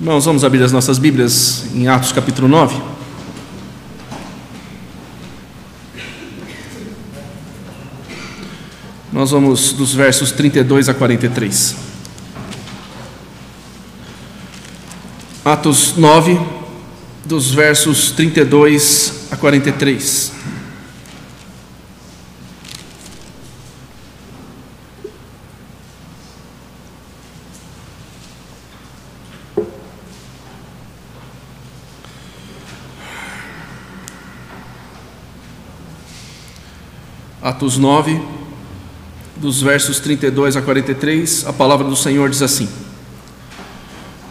Irmãos, 0.00 0.24
vamos 0.24 0.42
abrir 0.42 0.60
as 0.60 0.72
nossas 0.72 0.98
Bíblias 0.98 1.66
em 1.72 1.86
Atos 1.86 2.10
capítulo 2.10 2.48
9. 2.48 2.76
Nós 9.12 9.30
vamos 9.30 9.72
dos 9.72 9.94
versos 9.94 10.32
32 10.32 10.88
a 10.88 10.94
43. 10.94 11.76
Atos 15.44 15.94
9, 15.96 16.40
dos 17.24 17.52
versos 17.52 18.10
32 18.10 19.28
a 19.30 19.36
43. 19.36 20.32
Atos 37.44 37.76
9, 37.76 38.18
dos 39.36 39.60
versos 39.60 40.00
32 40.00 40.56
a 40.56 40.62
43, 40.62 41.44
a 41.46 41.52
palavra 41.52 41.86
do 41.86 41.94
Senhor 41.94 42.30
diz 42.30 42.40
assim: 42.40 42.66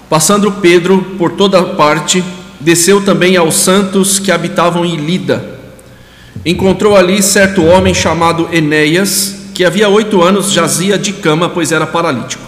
Passando 0.09 0.51
Pedro 0.53 1.13
por 1.15 1.33
toda 1.33 1.61
parte, 1.61 2.23
desceu 2.59 3.05
também 3.05 3.37
aos 3.37 3.53
santos 3.53 4.17
que 4.17 4.31
habitavam 4.31 4.83
em 4.83 4.95
Lida. 4.95 5.59
Encontrou 6.43 6.97
ali 6.97 7.21
certo 7.21 7.63
homem 7.63 7.93
chamado 7.93 8.49
Enéas, 8.51 9.51
que 9.53 9.63
havia 9.63 9.87
oito 9.87 10.23
anos 10.23 10.51
jazia 10.51 10.97
de 10.97 11.13
cama, 11.13 11.47
pois 11.47 11.71
era 11.71 11.85
paralítico. 11.85 12.41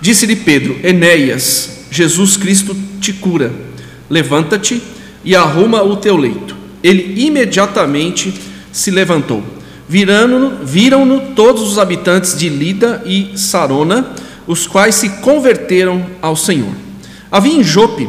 Disse-lhe 0.00 0.34
Pedro: 0.34 0.76
Enéas, 0.82 1.84
Jesus 1.88 2.36
Cristo 2.36 2.76
te 3.00 3.12
cura. 3.12 3.52
Levanta-te 4.10 4.82
e 5.24 5.36
arruma 5.36 5.84
o 5.84 5.94
teu 5.94 6.16
leito. 6.16 6.56
Ele 6.82 7.24
imediatamente 7.24 8.34
se 8.72 8.90
levantou. 8.90 9.57
Viram-no 9.88 11.34
todos 11.34 11.62
os 11.62 11.78
habitantes 11.78 12.36
de 12.36 12.48
Lida 12.48 13.02
e 13.06 13.32
Sarona, 13.36 14.12
os 14.46 14.66
quais 14.66 14.94
se 14.94 15.08
converteram 15.20 16.04
ao 16.20 16.36
Senhor. 16.36 16.72
Havia 17.30 17.54
em 17.54 17.62
Jope 17.62 18.08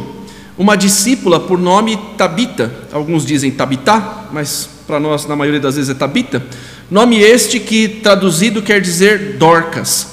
uma 0.58 0.76
discípula 0.76 1.40
por 1.40 1.58
nome 1.58 1.98
Tabita, 2.18 2.70
alguns 2.92 3.24
dizem 3.24 3.50
Tabitá, 3.50 4.26
mas 4.30 4.68
para 4.86 5.00
nós 5.00 5.26
na 5.26 5.34
maioria 5.34 5.60
das 5.60 5.76
vezes 5.76 5.90
é 5.90 5.94
Tabita, 5.94 6.42
nome 6.90 7.18
este 7.18 7.58
que 7.58 7.88
traduzido 7.88 8.60
quer 8.60 8.80
dizer 8.80 9.36
Dorcas. 9.38 10.08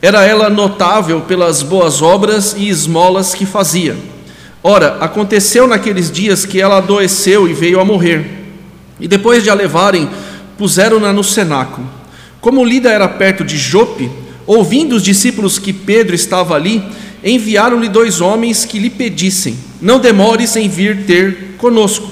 Era 0.00 0.24
ela 0.24 0.48
notável 0.48 1.20
pelas 1.20 1.62
boas 1.62 2.00
obras 2.00 2.54
e 2.56 2.68
esmolas 2.68 3.34
que 3.34 3.44
fazia. 3.44 3.94
Ora, 4.62 4.96
aconteceu 5.00 5.66
naqueles 5.66 6.10
dias 6.10 6.46
que 6.46 6.60
ela 6.60 6.78
adoeceu 6.78 7.48
e 7.48 7.52
veio 7.52 7.78
a 7.78 7.84
morrer. 7.84 8.24
E 8.98 9.06
depois 9.06 9.42
de 9.42 9.50
a 9.50 9.54
levarem 9.54 10.08
puseram-na 10.62 11.12
no 11.12 11.24
cenáculo. 11.24 11.90
Como 12.40 12.64
Lida 12.64 12.88
era 12.88 13.08
perto 13.08 13.42
de 13.42 13.58
Jope, 13.58 14.08
ouvindo 14.46 14.94
os 14.94 15.02
discípulos 15.02 15.58
que 15.58 15.72
Pedro 15.72 16.14
estava 16.14 16.54
ali, 16.54 16.80
enviaram-lhe 17.24 17.88
dois 17.88 18.20
homens 18.20 18.64
que 18.64 18.78
lhe 18.78 18.88
pedissem: 18.88 19.56
Não 19.80 19.98
demores 19.98 20.54
em 20.54 20.68
vir 20.68 21.04
ter 21.04 21.56
conosco. 21.58 22.08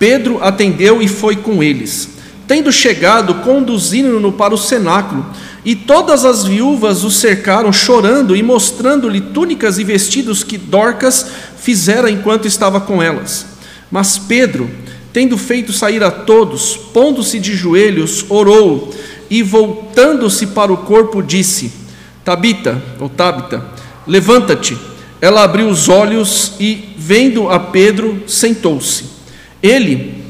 Pedro 0.00 0.42
atendeu 0.42 1.00
e 1.00 1.06
foi 1.06 1.36
com 1.36 1.62
eles. 1.62 2.08
Tendo 2.48 2.72
chegado, 2.72 3.36
conduziram-no 3.36 4.32
para 4.32 4.52
o 4.52 4.58
cenáculo, 4.58 5.24
e 5.64 5.76
todas 5.76 6.24
as 6.24 6.42
viúvas 6.42 7.04
o 7.04 7.10
cercaram, 7.10 7.72
chorando 7.72 8.34
e 8.34 8.42
mostrando-lhe 8.42 9.20
túnicas 9.20 9.78
e 9.78 9.84
vestidos 9.84 10.42
que 10.42 10.58
Dorcas 10.58 11.24
fizera 11.56 12.10
enquanto 12.10 12.48
estava 12.48 12.80
com 12.80 13.00
elas. 13.00 13.46
Mas 13.92 14.18
Pedro, 14.18 14.68
Tendo 15.16 15.38
feito 15.38 15.72
sair 15.72 16.04
a 16.04 16.10
todos, 16.10 16.76
pondo-se 16.76 17.40
de 17.40 17.56
joelhos, 17.56 18.26
orou 18.28 18.94
e, 19.30 19.42
voltando-se 19.42 20.48
para 20.48 20.70
o 20.70 20.76
corpo, 20.76 21.22
disse: 21.22 21.72
Tabita, 22.22 22.82
ou 23.00 23.08
Tabita, 23.08 23.64
levanta-te. 24.06 24.76
Ela 25.18 25.42
abriu 25.42 25.70
os 25.70 25.88
olhos 25.88 26.52
e, 26.60 26.90
vendo 26.98 27.48
a 27.48 27.58
Pedro, 27.58 28.24
sentou-se. 28.26 29.06
Ele, 29.62 30.22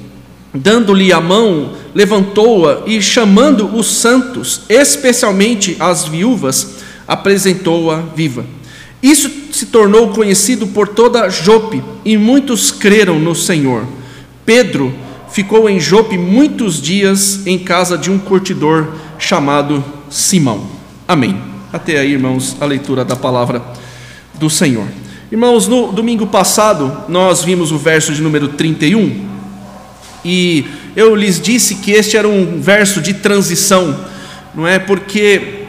dando-lhe 0.55 1.13
a 1.13 1.21
mão, 1.21 1.73
levantou-a 1.93 2.85
e, 2.87 3.03
chamando 3.03 3.67
os 3.77 3.89
santos, 3.89 4.61
especialmente 4.69 5.77
as 5.81 6.05
viúvas, 6.05 6.77
apresentou-a 7.09 8.03
viva. 8.15 8.47
Isso 9.03 9.29
se 9.51 9.67
tornou 9.67 10.11
conhecido 10.11 10.69
por 10.69 10.87
toda 10.87 11.29
Jope, 11.29 11.83
e 12.05 12.17
muitos 12.17 12.71
creram 12.71 13.19
no 13.19 13.35
Senhor. 13.35 13.85
Pedro 14.47 14.95
ficou 15.29 15.69
em 15.69 15.81
Jope 15.81 16.17
muitos 16.17 16.81
dias 16.81 17.45
em 17.47 17.59
casa 17.59 17.99
de 17.99 18.11
um 18.13 18.19
curtidor 18.19 18.93
chamado 19.19 19.85
Simão. 20.09 20.67
Amém. 21.07 21.37
Até 21.73 21.99
aí, 21.99 22.13
irmãos, 22.13 22.57
a 22.61 22.65
leitura 22.65 23.05
da 23.05 23.17
palavra 23.17 23.61
do 24.35 24.49
Senhor. 24.49 24.87
Irmãos, 25.33 25.67
no 25.67 25.91
domingo 25.91 26.29
passado 26.29 26.97
nós 27.09 27.43
vimos 27.43 27.73
o 27.73 27.79
verso 27.79 28.15
de 28.15 28.23
número 28.23 28.49
31 28.49 29.27
e 30.25 30.65
eu 30.95 31.17
lhes 31.17 31.41
disse 31.41 31.75
que 31.77 31.91
este 31.91 32.17
era 32.17 32.29
um 32.29 32.61
verso 32.61 33.01
de 33.01 33.15
transição, 33.15 33.99
não 34.55 34.67
é? 34.67 34.79
Porque 34.79 35.65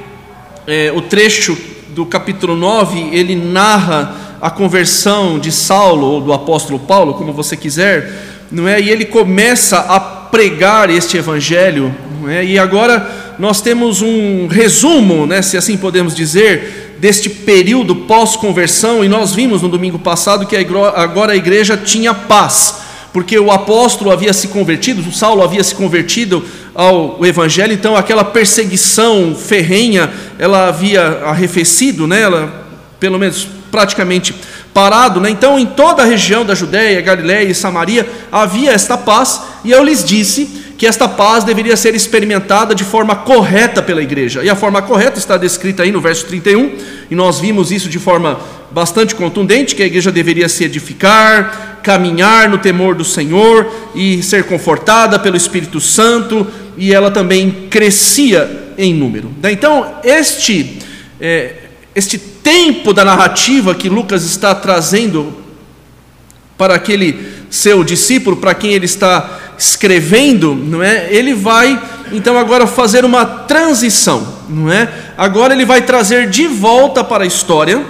é, 0.67 0.91
o 0.95 1.01
trecho 1.01 1.57
do 1.89 2.05
capítulo 2.05 2.55
9 2.55 3.09
ele 3.11 3.35
narra 3.35 4.37
a 4.39 4.51
conversão 4.51 5.39
de 5.39 5.51
Saulo 5.51 6.05
ou 6.05 6.21
do 6.21 6.31
apóstolo 6.31 6.77
Paulo, 6.77 7.15
como 7.15 7.33
você 7.33 7.57
quiser, 7.57 8.36
não 8.51 8.67
é? 8.67 8.79
E 8.79 8.89
ele 8.89 9.05
começa 9.05 9.77
a 9.77 9.99
pregar 9.99 10.89
este 10.89 11.17
evangelho, 11.17 11.93
não 12.21 12.29
é? 12.29 12.43
E 12.43 12.59
agora 12.59 13.35
nós 13.39 13.61
temos 13.61 14.01
um 14.01 14.47
resumo, 14.47 15.25
né, 15.25 15.41
se 15.41 15.57
assim 15.57 15.77
podemos 15.77 16.15
dizer, 16.15 16.95
deste 16.99 17.29
período 17.29 17.95
pós-conversão, 17.95 19.03
e 19.03 19.07
nós 19.07 19.33
vimos 19.33 19.61
no 19.61 19.69
domingo 19.69 19.99
passado 19.99 20.45
que 20.45 20.55
agora 20.55 21.33
a 21.33 21.35
igreja 21.35 21.77
tinha 21.77 22.13
paz, 22.13 22.81
porque 23.13 23.37
o 23.37 23.51
apóstolo 23.51 24.11
havia 24.11 24.33
se 24.33 24.47
convertido, 24.47 25.07
o 25.07 25.13
Saulo 25.13 25.43
havia 25.43 25.63
se 25.63 25.75
convertido 25.75 26.43
ao 26.73 27.23
evangelho, 27.25 27.73
então 27.73 27.95
aquela 27.95 28.23
perseguição 28.23 29.35
ferrenha, 29.35 30.11
ela 30.37 30.67
havia 30.67 31.01
arrefecido, 31.25 32.07
né? 32.07 32.21
Ela, 32.21 32.65
pelo 32.99 33.17
menos 33.17 33.47
praticamente 33.71 34.33
parado. 34.77 35.19
Né? 35.19 35.31
Então, 35.31 35.57
em 35.57 35.65
toda 35.65 36.03
a 36.03 36.05
região 36.05 36.45
da 36.45 36.53
Judéia, 36.53 37.01
Galiléia 37.01 37.49
e 37.49 37.55
Samaria 37.55 38.07
havia 38.31 38.71
esta 38.71 38.95
paz, 38.95 39.41
e 39.65 39.71
eu 39.71 39.83
lhes 39.83 40.03
disse 40.03 40.45
que 40.77 40.85
esta 40.85 41.07
paz 41.07 41.43
deveria 41.43 41.75
ser 41.75 41.95
experimentada 41.95 42.75
de 42.75 42.83
forma 42.83 43.15
correta 43.15 43.81
pela 43.81 44.03
igreja. 44.03 44.43
E 44.43 44.49
a 44.51 44.55
forma 44.55 44.79
correta 44.83 45.17
está 45.17 45.35
descrita 45.35 45.81
aí 45.81 45.91
no 45.91 45.99
verso 45.99 46.27
31, 46.27 46.75
e 47.09 47.15
nós 47.15 47.39
vimos 47.39 47.71
isso 47.71 47.89
de 47.89 47.97
forma 47.97 48.39
bastante 48.69 49.15
contundente, 49.15 49.73
que 49.73 49.81
a 49.81 49.87
igreja 49.87 50.11
deveria 50.11 50.47
se 50.47 50.63
edificar, 50.63 51.79
caminhar 51.81 52.47
no 52.47 52.59
temor 52.59 52.93
do 52.93 53.03
Senhor 53.03 53.65
e 53.95 54.21
ser 54.21 54.43
confortada 54.43 55.17
pelo 55.17 55.35
Espírito 55.35 55.81
Santo, 55.81 56.45
e 56.77 56.93
ela 56.93 57.09
também 57.09 57.65
crescia 57.67 58.75
em 58.77 58.93
número. 58.93 59.31
Então, 59.43 59.95
este 60.03 60.77
é, 61.19 61.53
este 61.95 62.19
tempo 62.47 62.93
da 62.93 63.03
narrativa 63.03 63.75
que 63.75 63.89
Lucas 63.89 64.23
está 64.23 64.55
trazendo 64.55 65.35
para 66.57 66.75
aquele 66.75 67.27
seu 67.49 67.83
discípulo, 67.83 68.37
para 68.37 68.55
quem 68.55 68.71
ele 68.71 68.85
está 68.85 69.53
escrevendo, 69.59 70.55
não 70.55 70.81
é? 70.81 71.09
Ele 71.11 71.33
vai 71.33 71.77
então 72.13 72.37
agora 72.37 72.65
fazer 72.65 73.03
uma 73.03 73.25
transição, 73.25 74.25
não 74.47 74.71
é? 74.71 74.87
Agora 75.17 75.53
ele 75.53 75.65
vai 75.65 75.81
trazer 75.81 76.29
de 76.29 76.47
volta 76.47 77.03
para 77.03 77.25
a 77.25 77.27
história 77.27 77.85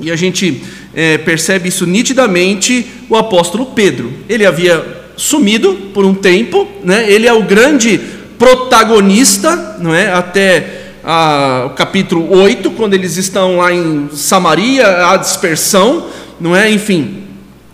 e 0.00 0.10
a 0.10 0.16
gente 0.16 0.64
é, 0.92 1.16
percebe 1.18 1.68
isso 1.68 1.86
nitidamente 1.86 2.84
o 3.08 3.14
apóstolo 3.14 3.66
Pedro. 3.66 4.12
Ele 4.28 4.44
havia 4.44 4.84
sumido 5.16 5.92
por 5.94 6.04
um 6.04 6.12
tempo, 6.12 6.66
né? 6.82 7.08
Ele 7.08 7.28
é 7.28 7.32
o 7.32 7.44
grande 7.44 8.00
protagonista, 8.36 9.76
não 9.78 9.94
é? 9.94 10.10
Até 10.10 10.85
o 11.66 11.70
capítulo 11.70 12.36
8, 12.36 12.72
quando 12.72 12.94
eles 12.94 13.16
estão 13.16 13.58
lá 13.58 13.72
em 13.72 14.08
Samaria, 14.12 15.06
a 15.06 15.16
dispersão, 15.16 16.06
não 16.40 16.54
é? 16.54 16.68
Enfim, 16.68 17.22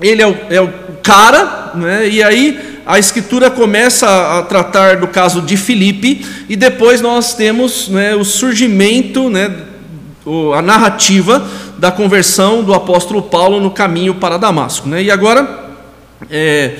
ele 0.00 0.20
é 0.20 0.26
o, 0.26 0.36
é 0.50 0.60
o 0.60 0.70
cara, 1.02 1.72
não 1.74 1.88
é? 1.88 2.06
E 2.06 2.22
aí 2.22 2.80
a 2.84 2.98
escritura 2.98 3.50
começa 3.50 4.38
a 4.38 4.42
tratar 4.42 4.96
do 4.96 5.06
caso 5.06 5.40
de 5.40 5.56
Filipe 5.56 6.26
e 6.48 6.56
depois 6.56 7.00
nós 7.00 7.32
temos 7.32 7.88
né, 7.88 8.14
o 8.14 8.24
surgimento, 8.24 9.30
né, 9.30 9.50
a 10.54 10.60
narrativa 10.60 11.48
da 11.78 11.90
conversão 11.90 12.62
do 12.62 12.74
apóstolo 12.74 13.22
Paulo 13.22 13.60
no 13.60 13.70
caminho 13.70 14.16
para 14.16 14.36
Damasco. 14.36 14.88
Né? 14.88 15.04
E 15.04 15.10
agora, 15.10 15.70
é, 16.30 16.74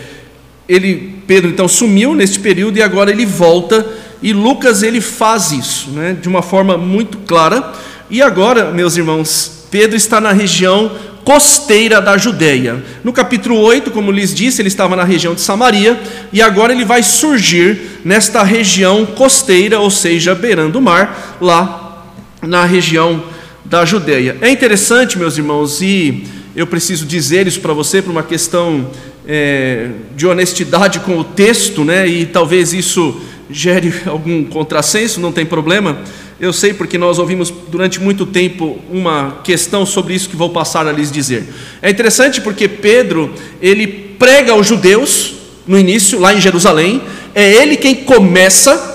ele, 0.68 1.18
Pedro 1.26 1.50
então 1.50 1.66
sumiu 1.66 2.14
neste 2.14 2.40
período 2.40 2.76
e 2.76 2.82
agora 2.82 3.10
ele 3.10 3.24
volta 3.24 3.86
e 4.22 4.32
Lucas 4.32 4.82
ele 4.82 5.00
faz 5.00 5.50
isso, 5.50 5.90
né, 5.90 6.16
de 6.20 6.28
uma 6.28 6.42
forma 6.42 6.78
muito 6.78 7.18
clara. 7.18 7.72
E 8.08 8.22
agora, 8.22 8.70
meus 8.70 8.96
irmãos, 8.96 9.66
Pedro 9.70 9.96
está 9.96 10.20
na 10.20 10.32
região 10.32 10.92
costeira 11.24 12.00
da 12.00 12.16
Judéia. 12.16 12.82
No 13.02 13.12
capítulo 13.12 13.58
8, 13.58 13.90
como 13.90 14.10
lhes 14.10 14.34
disse, 14.34 14.60
ele 14.60 14.68
estava 14.68 14.96
na 14.96 15.04
região 15.04 15.34
de 15.34 15.40
Samaria 15.40 16.00
e 16.32 16.42
agora 16.42 16.72
ele 16.72 16.84
vai 16.84 17.02
surgir 17.02 18.00
nesta 18.04 18.42
região 18.42 19.06
costeira, 19.06 19.78
ou 19.78 19.90
seja, 19.90 20.34
beirando 20.34 20.78
o 20.78 20.82
mar, 20.82 21.38
lá 21.40 22.06
na 22.42 22.64
região 22.64 23.22
da 23.64 23.84
Judéia. 23.84 24.36
É 24.40 24.50
interessante, 24.50 25.18
meus 25.18 25.38
irmãos, 25.38 25.80
e 25.80 26.24
eu 26.54 26.66
preciso 26.66 27.06
dizer 27.06 27.46
isso 27.46 27.60
para 27.60 27.72
você 27.72 28.02
por 28.02 28.10
uma 28.10 28.22
questão 28.22 28.90
é, 29.26 29.90
de 30.16 30.26
honestidade 30.26 31.00
com 31.00 31.18
o 31.18 31.24
texto, 31.24 31.84
né? 31.84 32.06
E 32.06 32.26
talvez 32.26 32.72
isso 32.72 33.20
gere 33.52 33.92
algum 34.06 34.44
contrassenso, 34.44 35.20
não 35.20 35.32
tem 35.32 35.44
problema. 35.44 35.98
Eu 36.40 36.52
sei 36.52 36.74
porque 36.74 36.98
nós 36.98 37.18
ouvimos 37.18 37.52
durante 37.68 38.00
muito 38.00 38.26
tempo 38.26 38.78
uma 38.90 39.38
questão 39.44 39.86
sobre 39.86 40.14
isso 40.14 40.28
que 40.28 40.36
vou 40.36 40.50
passar 40.50 40.86
a 40.86 40.92
lhes 40.92 41.12
dizer. 41.12 41.46
É 41.80 41.88
interessante 41.88 42.40
porque 42.40 42.66
Pedro, 42.66 43.32
ele 43.60 43.86
prega 44.18 44.52
aos 44.52 44.66
judeus 44.66 45.34
no 45.66 45.78
início, 45.78 46.18
lá 46.18 46.34
em 46.34 46.40
Jerusalém, 46.40 47.02
é 47.34 47.48
ele 47.48 47.76
quem 47.76 47.94
começa. 47.94 48.90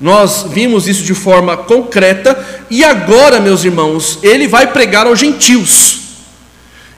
Nós 0.00 0.46
vimos 0.50 0.88
isso 0.88 1.02
de 1.04 1.14
forma 1.14 1.56
concreta 1.56 2.38
e 2.70 2.84
agora, 2.84 3.40
meus 3.40 3.64
irmãos, 3.64 4.18
ele 4.22 4.46
vai 4.46 4.66
pregar 4.66 5.06
aos 5.06 5.18
gentios. 5.18 6.00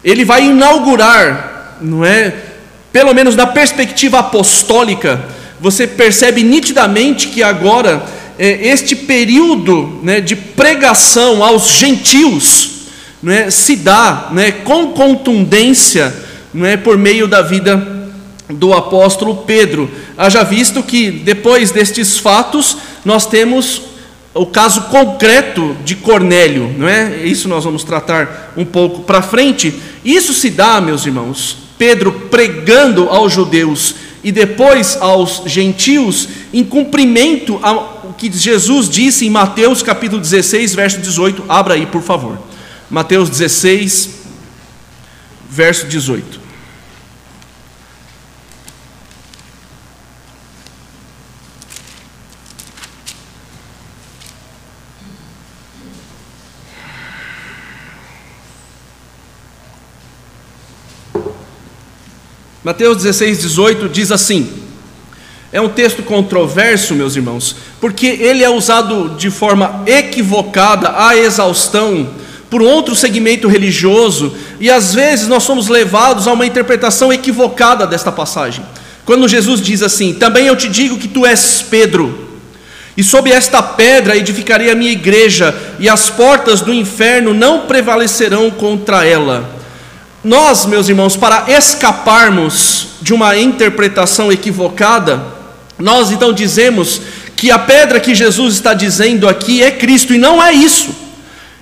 Ele 0.05 0.25
vai 0.25 0.47
inaugurar, 0.47 1.79
não 1.81 2.05
é? 2.05 2.35
Pelo 2.93 3.13
menos 3.13 3.37
na 3.37 3.47
perspectiva 3.47 4.21
apostólica, 4.21 5.25
você 5.61 5.87
percebe 5.87 6.43
nitidamente 6.43 7.29
que 7.29 7.43
agora 7.43 8.05
é, 8.39 8.69
este 8.69 8.95
período 8.95 10.01
né, 10.03 10.21
de 10.21 10.37
pregação 10.37 11.43
aos 11.43 11.69
gentios 11.71 12.71
né, 13.23 13.51
se 13.51 13.77
dá 13.77 14.29
né, 14.33 14.53
com 14.53 14.89
contundência 14.93 16.15
né, 16.55 16.77
por 16.77 16.97
meio 16.97 17.27
da 17.27 17.43
vida 17.43 17.97
do 18.49 18.73
apóstolo 18.73 19.39
Pedro. 19.39 19.91
Haja 20.17 20.43
visto 20.43 20.83
que 20.83 21.11
depois 21.11 21.71
destes 21.71 22.19
fatos 22.19 22.77
nós 23.05 23.27
temos 23.27 23.83
o 24.35 24.47
caso 24.47 24.83
concreto 24.83 25.77
de 25.85 25.97
Cornélio, 25.97 26.73
não 26.79 26.89
é? 26.89 27.25
Isso 27.25 27.49
nós 27.49 27.65
vamos 27.65 27.83
tratar 27.83 28.53
um 28.57 28.65
pouco 28.65 29.03
para 29.03 29.21
frente. 29.21 29.75
Isso 30.05 30.33
se 30.33 30.51
dá, 30.51 30.81
meus 30.81 31.05
irmãos, 31.05 31.57
Pedro 31.77 32.13
pregando 32.31 33.09
aos 33.09 33.33
judeus 33.33 33.95
e 34.23 34.33
depois 34.33 34.97
aos 35.01 35.43
gentios, 35.47 36.29
em 36.53 36.65
cumprimento 36.65 37.59
ao 37.63 38.15
que 38.19 38.31
Jesus 38.33 38.89
disse 38.89 39.27
em 39.27 39.31
Mateus 39.31 39.83
capítulo 39.83 40.21
16, 40.21 40.75
verso 40.75 41.01
18. 41.01 41.45
Abra 41.49 41.75
aí, 41.75 41.87
por 41.87 42.03
favor. 42.03 42.39
Mateus 42.91 43.31
16, 43.31 44.11
verso 45.49 45.87
18. 45.87 46.48
Mateus 62.65 62.99
16, 62.99 63.41
18 63.41 63.89
diz 63.89 64.11
assim: 64.11 64.69
é 65.51 65.61
um 65.61 65.69
texto 65.69 66.03
controverso, 66.03 66.95
meus 66.95 67.17
irmãos, 67.17 67.57
porque 67.81 68.07
ele 68.07 68.45
é 68.45 68.51
usado 68.51 69.17
de 69.17 69.31
forma 69.31 69.83
equivocada, 69.87 70.93
à 70.95 71.17
exaustão, 71.17 72.11
por 72.51 72.61
outro 72.61 72.95
segmento 72.95 73.49
religioso, 73.49 74.35
e 74.61 74.71
às 74.71 74.95
vezes 74.95 75.27
nós 75.27 75.45
somos 75.45 75.69
levados 75.69 76.27
a 76.27 76.33
uma 76.33 76.45
interpretação 76.45 77.11
equivocada 77.11 77.87
desta 77.87 78.13
passagem. 78.13 78.65
Quando 79.07 79.29
Jesus 79.29 79.63
diz 79.63 79.83
assim: 79.83 80.13
Também 80.13 80.47
eu 80.47 80.57
te 80.57 80.69
digo 80.69 80.99
que 80.99 81.09
tu 81.09 81.25
és 81.25 81.65
Pedro, 81.71 82.29
e 82.95 83.03
sob 83.03 83.31
esta 83.31 83.63
pedra 83.63 84.19
edificarei 84.19 84.71
a 84.71 84.75
minha 84.75 84.93
igreja, 84.93 85.55
e 85.79 85.89
as 85.89 86.11
portas 86.11 86.61
do 86.61 86.75
inferno 86.75 87.33
não 87.33 87.61
prevalecerão 87.61 88.51
contra 88.51 89.07
ela. 89.07 89.58
Nós, 90.23 90.67
meus 90.67 90.89
irmãos, 90.89 91.17
para 91.17 91.45
escaparmos 91.49 92.89
de 93.01 93.15
uma 93.15 93.37
interpretação 93.37 94.33
equivocada, 94.33 95.23
nós 95.79 96.11
então 96.11 96.33
dizemos 96.33 97.01
que 97.37 97.53
a 97.53 97.59
pedra 97.59 98.01
que 98.01 98.15
Jesus 98.17 98.55
está 98.55 98.75
dizendo 98.75 99.29
aqui 99.29 99.63
é 99.63 99.71
Cristo, 99.71 100.13
e 100.13 100.19
não 100.19 100.43
é 100.43 100.53
isso. 100.53 100.91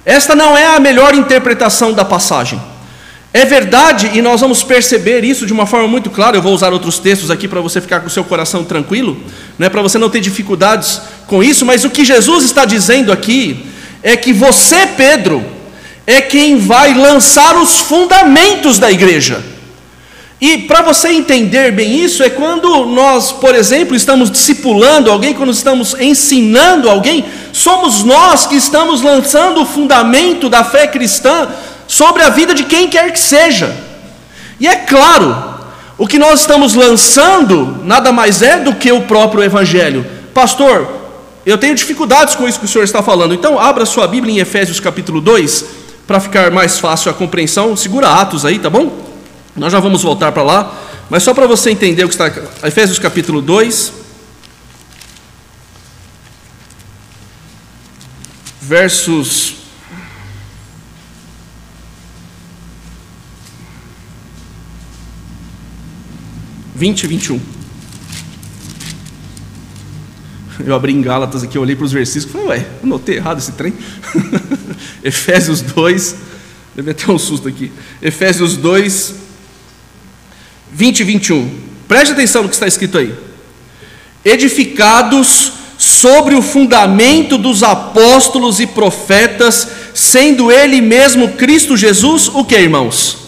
Esta 0.07 0.35
não 0.35 0.57
é 0.57 0.75
a 0.75 0.81
melhor 0.81 1.15
interpretação 1.15 1.93
da 1.93 2.05
passagem. 2.05 2.59
É 3.31 3.45
verdade, 3.45 4.13
e 4.15 4.23
nós 4.23 4.41
vamos 4.41 4.63
perceber 4.63 5.23
isso 5.23 5.45
de 5.45 5.53
uma 5.53 5.67
forma 5.67 5.87
muito 5.87 6.09
clara. 6.09 6.39
Eu 6.39 6.41
vou 6.41 6.55
usar 6.55 6.73
outros 6.73 6.99
textos 6.99 7.31
aqui 7.31 7.47
para 7.47 7.61
você 7.61 7.83
ficar 7.83 8.01
com 8.01 8.07
o 8.07 8.11
seu 8.11 8.25
coração 8.25 8.65
tranquilo, 8.65 9.21
né, 9.59 9.69
para 9.69 9.83
você 9.83 9.99
não 9.99 10.09
ter 10.09 10.21
dificuldades 10.21 11.03
com 11.27 11.45
isso, 11.45 11.67
mas 11.67 11.85
o 11.85 11.91
que 11.91 12.07
Jesus 12.07 12.45
está 12.45 12.65
dizendo 12.65 13.13
aqui 13.13 13.67
é 14.03 14.17
que 14.17 14.33
você, 14.33 14.87
Pedro, 14.87 15.45
é 16.07 16.21
quem 16.21 16.59
vai 16.59 16.95
lançar 16.95 17.57
os 17.57 17.79
fundamentos 17.79 18.79
da 18.79 18.91
igreja. 18.91 19.43
E 20.41 20.59
para 20.59 20.83
você 20.83 21.09
entender 21.09 21.73
bem 21.73 21.99
isso, 21.99 22.23
é 22.23 22.29
quando 22.29 22.85
nós, 22.87 23.33
por 23.33 23.55
exemplo, 23.55 23.97
estamos 23.97 24.31
discipulando 24.31 25.11
alguém, 25.11 25.35
quando 25.35 25.51
estamos 25.51 25.97
ensinando 25.99 26.91
alguém, 26.91 27.25
somos 27.53 28.05
nós 28.05 28.47
que 28.47 28.55
estamos 28.55 29.01
lançando 29.01 29.63
o 29.63 29.67
fundamento 29.67 30.49
da 30.49 30.63
fé 30.63 30.87
cristã 30.87 31.49
sobre 31.89 32.23
a 32.23 32.29
vida 32.29 32.55
de 32.55 32.65
quem 32.65 32.89
quer 32.89 33.11
que 33.13 33.19
seja. 33.19 33.75
E 34.61 34.69
é 34.69 34.77
claro, 34.77 35.35
o 35.97 36.07
que 36.07 36.19
nós 36.19 36.41
estamos 36.41 36.75
lançando 36.75 37.81
nada 37.83 38.13
mais 38.13 38.43
é 38.43 38.59
do 38.59 38.75
que 38.75 38.93
o 38.93 39.03
próprio 39.03 39.43
Evangelho. 39.43 40.07
Pastor, 40.35 40.87
eu 41.47 41.57
tenho 41.57 41.75
dificuldades 41.75 42.35
com 42.35 42.47
isso 42.47 42.59
que 42.59 42.67
o 42.67 42.69
senhor 42.69 42.85
está 42.85 43.03
falando, 43.03 43.33
então 43.33 43.59
abra 43.59 43.87
sua 43.87 44.07
Bíblia 44.07 44.35
em 44.35 44.39
Efésios 44.39 44.79
capítulo 44.79 45.21
2 45.21 45.86
para 46.07 46.21
ficar 46.21 46.51
mais 46.51 46.79
fácil 46.79 47.11
a 47.11 47.15
compreensão, 47.15 47.77
segura 47.77 48.09
Atos 48.09 48.45
aí, 48.45 48.59
tá 48.59 48.71
bom? 48.71 49.05
Nós 49.57 49.73
já 49.73 49.81
vamos 49.81 50.03
voltar 50.03 50.31
para 50.33 50.43
lá, 50.43 50.79
mas 51.11 51.23
só 51.23 51.35
para 51.35 51.47
você 51.47 51.71
entender 51.71 52.05
o 52.05 52.09
que 52.09 52.15
está 52.15 52.33
Efésios 52.67 52.99
capítulo 52.99 53.43
2, 53.43 53.93
versos 58.61 59.55
vinte 66.75 67.05
e 67.05 67.07
vinte 67.07 67.27
e 67.27 67.33
um. 67.33 67.41
Eu 70.65 70.75
abri 70.75 70.93
em 70.93 71.01
Gálatas 71.03 71.43
aqui, 71.43 71.57
eu 71.57 71.63
olhei 71.63 71.77
para 71.77 71.85
os 71.85 71.93
versículos 71.93 72.29
e 72.29 72.33
falei, 72.33 72.49
ué, 72.49 72.67
eu 72.83 72.89
notei 72.89 73.17
errado 73.17 73.39
esse 73.39 73.53
trem. 73.53 73.73
Efésios 75.03 75.61
2, 75.61 76.17
deve 76.75 76.95
ter 76.95 77.11
um 77.11 77.19
susto 77.19 77.49
aqui. 77.49 77.71
Efésios 78.03 78.57
2, 78.57 79.15
20 80.73 81.01
e 81.01 81.05
21. 81.05 81.59
Preste 81.89 82.13
atenção 82.13 82.43
no 82.43 82.49
que 82.49 82.55
está 82.55 82.67
escrito 82.67 82.99
aí. 82.99 83.15
Edificados 84.25 85.53
sobre 85.79 86.35
o 86.35 86.43
fundamento 86.43 87.37
dos 87.37 87.63
apóstolos 87.63 88.61
e 88.61 88.67
profetas, 88.67 89.69
sendo 89.95 90.51
ele 90.51 90.81
mesmo 90.81 91.33
Cristo 91.33 91.77
Jesus, 91.77 92.29
o 92.29 92.45
que, 92.45 92.57
irmãos? 92.57 93.19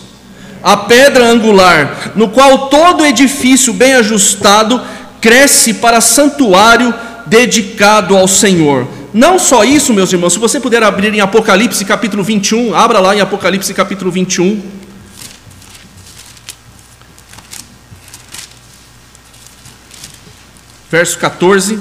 A 0.62 0.76
pedra 0.76 1.26
angular, 1.26 2.12
no 2.16 2.28
qual 2.28 2.68
todo 2.68 3.06
edifício 3.06 3.72
bem 3.72 3.94
ajustado 3.94 4.80
cresce 5.20 5.74
para 5.74 6.00
santuário 6.00 6.92
dedicado 7.26 8.16
ao 8.16 8.26
Senhor. 8.26 8.86
Não 9.12 9.38
só 9.38 9.64
isso, 9.64 9.94
meus 9.94 10.12
irmãos, 10.12 10.34
se 10.34 10.38
você 10.38 10.60
puder 10.60 10.82
abrir 10.82 11.14
em 11.14 11.20
Apocalipse 11.20 11.84
capítulo 11.84 12.22
21, 12.22 12.74
abra 12.74 13.00
lá 13.00 13.16
em 13.16 13.20
Apocalipse 13.20 13.72
capítulo 13.72 14.10
21. 14.10 14.62
Verso 20.90 21.18
14. 21.18 21.78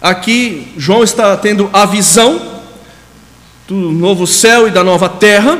Aqui 0.00 0.74
João 0.76 1.02
está 1.02 1.36
tendo 1.36 1.70
a 1.72 1.86
visão 1.86 2.60
do 3.68 3.76
novo 3.92 4.26
céu 4.26 4.68
e 4.68 4.70
da 4.70 4.82
nova 4.84 5.08
terra. 5.08 5.58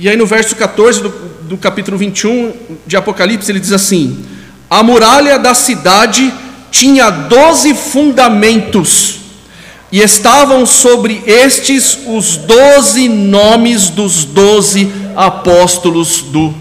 E 0.00 0.08
aí 0.08 0.16
no 0.16 0.24
verso 0.24 0.56
14 0.56 1.02
do, 1.02 1.10
do 1.42 1.58
capítulo 1.58 1.98
21 1.98 2.54
de 2.86 2.96
Apocalipse, 2.96 3.52
ele 3.52 3.60
diz 3.60 3.70
assim: 3.70 4.24
A 4.70 4.82
muralha 4.82 5.38
da 5.38 5.52
cidade 5.52 6.32
tinha 6.70 7.10
doze 7.10 7.74
fundamentos, 7.74 9.20
e 9.92 10.00
estavam 10.00 10.64
sobre 10.64 11.22
estes 11.26 11.98
os 12.06 12.38
doze 12.38 13.10
nomes 13.10 13.90
dos 13.90 14.24
doze 14.24 14.90
apóstolos 15.14 16.22
do 16.22 16.54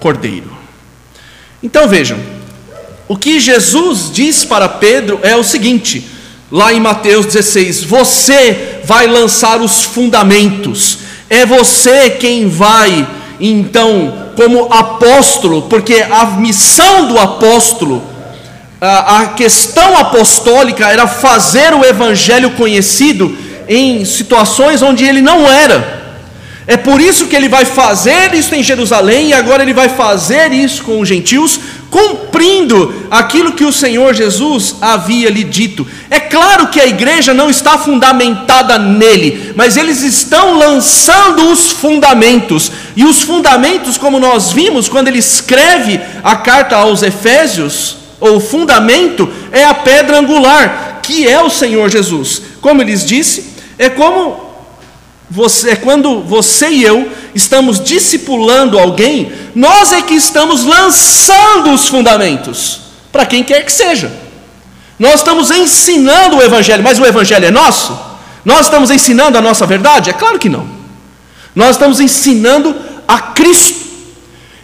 Cordeiro. 0.00 0.50
Então 1.62 1.86
vejam, 1.86 2.18
o 3.06 3.16
que 3.16 3.38
Jesus 3.38 4.10
diz 4.12 4.44
para 4.44 4.68
Pedro 4.68 5.20
é 5.22 5.36
o 5.36 5.44
seguinte: 5.44 6.04
lá 6.50 6.72
em 6.72 6.80
Mateus 6.80 7.26
16: 7.26 7.84
Você 7.84 8.80
vai 8.82 9.06
lançar 9.06 9.60
os 9.60 9.84
fundamentos, 9.84 10.98
é 11.32 11.46
você 11.46 12.10
quem 12.10 12.46
vai, 12.46 13.08
então, 13.40 14.30
como 14.36 14.70
apóstolo, 14.70 15.62
porque 15.62 16.04
a 16.10 16.26
missão 16.26 17.06
do 17.06 17.18
apóstolo, 17.18 18.02
a, 18.78 19.28
questão 19.28 19.96
apostólica 19.96 20.90
era 20.90 21.06
fazer 21.06 21.72
o 21.72 21.82
evangelho 21.86 22.50
conhecido 22.50 23.34
em 23.66 24.04
situações 24.04 24.82
onde 24.82 25.04
ele 25.04 25.22
não 25.22 25.50
era. 25.50 26.02
É 26.66 26.76
por 26.76 27.00
isso 27.00 27.26
que 27.26 27.34
ele 27.34 27.48
vai 27.48 27.64
fazer 27.64 28.34
isso 28.34 28.54
em 28.54 28.62
Jerusalém 28.62 29.30
e 29.30 29.32
agora 29.32 29.62
ele 29.62 29.72
vai 29.72 29.88
fazer 29.88 30.52
isso 30.52 30.82
com 30.82 31.00
os 31.00 31.08
gentios, 31.08 31.58
cumprindo 31.92 33.06
aquilo 33.10 33.52
que 33.52 33.66
o 33.66 33.72
Senhor 33.72 34.14
Jesus 34.14 34.76
havia 34.80 35.28
lhe 35.28 35.44
dito. 35.44 35.86
É 36.08 36.18
claro 36.18 36.68
que 36.68 36.80
a 36.80 36.86
igreja 36.86 37.34
não 37.34 37.50
está 37.50 37.76
fundamentada 37.76 38.78
nele, 38.78 39.52
mas 39.54 39.76
eles 39.76 40.00
estão 40.00 40.56
lançando 40.56 41.50
os 41.50 41.70
fundamentos. 41.70 42.72
E 42.96 43.04
os 43.04 43.20
fundamentos, 43.20 43.98
como 43.98 44.18
nós 44.18 44.52
vimos 44.52 44.88
quando 44.88 45.08
ele 45.08 45.18
escreve 45.18 46.00
a 46.24 46.34
carta 46.34 46.76
aos 46.76 47.02
Efésios, 47.02 47.98
ou 48.18 48.36
o 48.36 48.40
fundamento 48.40 49.28
é 49.52 49.62
a 49.62 49.74
pedra 49.74 50.18
angular, 50.18 51.00
que 51.02 51.28
é 51.28 51.42
o 51.42 51.50
Senhor 51.50 51.90
Jesus. 51.90 52.40
Como 52.62 52.80
eles 52.80 53.04
disse, 53.04 53.52
é 53.78 53.90
como 53.90 54.50
você, 55.28 55.72
é 55.72 55.76
quando 55.76 56.22
você 56.22 56.70
e 56.70 56.84
eu 56.84 57.10
estamos 57.34 57.82
discipulando 57.82 58.78
alguém, 58.78 59.32
nós 59.54 59.92
é 59.92 60.02
que 60.02 60.14
estamos 60.14 60.64
lançando 60.64 61.72
os 61.72 61.88
fundamentos 61.88 62.80
para 63.10 63.26
quem 63.26 63.42
quer 63.42 63.64
que 63.64 63.72
seja. 63.72 64.12
Nós 64.98 65.16
estamos 65.16 65.50
ensinando 65.50 66.36
o 66.36 66.42
Evangelho, 66.42 66.82
mas 66.82 66.98
o 66.98 67.04
Evangelho 67.04 67.46
é 67.46 67.50
nosso? 67.50 67.98
Nós 68.44 68.66
estamos 68.66 68.90
ensinando 68.90 69.38
a 69.38 69.40
nossa 69.40 69.66
verdade? 69.66 70.10
É 70.10 70.12
claro 70.12 70.38
que 70.38 70.48
não. 70.48 70.66
Nós 71.54 71.76
estamos 71.76 72.00
ensinando 72.00 72.74
a 73.06 73.18
Cristo. 73.18 73.80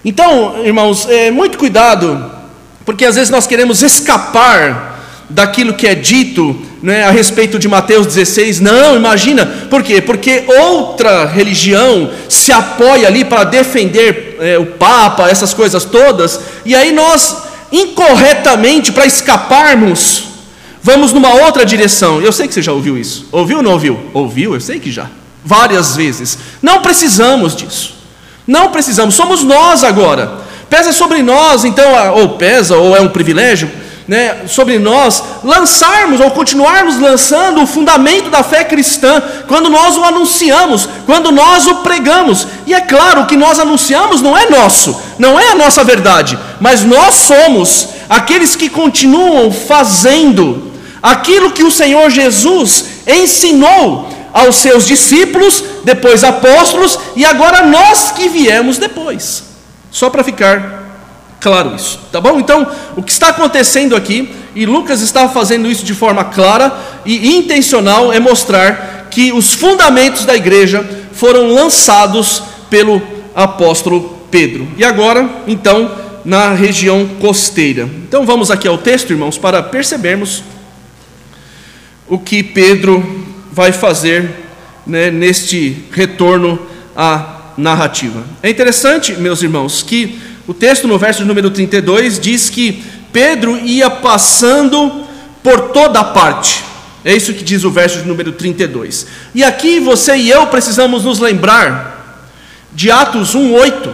Então, 0.04 0.64
irmãos, 0.64 1.08
é, 1.08 1.30
muito 1.30 1.58
cuidado, 1.58 2.30
porque 2.84 3.04
às 3.04 3.16
vezes 3.16 3.30
nós 3.30 3.46
queremos 3.46 3.82
escapar 3.82 4.98
daquilo 5.28 5.75
que 5.75 5.87
é 5.87 5.94
dito 5.94 6.67
né, 6.82 7.04
a 7.04 7.11
respeito 7.11 7.58
de 7.58 7.68
Mateus 7.68 8.06
16. 8.06 8.61
Não, 8.61 8.97
imagina, 8.97 9.47
por 9.68 9.82
quê? 9.82 10.00
Porque 10.00 10.44
outra 10.47 11.25
religião 11.26 12.11
se 12.28 12.52
apoia 12.52 13.08
ali 13.08 13.25
para 13.25 13.44
defender 13.44 14.37
é, 14.40 14.58
o 14.58 14.66
Papa, 14.66 15.28
essas 15.28 15.52
coisas 15.52 15.85
todas, 15.85 16.40
e 16.64 16.75
aí 16.75 16.92
nós, 16.92 17.37
incorretamente, 17.73 18.92
para 18.92 19.06
escaparmos, 19.06 20.25
vamos 20.82 21.12
numa 21.12 21.35
outra 21.35 21.64
direção. 21.64 22.20
Eu 22.20 22.32
sei 22.32 22.47
que 22.47 22.54
você 22.54 22.62
já 22.62 22.73
ouviu 22.73 22.97
isso. 22.97 23.28
Ouviu 23.32 23.58
ou 23.58 23.62
não 23.62 23.73
ouviu? 23.73 23.99
Ouviu, 24.14 24.54
eu 24.54 24.61
sei 24.61 24.78
que 24.78 24.90
já. 24.90 25.08
Várias 25.44 25.97
vezes. 25.97 26.38
Não 26.62 26.82
precisamos 26.82 27.56
disso. 27.56 27.94
Não 28.47 28.70
precisamos, 28.70 29.14
somos 29.14 29.42
nós 29.42 29.85
agora. 29.85 30.49
Pesa 30.70 30.92
sobre 30.92 31.23
nós, 31.23 31.64
então, 31.64 32.14
ou 32.14 32.30
pesa, 32.30 32.76
ou 32.76 32.97
é 32.97 33.00
um 33.00 33.08
privilégio 33.08 33.70
né, 34.08 34.46
sobre 34.48 34.78
nós 34.78 35.22
lançarmos 35.44 36.18
ou 36.18 36.30
continuarmos 36.30 36.98
lançando 36.98 37.62
o 37.62 37.66
fundamento 37.66 38.30
da 38.30 38.42
fé 38.42 38.64
cristã 38.64 39.22
quando 39.46 39.68
nós 39.68 39.98
o 39.98 40.02
anunciamos, 40.02 40.88
quando 41.04 41.30
nós 41.30 41.66
o 41.66 41.76
pregamos. 41.76 42.46
E 42.66 42.72
é 42.72 42.80
claro, 42.80 43.20
o 43.20 43.26
que 43.26 43.36
nós 43.36 43.58
anunciamos 43.58 44.22
não 44.22 44.36
é 44.36 44.48
nosso, 44.48 44.98
não 45.18 45.38
é 45.38 45.50
a 45.50 45.54
nossa 45.54 45.84
verdade, 45.84 46.38
mas 46.58 46.82
nós 46.84 47.16
somos 47.16 47.90
aqueles 48.08 48.56
que 48.56 48.70
continuam 48.70 49.52
fazendo 49.52 50.72
aquilo 51.02 51.52
que 51.52 51.62
o 51.62 51.70
Senhor 51.70 52.08
Jesus 52.08 52.86
ensinou 53.06 54.08
aos 54.32 54.56
seus 54.56 54.86
discípulos, 54.86 55.62
depois 55.84 56.24
apóstolos 56.24 56.98
e 57.14 57.26
agora 57.26 57.66
nós 57.66 58.10
que 58.12 58.28
viemos 58.28 58.78
depois. 58.78 59.44
Só 59.90 60.08
para 60.08 60.24
ficar 60.24 60.88
claro 61.40 61.75
isso, 61.75 62.00
tá 62.11 62.21
bom? 62.21 62.38
Então, 62.38 62.66
o 62.97 63.02
que 63.02 63.12
está 63.12 63.28
acontecendo 63.28 63.95
aqui, 63.95 64.30
e 64.54 64.66
Lucas 64.66 65.00
está 65.00 65.28
fazendo 65.28 65.71
isso 65.71 65.85
de 65.85 65.95
forma 65.95 66.25
clara 66.25 66.73
e 67.04 67.37
intencional, 67.37 68.12
é 68.12 68.21
mostrar 68.21 69.09
que 69.11 69.33
os 69.33 69.54
fundamentos 69.54 70.25
da 70.25 70.37
igreja 70.37 70.85
foram 71.12 71.52
lançados 71.52 72.42
pelo 72.68 73.00
apóstolo 73.35 74.18
Pedro. 74.30 74.68
E 74.76 74.85
agora, 74.85 75.28
então, 75.47 75.90
na 76.25 76.52
região 76.52 77.07
costeira. 77.21 77.88
Então, 78.07 78.26
vamos 78.26 78.50
aqui 78.50 78.68
ao 78.68 78.78
texto, 78.78 79.11
irmãos, 79.11 79.38
para 79.38 79.62
percebermos 79.62 80.42
o 82.07 82.18
que 82.18 82.42
Pedro 82.42 83.26
vai 83.52 83.73
fazer 83.73 84.30
né, 84.87 85.11
neste 85.11 85.85
retorno 85.90 86.59
à 86.97 87.52
narrativa. 87.57 88.25
É 88.42 88.49
interessante, 88.49 89.12
meus 89.14 89.42
irmãos, 89.42 89.83
que 89.83 90.18
o 90.49 90.55
texto, 90.55 90.88
no 90.88 90.99
verso 90.99 91.26
número 91.26 91.50
32, 91.50 92.19
diz 92.19 92.49
que 92.49 92.83
Pedro 93.12 93.59
ia 93.59 93.90
passando 93.90 95.05
por 95.43 95.73
toda 95.73 96.02
parte. 96.02 96.64
É 97.05 97.14
isso 97.14 97.35
que 97.35 97.45
diz 97.45 97.64
o 97.64 97.71
verso 97.71 97.99
número 98.07 98.33
32. 98.33 99.07
E 99.35 99.45
aqui 99.45 99.78
você 99.78 100.17
e 100.17 100.31
eu 100.31 100.47
precisamos 100.47 101.05
nos 101.05 101.19
lembrar 101.19 102.25
de 102.73 102.90
Atos 102.90 103.35
1:8, 103.35 103.93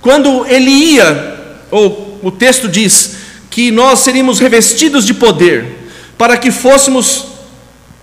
quando 0.00 0.44
ele 0.46 0.68
ia, 0.68 1.62
ou 1.70 2.18
o 2.24 2.32
texto 2.32 2.66
diz 2.68 3.14
que 3.48 3.70
nós 3.70 4.00
seríamos 4.00 4.40
revestidos 4.40 5.06
de 5.06 5.14
poder 5.14 5.88
para 6.18 6.36
que 6.36 6.50
fôssemos 6.50 7.26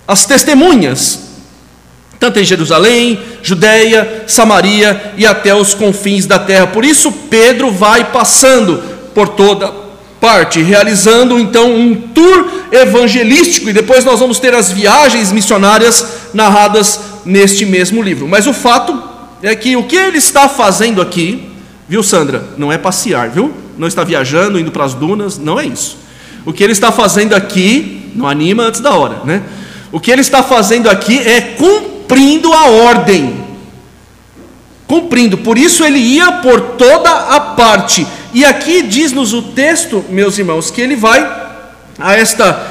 as 0.08 0.25
testemunhas 0.25 1.25
tanto 2.19 2.39
em 2.39 2.45
Jerusalém, 2.45 3.19
Judéia, 3.43 4.24
Samaria 4.27 5.13
e 5.17 5.25
até 5.25 5.53
os 5.53 5.74
confins 5.74 6.25
da 6.25 6.39
terra. 6.39 6.67
Por 6.67 6.86
isso, 6.86 7.12
Pedro 7.29 7.72
vai 7.72 8.05
passando 8.05 8.81
por 9.13 9.29
toda 9.29 9.72
parte, 10.19 10.62
realizando 10.62 11.38
então 11.38 11.72
um 11.74 11.93
tour 11.93 12.50
evangelístico, 12.72 13.69
e 13.69 13.74
depois 13.74 14.03
nós 14.03 14.19
vamos 14.19 14.39
ter 14.39 14.53
as 14.53 14.72
viagens 14.72 15.31
missionárias 15.31 16.05
narradas 16.34 17.00
neste 17.25 17.65
mesmo 17.65 18.01
livro. 18.01 18.27
Mas 18.27 18.48
o 18.48 18.53
fato 18.53 19.01
é 19.43 19.55
que 19.55 19.75
o 19.75 19.84
que 19.84 19.95
ele 19.95 20.17
está 20.17 20.50
fazendo 20.50 21.01
aqui, 21.01 21.50
viu, 21.88 22.01
Sandra? 22.01 22.43
Não 22.57 22.72
é 22.72 22.77
passear, 22.77 23.29
viu? 23.29 23.53
Não 23.77 23.88
está 23.88 24.03
viajando, 24.03 24.60
indo 24.60 24.72
para 24.72 24.86
as 24.86 24.93
dunas, 24.93 25.38
não 25.38 25.60
é 25.60 25.65
isso. 25.65 25.98
O 26.45 26.53
que 26.53 26.63
ele 26.63 26.74
está 26.74 26.91
fazendo 26.91 27.36
aqui, 27.36 28.12
não 28.15 28.27
anima 28.27 28.63
antes 28.63 28.79
da 28.79 28.95
hora, 28.95 29.22
né? 29.25 29.43
O 29.91 30.00
que 30.00 30.10
ele 30.12 30.22
está 30.22 30.41
fazendo 30.41 30.89
aqui 30.89 31.19
é 31.19 31.39
cumprir 31.39 31.94
cumprindo 32.05 32.53
a 32.53 32.67
ordem. 32.67 33.43
Cumprindo, 34.88 35.39
por 35.39 35.57
isso 35.57 35.83
ele 35.83 35.97
ia 35.97 36.33
por 36.33 36.62
toda 36.77 37.09
a 37.09 37.39
parte. 37.39 38.05
E 38.31 38.45
aqui 38.45 38.83
diz-nos 38.83 39.33
o 39.33 39.41
texto, 39.41 40.05
meus 40.09 40.38
irmãos, 40.38 40.69
que 40.69 40.79
ele 40.79 40.95
vai 40.95 41.27
a 41.97 42.15
esta 42.15 42.62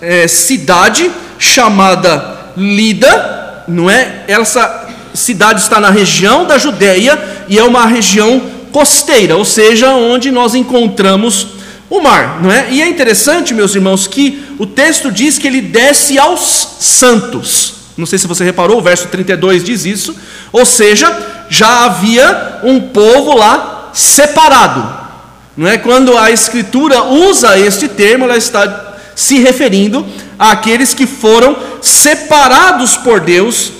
é, 0.00 0.28
cidade 0.28 1.10
chamada 1.38 2.52
Lida, 2.56 3.64
não 3.66 3.90
é? 3.90 4.22
Essa 4.28 4.86
cidade 5.12 5.60
está 5.60 5.80
na 5.80 5.90
região 5.90 6.46
da 6.46 6.56
Judéia 6.56 7.18
e 7.48 7.58
é 7.58 7.64
uma 7.64 7.86
região 7.86 8.40
costeira, 8.70 9.36
ou 9.36 9.44
seja, 9.44 9.90
onde 9.90 10.30
nós 10.30 10.54
encontramos 10.54 11.48
o 11.90 12.00
mar, 12.00 12.40
não 12.40 12.52
é? 12.52 12.68
E 12.70 12.80
é 12.80 12.86
interessante, 12.86 13.52
meus 13.52 13.74
irmãos, 13.74 14.06
que 14.06 14.44
o 14.58 14.66
texto 14.66 15.10
diz 15.10 15.38
que 15.38 15.48
ele 15.48 15.60
desce 15.60 16.18
aos 16.18 16.76
santos. 16.78 17.83
Não 17.96 18.06
sei 18.06 18.18
se 18.18 18.26
você 18.26 18.42
reparou, 18.42 18.78
o 18.78 18.82
verso 18.82 19.08
32 19.08 19.62
diz 19.62 19.84
isso. 19.84 20.16
Ou 20.52 20.64
seja, 20.64 21.16
já 21.48 21.84
havia 21.84 22.60
um 22.64 22.80
povo 22.80 23.36
lá 23.36 23.90
separado. 23.92 25.04
Não 25.56 25.68
é 25.68 25.78
quando 25.78 26.16
a 26.18 26.30
escritura 26.30 27.04
usa 27.04 27.58
este 27.58 27.86
termo, 27.86 28.24
ela 28.24 28.36
está 28.36 28.96
se 29.14 29.38
referindo 29.38 30.04
àqueles 30.38 30.92
que 30.92 31.06
foram 31.06 31.56
separados 31.80 32.96
por 32.96 33.20
Deus 33.20 33.70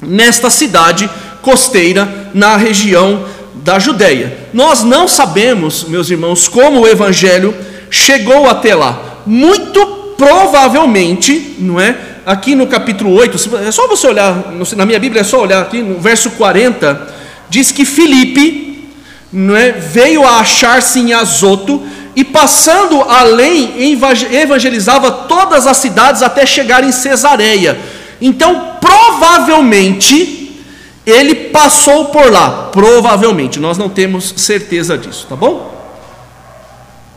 nesta 0.00 0.50
cidade 0.50 1.08
costeira 1.40 2.30
na 2.34 2.56
região 2.56 3.24
da 3.54 3.78
Judéia. 3.78 4.48
Nós 4.52 4.82
não 4.82 5.06
sabemos, 5.06 5.84
meus 5.84 6.10
irmãos, 6.10 6.48
como 6.48 6.80
o 6.80 6.88
evangelho 6.88 7.54
chegou 7.88 8.48
até 8.48 8.74
lá. 8.74 9.22
Muito 9.24 9.86
provavelmente, 10.16 11.56
não 11.58 11.80
é? 11.80 11.96
Aqui 12.24 12.54
no 12.54 12.66
capítulo 12.66 13.12
8, 13.14 13.58
é 13.66 13.70
só 13.70 13.86
você 13.88 14.06
olhar, 14.06 14.52
na 14.76 14.86
minha 14.86 14.98
Bíblia 14.98 15.20
é 15.20 15.24
só 15.24 15.40
olhar 15.40 15.62
aqui 15.62 15.82
no 15.82 16.00
verso 16.00 16.30
40, 16.32 17.14
diz 17.48 17.72
que 17.72 17.84
Filipe 17.84 18.88
não 19.32 19.56
é, 19.56 19.72
veio 19.72 20.24
a 20.24 20.40
achar-se 20.40 21.00
em 21.00 21.12
Azoto 21.12 21.82
e 22.14 22.22
passando 22.22 23.00
além 23.02 23.92
evangelizava 24.32 25.10
todas 25.10 25.66
as 25.66 25.78
cidades 25.78 26.22
até 26.22 26.44
chegar 26.44 26.84
em 26.84 26.92
Cesareia. 26.92 27.78
Então, 28.20 28.76
provavelmente, 28.80 30.60
ele 31.06 31.34
passou 31.34 32.06
por 32.06 32.30
lá. 32.30 32.68
Provavelmente, 32.70 33.58
nós 33.58 33.78
não 33.78 33.88
temos 33.88 34.34
certeza 34.36 34.96
disso, 34.96 35.26
tá 35.28 35.34
bom? 35.34 35.71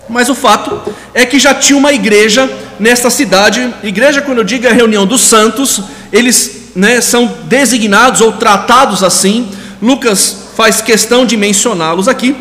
Mas 0.08 0.30
o 0.30 0.36
fato 0.36 0.94
é 1.14 1.26
que 1.26 1.40
já 1.40 1.54
tinha 1.54 1.78
uma 1.78 1.92
igreja 1.92 2.50
nesta 2.80 3.10
cidade. 3.10 3.74
Igreja, 3.84 4.22
quando 4.22 4.40
eu 4.40 4.44
digo 4.44 4.68
é 4.68 4.72
reunião 4.72 5.06
dos 5.06 5.22
santos, 5.22 5.82
eles 6.12 6.72
né, 6.76 7.02
são 7.02 7.34
designados 7.46 8.22
ou 8.22 8.34
tratados 8.34 9.04
assim. 9.04 9.50
Lucas 9.82 10.50
faz 10.56 10.82
questão 10.82 11.26
de 11.26 11.36
mencioná-los 11.36 12.08
aqui. 12.08 12.36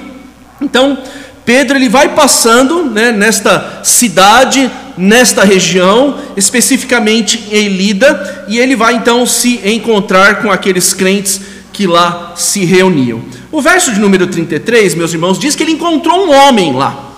Então, 0.61 0.99
Pedro 1.45 1.77
ele 1.77 1.89
vai 1.89 2.15
passando 2.15 2.85
né, 2.85 3.13
nesta 3.13 3.81
cidade, 3.83 4.71
nesta 4.97 5.45
região, 5.45 6.19
especificamente 6.37 7.49
em 7.51 7.69
Lida, 7.69 8.47
e 8.49 8.59
ele 8.59 8.77
vai 8.77 8.95
então 8.95 9.27
se 9.27 9.61
encontrar 9.65 10.43
com 10.43 10.51
aqueles 10.51 10.93
crentes 10.93 11.41
que 11.73 11.87
lá 11.87 12.33
se 12.37 12.65
reuniam. 12.65 13.23
O 13.51 13.61
verso 13.61 13.93
de 13.93 14.01
número 14.01 14.27
33, 14.27 14.95
meus 14.95 15.13
irmãos, 15.13 15.39
diz 15.39 15.55
que 15.55 15.63
ele 15.63 15.73
encontrou 15.73 16.27
um 16.27 16.33
homem 16.33 16.73
lá. 16.73 17.14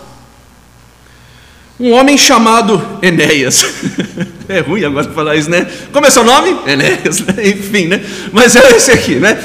Um 1.78 1.92
homem 1.92 2.16
chamado 2.16 2.82
Enéas. 3.02 3.64
É 4.48 4.60
ruim 4.60 4.84
agora 4.84 5.10
falar 5.10 5.34
isso, 5.34 5.50
né? 5.50 5.66
Como 5.92 6.06
é 6.06 6.10
seu 6.10 6.22
nome? 6.22 6.56
Enéas, 6.68 7.18
né? 7.18 7.34
enfim, 7.50 7.86
né? 7.88 8.00
Mas 8.32 8.54
é 8.54 8.76
esse 8.76 8.92
aqui, 8.92 9.16
né? 9.16 9.36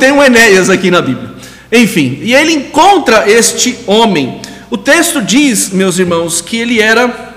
Tem 0.00 0.10
um 0.10 0.20
Enéas 0.20 0.68
aqui 0.68 0.90
na 0.90 1.00
Bíblia. 1.00 1.30
Enfim, 1.70 2.18
e 2.20 2.34
ele 2.34 2.54
encontra 2.54 3.30
este 3.30 3.78
homem. 3.86 4.40
O 4.68 4.76
texto 4.76 5.22
diz, 5.22 5.70
meus 5.70 6.00
irmãos, 6.00 6.40
que 6.40 6.56
ele 6.56 6.80
era 6.80 7.32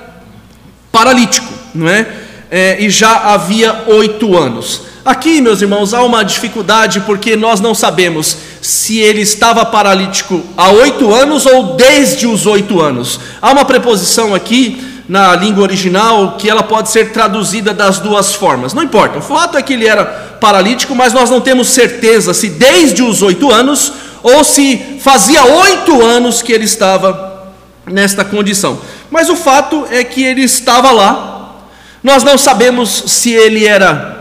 paralítico, 0.91 1.53
não 1.75 1.88
é? 1.88 2.07
é 2.50 2.77
e 2.83 2.89
já 2.89 3.15
havia 3.33 3.83
oito 3.85 4.35
anos. 4.35 4.81
Aqui, 5.05 5.41
meus 5.41 5.62
irmãos, 5.62 5.93
há 5.93 6.01
uma 6.01 6.24
dificuldade 6.24 7.01
porque 7.01 7.36
nós 7.36 7.60
não 7.60 7.75
sabemos 7.75 8.38
se 8.62 9.00
ele 9.00 9.19
estava 9.19 9.65
paralítico 9.65 10.41
há 10.55 10.69
oito 10.69 11.13
anos 11.13 11.45
ou 11.45 11.75
desde 11.75 12.25
os 12.25 12.45
oito 12.45 12.79
anos. 12.79 13.19
Há 13.41 13.51
uma 13.51 13.65
preposição 13.65 14.33
aqui 14.33 14.81
na 15.10 15.36
língua 15.36 15.63
original 15.63 16.38
que 16.38 16.50
ela 16.50 16.63
pode 16.63 16.89
ser 16.89 17.12
traduzida 17.12 17.74
das 17.74 18.00
duas 18.00 18.33
formas. 18.33 18.74
Não 18.74 18.81
importa, 18.81 19.19
o 19.19 19.22
fato 19.22 19.57
é 19.57 19.62
que 19.62 19.74
ele 19.74 19.86
era 19.86 20.05
paralítico, 20.39 20.95
mas 20.95 21.12
nós 21.12 21.29
não 21.29 21.41
temos 21.41 21.67
certeza 21.67 22.33
se 22.33 22.48
desde 22.48 23.03
os 23.03 23.22
oito 23.22 23.51
anos 23.51 23.91
ou 24.24 24.41
se 24.41 25.00
fazia 25.01 25.43
oito 25.43 26.01
anos 26.01 26.41
que 26.41 26.53
ele 26.53 26.63
estava 26.63 27.51
nesta 27.86 28.24
condição. 28.24 28.79
Mas 29.12 29.27
o 29.27 29.36
fato 29.36 29.86
é 29.91 30.01
que 30.01 30.24
ele 30.24 30.43
estava 30.43 30.91
lá. 30.91 31.55
Nós 32.01 32.24
não 32.24 32.38
sabemos 32.38 33.03
se 33.07 33.31
ele 33.33 33.65
era 33.65 34.12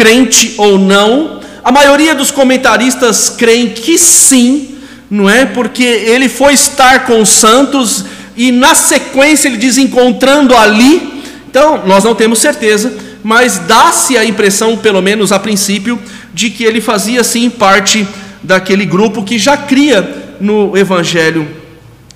crente 0.00 0.54
ou 0.56 0.78
não. 0.78 1.40
A 1.62 1.70
maioria 1.70 2.14
dos 2.14 2.30
comentaristas 2.30 3.28
creem 3.28 3.68
que 3.68 3.98
sim, 3.98 4.76
não 5.10 5.28
é? 5.28 5.44
Porque 5.44 5.84
ele 5.84 6.26
foi 6.26 6.54
estar 6.54 7.04
com 7.04 7.20
os 7.20 7.28
santos 7.28 8.06
e 8.34 8.50
na 8.50 8.74
sequência 8.74 9.46
ele 9.46 9.58
diz 9.58 9.76
encontrando 9.76 10.56
ali. 10.56 11.22
Então, 11.50 11.86
nós 11.86 12.02
não 12.02 12.14
temos 12.14 12.38
certeza, 12.38 12.94
mas 13.22 13.58
dá-se 13.58 14.16
a 14.16 14.24
impressão, 14.24 14.74
pelo 14.78 15.02
menos 15.02 15.32
a 15.32 15.38
princípio, 15.38 16.00
de 16.32 16.48
que 16.48 16.64
ele 16.64 16.80
fazia 16.80 17.22
sim 17.22 17.50
parte 17.50 18.08
daquele 18.42 18.86
grupo 18.86 19.22
que 19.22 19.38
já 19.38 19.54
cria 19.54 20.36
no 20.40 20.74
evangelho 20.78 21.46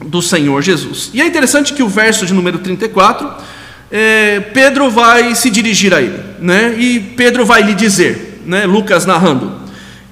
do 0.01 0.23
Senhor 0.23 0.63
Jesus. 0.63 1.11
E 1.13 1.21
é 1.21 1.27
interessante 1.27 1.75
que 1.75 1.83
o 1.83 1.89
verso 1.89 2.25
de 2.25 2.33
número 2.33 2.61
34 2.61 3.31
é, 3.97 4.41
Pedro 4.41 4.91
vai 4.91 5.37
se 5.37 5.49
dirigir 5.49 5.95
a 5.95 6.03
ele, 6.03 6.21
né? 6.41 6.75
E 6.77 6.99
Pedro 6.99 7.47
vai 7.47 7.63
lhe 7.63 7.77
dizer, 7.77 8.43
né? 8.45 8.67
Lucas 8.67 9.07
narrando: 9.07 9.53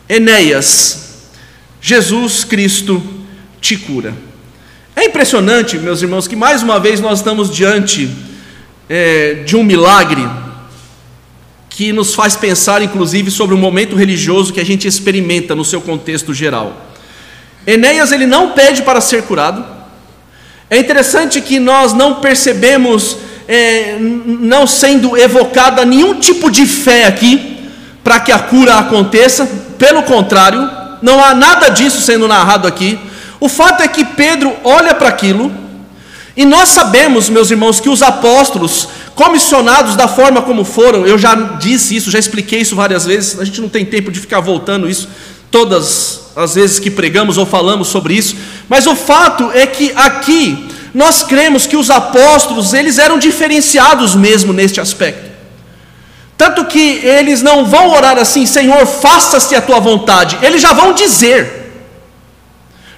Enéas, 0.08 1.30
Jesus 1.80 2.44
Cristo 2.44 3.02
te 3.60 3.76
cura. 3.76 4.14
É 4.94 5.06
impressionante, 5.06 5.78
meus 5.78 6.00
irmãos, 6.00 6.28
que 6.28 6.36
mais 6.36 6.62
uma 6.62 6.78
vez 6.78 7.00
nós 7.00 7.18
estamos 7.18 7.52
diante 7.52 8.08
é, 8.88 9.42
de 9.44 9.56
um 9.56 9.64
milagre 9.64 10.24
que 11.68 11.92
nos 11.92 12.14
faz 12.14 12.36
pensar, 12.36 12.82
inclusive, 12.82 13.32
sobre 13.32 13.52
o 13.52 13.58
momento 13.58 13.96
religioso 13.96 14.52
que 14.52 14.60
a 14.60 14.64
gente 14.64 14.86
experimenta 14.86 15.56
no 15.56 15.64
seu 15.64 15.80
contexto 15.80 16.32
geral. 16.32 16.88
Enéas 17.66 18.12
ele 18.12 18.26
não 18.26 18.52
pede 18.52 18.82
para 18.82 19.00
ser 19.00 19.24
curado. 19.24 19.66
É 20.70 20.78
interessante 20.78 21.40
que 21.40 21.58
nós 21.58 21.92
não 21.92 22.20
percebemos 22.20 23.16
é, 23.48 23.96
não 23.98 24.66
sendo 24.66 25.16
evocada 25.16 25.84
nenhum 25.84 26.14
tipo 26.14 26.50
de 26.50 26.66
fé 26.66 27.06
aqui 27.06 27.58
para 28.02 28.20
que 28.20 28.32
a 28.32 28.38
cura 28.38 28.78
aconteça, 28.78 29.48
pelo 29.78 30.02
contrário, 30.02 30.68
não 31.00 31.22
há 31.22 31.34
nada 31.34 31.68
disso 31.68 32.00
sendo 32.00 32.28
narrado 32.28 32.66
aqui. 32.66 32.98
O 33.40 33.48
fato 33.48 33.82
é 33.82 33.88
que 33.88 34.04
Pedro 34.04 34.52
olha 34.64 34.94
para 34.94 35.08
aquilo, 35.08 35.52
e 36.36 36.44
nós 36.44 36.70
sabemos, 36.70 37.28
meus 37.28 37.50
irmãos, 37.50 37.80
que 37.80 37.88
os 37.88 38.02
apóstolos, 38.02 38.88
comissionados 39.14 39.96
da 39.96 40.08
forma 40.08 40.40
como 40.42 40.64
foram, 40.64 41.06
eu 41.06 41.18
já 41.18 41.34
disse 41.34 41.94
isso, 41.94 42.10
já 42.10 42.18
expliquei 42.18 42.60
isso 42.60 42.74
várias 42.74 43.04
vezes, 43.04 43.38
a 43.38 43.44
gente 43.44 43.60
não 43.60 43.68
tem 43.68 43.84
tempo 43.84 44.10
de 44.10 44.18
ficar 44.18 44.40
voltando 44.40 44.88
isso 44.88 45.08
todas 45.50 46.22
as 46.34 46.54
vezes 46.54 46.78
que 46.78 46.90
pregamos 46.90 47.36
ou 47.36 47.44
falamos 47.44 47.88
sobre 47.88 48.14
isso, 48.14 48.34
mas 48.68 48.86
o 48.86 48.96
fato 48.96 49.50
é 49.52 49.66
que 49.66 49.92
aqui 49.94 50.71
nós 50.94 51.22
cremos 51.22 51.66
que 51.66 51.76
os 51.76 51.90
apóstolos, 51.90 52.74
eles 52.74 52.98
eram 52.98 53.18
diferenciados 53.18 54.14
mesmo 54.14 54.52
neste 54.52 54.80
aspecto. 54.80 55.30
Tanto 56.36 56.64
que 56.64 57.00
eles 57.04 57.40
não 57.40 57.64
vão 57.64 57.90
orar 57.90 58.18
assim, 58.18 58.44
Senhor, 58.46 58.84
faça-se 58.86 59.54
a 59.54 59.62
tua 59.62 59.80
vontade. 59.80 60.38
Eles 60.42 60.60
já 60.60 60.72
vão 60.72 60.92
dizer. 60.92 61.62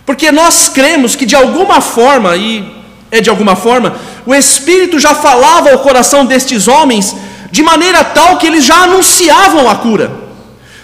Porque 0.07 0.33
nós 0.33 0.69
cremos 0.69 1.15
que 1.15 1.27
de 1.27 1.37
alguma 1.37 1.81
forma, 1.81 2.37
e 2.37 2.67
é 3.11 3.21
de 3.21 3.31
alguma 3.31 3.55
forma, 3.55 3.97
o 4.27 4.35
Espírito 4.35 4.99
já 4.99 5.15
falava 5.15 5.71
ao 5.71 5.79
coração 5.79 6.27
destes 6.27 6.67
homens 6.67 7.15
de 7.51 7.63
maneira 7.63 8.03
tal 8.03 8.39
que 8.39 8.47
eles 8.47 8.65
já 8.65 8.83
anunciavam 8.85 9.69
a 9.71 9.77
cura. 9.77 10.11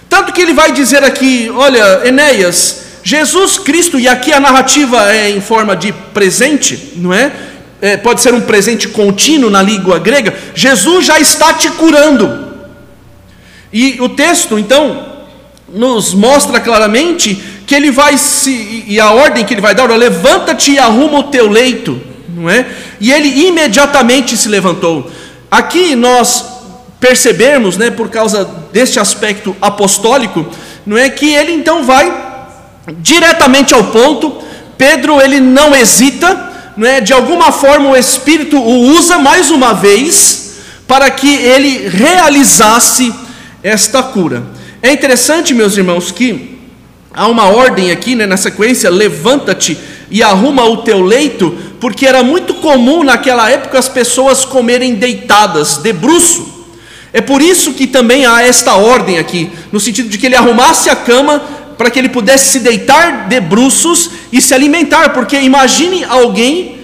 Tanto 0.08 0.32
que 0.32 0.40
ele 0.40 0.52
vai 0.52 0.72
dizer 0.72 1.02
aqui: 1.02 1.50
Olha, 1.54 2.02
Enéas, 2.04 2.82
Jesus 3.02 3.58
Cristo, 3.58 3.98
e 3.98 4.06
aqui 4.06 4.32
a 4.32 4.40
narrativa 4.40 5.12
é 5.12 5.30
em 5.30 5.40
forma 5.40 5.74
de 5.74 5.92
presente, 5.92 6.92
não 6.96 7.12
é? 7.12 7.32
é? 7.80 7.96
Pode 7.96 8.20
ser 8.20 8.34
um 8.34 8.40
presente 8.40 8.88
contínuo 8.88 9.50
na 9.50 9.62
língua 9.62 9.98
grega. 9.98 10.34
Jesus 10.54 11.06
já 11.06 11.18
está 11.18 11.54
te 11.54 11.70
curando. 11.70 12.50
E 13.72 13.98
o 14.00 14.08
texto, 14.08 14.58
então, 14.58 15.06
nos 15.72 16.12
mostra 16.12 16.60
claramente 16.60 17.34
que 17.66 17.74
ele 17.74 17.90
vai 17.90 18.18
se, 18.18 18.84
e 18.86 18.98
a 18.98 19.12
ordem 19.12 19.44
que 19.44 19.54
ele 19.54 19.60
vai 19.60 19.74
dar, 19.74 19.88
levanta-te 19.88 20.72
e 20.72 20.78
arruma 20.78 21.20
o 21.20 21.24
teu 21.24 21.48
leito, 21.48 22.00
não 22.28 22.50
é? 22.50 22.66
E 23.00 23.12
ele 23.12 23.46
imediatamente 23.46 24.36
se 24.36 24.48
levantou. 24.48 25.10
Aqui 25.50 25.94
nós 25.94 26.44
percebemos, 26.98 27.76
né, 27.76 27.90
por 27.90 28.08
causa 28.10 28.44
deste 28.72 29.00
aspecto 29.00 29.56
apostólico, 29.60 30.46
não 30.84 30.98
é 30.98 31.08
que 31.08 31.32
ele 31.32 31.52
então 31.52 31.84
vai 31.84 32.29
diretamente 32.98 33.74
ao 33.74 33.84
ponto. 33.84 34.42
Pedro 34.76 35.20
ele 35.20 35.40
não 35.40 35.74
hesita, 35.74 36.50
né? 36.76 37.00
de 37.00 37.12
alguma 37.12 37.52
forma 37.52 37.90
o 37.90 37.96
Espírito 37.96 38.56
o 38.58 38.92
usa 38.92 39.18
mais 39.18 39.50
uma 39.50 39.74
vez 39.74 40.56
para 40.86 41.10
que 41.10 41.34
ele 41.34 41.88
realizasse 41.88 43.14
esta 43.62 44.02
cura. 44.02 44.42
É 44.82 44.90
interessante, 44.92 45.52
meus 45.52 45.76
irmãos, 45.76 46.10
que 46.10 46.58
há 47.12 47.28
uma 47.28 47.44
ordem 47.44 47.90
aqui 47.90 48.14
né, 48.14 48.26
na 48.26 48.36
sequência: 48.36 48.88
levanta-te 48.90 49.78
e 50.10 50.22
arruma 50.22 50.64
o 50.64 50.78
teu 50.78 51.00
leito, 51.00 51.56
porque 51.80 52.06
era 52.06 52.22
muito 52.22 52.54
comum 52.54 53.04
naquela 53.04 53.50
época 53.50 53.78
as 53.78 53.88
pessoas 53.88 54.44
comerem 54.44 54.94
deitadas, 54.94 55.76
de 55.76 55.92
bruço. 55.92 56.48
É 57.12 57.20
por 57.20 57.42
isso 57.42 57.72
que 57.72 57.86
também 57.86 58.24
há 58.24 58.42
esta 58.42 58.74
ordem 58.74 59.18
aqui, 59.18 59.50
no 59.72 59.80
sentido 59.80 60.08
de 60.08 60.16
que 60.16 60.26
ele 60.26 60.36
arrumasse 60.36 60.88
a 60.88 60.96
cama 60.96 61.42
para 61.80 61.90
que 61.90 61.98
ele 61.98 62.10
pudesse 62.10 62.50
se 62.50 62.60
deitar 62.60 63.26
de 63.26 63.40
bruços 63.40 64.10
e 64.30 64.38
se 64.38 64.52
alimentar, 64.52 65.14
porque 65.14 65.40
imagine 65.40 66.04
alguém, 66.04 66.78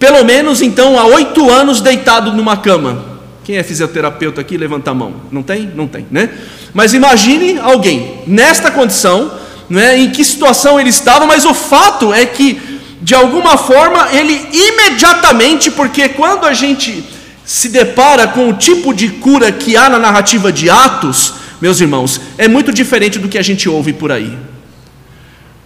pelo 0.00 0.24
menos 0.24 0.60
então, 0.60 0.98
há 0.98 1.04
oito 1.04 1.48
anos 1.48 1.80
deitado 1.80 2.32
numa 2.32 2.56
cama. 2.56 3.20
Quem 3.44 3.56
é 3.56 3.62
fisioterapeuta 3.62 4.40
aqui, 4.40 4.56
levanta 4.56 4.90
a 4.90 4.94
mão. 4.94 5.14
Não 5.30 5.44
tem? 5.44 5.70
Não 5.76 5.86
tem, 5.86 6.08
né? 6.10 6.28
Mas 6.74 6.92
imagine 6.92 7.60
alguém 7.60 8.14
nesta 8.26 8.68
condição, 8.68 9.30
né, 9.70 9.96
em 9.96 10.10
que 10.10 10.24
situação 10.24 10.80
ele 10.80 10.90
estava, 10.90 11.24
mas 11.24 11.44
o 11.44 11.54
fato 11.54 12.12
é 12.12 12.26
que, 12.26 12.60
de 13.00 13.14
alguma 13.14 13.56
forma, 13.56 14.08
ele 14.10 14.44
imediatamente, 14.52 15.70
porque 15.70 16.08
quando 16.08 16.46
a 16.46 16.52
gente 16.52 17.04
se 17.44 17.68
depara 17.68 18.26
com 18.26 18.48
o 18.48 18.54
tipo 18.54 18.92
de 18.92 19.08
cura 19.08 19.52
que 19.52 19.76
há 19.76 19.88
na 19.88 20.00
narrativa 20.00 20.50
de 20.50 20.68
Atos, 20.68 21.45
meus 21.66 21.80
irmãos, 21.80 22.20
é 22.38 22.46
muito 22.46 22.72
diferente 22.72 23.18
do 23.18 23.28
que 23.28 23.36
a 23.36 23.42
gente 23.42 23.68
ouve 23.68 23.92
por 23.92 24.12
aí. 24.12 24.38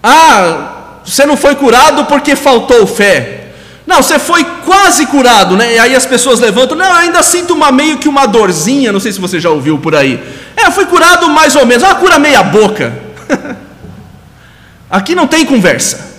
Ah, 0.02 1.00
você 1.04 1.26
não 1.26 1.36
foi 1.36 1.54
curado 1.54 2.06
porque 2.06 2.34
faltou 2.34 2.86
fé. 2.86 3.48
Não, 3.86 4.02
você 4.02 4.18
foi 4.18 4.42
quase 4.64 5.04
curado, 5.04 5.58
né? 5.58 5.74
E 5.74 5.78
aí 5.78 5.94
as 5.94 6.06
pessoas 6.06 6.40
levantam, 6.40 6.74
não, 6.74 6.90
ainda 6.90 7.22
sinto 7.22 7.52
uma 7.52 7.70
meio 7.70 7.98
que 7.98 8.08
uma 8.08 8.24
dorzinha, 8.24 8.92
não 8.92 8.98
sei 8.98 9.12
se 9.12 9.20
você 9.20 9.38
já 9.38 9.50
ouviu 9.50 9.76
por 9.76 9.94
aí. 9.94 10.18
É, 10.56 10.68
eu 10.68 10.72
fui 10.72 10.86
curado 10.86 11.28
mais 11.28 11.54
ou 11.54 11.66
menos, 11.66 11.82
uma 11.82 11.94
cura 11.96 12.18
meia 12.18 12.42
boca. 12.44 12.94
Aqui 14.88 15.14
não 15.14 15.26
tem 15.26 15.44
conversa. 15.44 16.14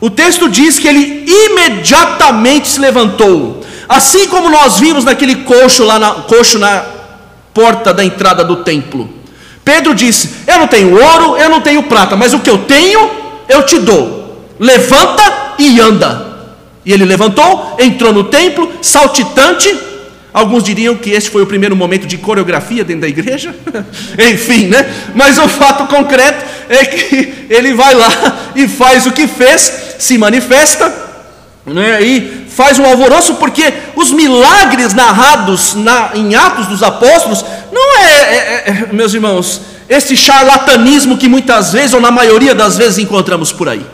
O 0.00 0.08
texto 0.08 0.48
diz 0.48 0.78
que 0.78 0.88
ele 0.88 1.26
imediatamente 1.28 2.68
se 2.68 2.80
levantou, 2.80 3.62
assim 3.86 4.28
como 4.28 4.48
nós 4.48 4.78
vimos 4.78 5.04
naquele 5.04 5.36
coxo 5.44 5.84
lá 5.84 5.98
na, 5.98 6.10
coxo 6.22 6.58
na 6.58 6.97
porta 7.58 7.92
da 7.92 8.04
entrada 8.04 8.44
do 8.44 8.62
templo. 8.62 9.10
Pedro 9.64 9.92
disse: 9.92 10.30
Eu 10.46 10.60
não 10.60 10.68
tenho 10.68 10.92
ouro, 10.92 11.36
eu 11.36 11.50
não 11.50 11.60
tenho 11.60 11.82
prata, 11.82 12.14
mas 12.14 12.32
o 12.32 12.38
que 12.38 12.48
eu 12.48 12.58
tenho, 12.58 13.10
eu 13.48 13.64
te 13.64 13.80
dou. 13.80 14.46
Levanta 14.60 15.56
e 15.58 15.80
anda. 15.80 16.24
E 16.86 16.92
ele 16.92 17.04
levantou, 17.04 17.76
entrou 17.80 18.12
no 18.12 18.22
templo, 18.22 18.70
saltitante. 18.80 19.76
Alguns 20.32 20.62
diriam 20.62 20.94
que 20.94 21.10
este 21.10 21.30
foi 21.30 21.42
o 21.42 21.46
primeiro 21.46 21.74
momento 21.74 22.06
de 22.06 22.16
coreografia 22.16 22.84
dentro 22.84 23.00
da 23.00 23.08
igreja. 23.08 23.52
Enfim, 24.32 24.68
né? 24.68 24.88
Mas 25.12 25.36
o 25.36 25.48
fato 25.48 25.88
concreto 25.88 26.44
é 26.68 26.84
que 26.84 27.46
ele 27.50 27.74
vai 27.74 27.92
lá 27.92 28.08
e 28.54 28.68
faz 28.68 29.04
o 29.04 29.10
que 29.10 29.26
fez, 29.26 29.96
se 29.98 30.16
manifesta, 30.16 31.07
né? 31.72 32.02
E 32.02 32.46
faz 32.48 32.78
um 32.78 32.84
alvoroço, 32.84 33.34
porque 33.34 33.72
os 33.94 34.10
milagres 34.10 34.94
narrados 34.94 35.74
na, 35.74 36.10
em 36.14 36.34
Atos 36.34 36.66
dos 36.66 36.82
Apóstolos 36.82 37.44
não 37.70 37.98
é, 37.98 38.04
é, 38.04 38.64
é, 38.66 38.88
é 38.90 38.92
meus 38.92 39.14
irmãos, 39.14 39.60
esse 39.88 40.16
charlatanismo 40.16 41.16
que 41.16 41.28
muitas 41.28 41.72
vezes, 41.72 41.94
ou 41.94 42.00
na 42.00 42.10
maioria 42.10 42.54
das 42.54 42.76
vezes, 42.76 42.98
encontramos 42.98 43.52
por 43.52 43.68
aí. 43.68 43.84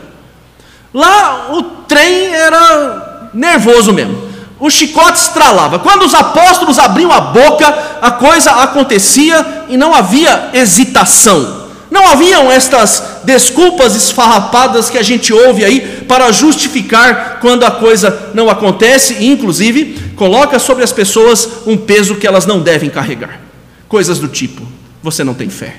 Lá 0.93 1.47
o 1.51 1.63
trem 1.87 2.33
era 2.33 3.29
nervoso 3.33 3.93
mesmo. 3.93 4.25
O 4.59 4.69
chicote 4.69 5.19
estralava. 5.19 5.79
Quando 5.79 6.03
os 6.03 6.13
apóstolos 6.13 6.79
abriam 6.79 7.11
a 7.11 7.19
boca, 7.19 7.77
a 8.01 8.11
coisa 8.11 8.51
acontecia 8.51 9.65
e 9.67 9.77
não 9.77 9.93
havia 9.93 10.49
hesitação. 10.53 11.64
Não 11.95 12.09
haviam 12.09 12.51
estas 12.51 13.21
desculpas 13.23 13.95
esfarrapadas 13.95 14.89
que 14.89 14.97
a 14.97 15.01
gente 15.01 15.31
ouve 15.31 15.63
aí 15.63 16.03
para 16.05 16.29
justificar 16.29 17.39
quando 17.39 17.63
a 17.63 17.71
coisa 17.71 18.31
não 18.33 18.49
acontece, 18.49 19.13
e 19.13 19.27
inclusive 19.27 20.11
coloca 20.13 20.59
sobre 20.59 20.83
as 20.83 20.91
pessoas 20.91 21.65
um 21.65 21.77
peso 21.77 22.15
que 22.15 22.27
elas 22.27 22.45
não 22.45 22.59
devem 22.59 22.89
carregar. 22.89 23.39
Coisas 23.87 24.19
do 24.19 24.27
tipo: 24.27 24.61
você 25.01 25.23
não 25.23 25.33
tem 25.33 25.49
fé. 25.49 25.77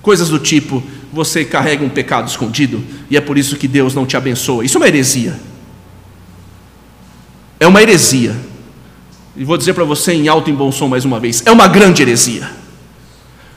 Coisas 0.00 0.30
do 0.30 0.38
tipo: 0.38 0.82
você 1.12 1.44
carrega 1.44 1.84
um 1.84 1.90
pecado 1.90 2.26
escondido 2.26 2.82
e 3.10 3.14
é 3.14 3.20
por 3.20 3.36
isso 3.36 3.56
que 3.56 3.68
Deus 3.68 3.94
não 3.94 4.06
te 4.06 4.16
abençoa. 4.16 4.64
Isso 4.64 4.78
é 4.78 4.80
uma 4.80 4.88
heresia. 4.88 5.38
É 7.60 7.66
uma 7.66 7.82
heresia. 7.82 8.34
E 9.36 9.44
vou 9.44 9.58
dizer 9.58 9.74
para 9.74 9.84
você 9.84 10.14
em 10.14 10.26
alto 10.26 10.48
e 10.48 10.54
bom 10.54 10.72
som 10.72 10.88
mais 10.88 11.04
uma 11.04 11.20
vez: 11.20 11.42
é 11.44 11.50
uma 11.50 11.68
grande 11.68 12.00
heresia. 12.00 12.63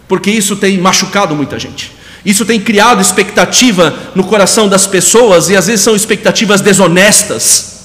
Porque 0.08 0.32
isso 0.32 0.56
tem 0.56 0.78
machucado 0.78 1.36
muita 1.36 1.60
gente. 1.60 1.92
Isso 2.26 2.46
tem 2.46 2.60
criado 2.60 3.02
expectativa 3.02 3.94
no 4.14 4.24
coração 4.24 4.68
das 4.68 4.86
pessoas 4.86 5.50
e 5.50 5.56
às 5.56 5.68
vezes 5.68 5.82
são 5.82 5.96
expectativas 5.96 6.62
desonestas. 6.62 7.78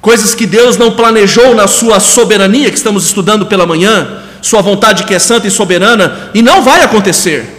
Coisas 0.00 0.34
que 0.34 0.46
Deus 0.46 0.76
não 0.76 0.92
planejou 0.92 1.54
na 1.54 1.66
sua 1.66 1.98
soberania, 1.98 2.70
que 2.70 2.76
estamos 2.76 3.06
estudando 3.06 3.46
pela 3.46 3.66
manhã, 3.66 4.22
sua 4.42 4.62
vontade 4.62 5.04
que 5.04 5.14
é 5.14 5.18
santa 5.18 5.46
e 5.48 5.50
soberana, 5.50 6.30
e 6.34 6.42
não 6.42 6.62
vai 6.62 6.82
acontecer. 6.82 7.56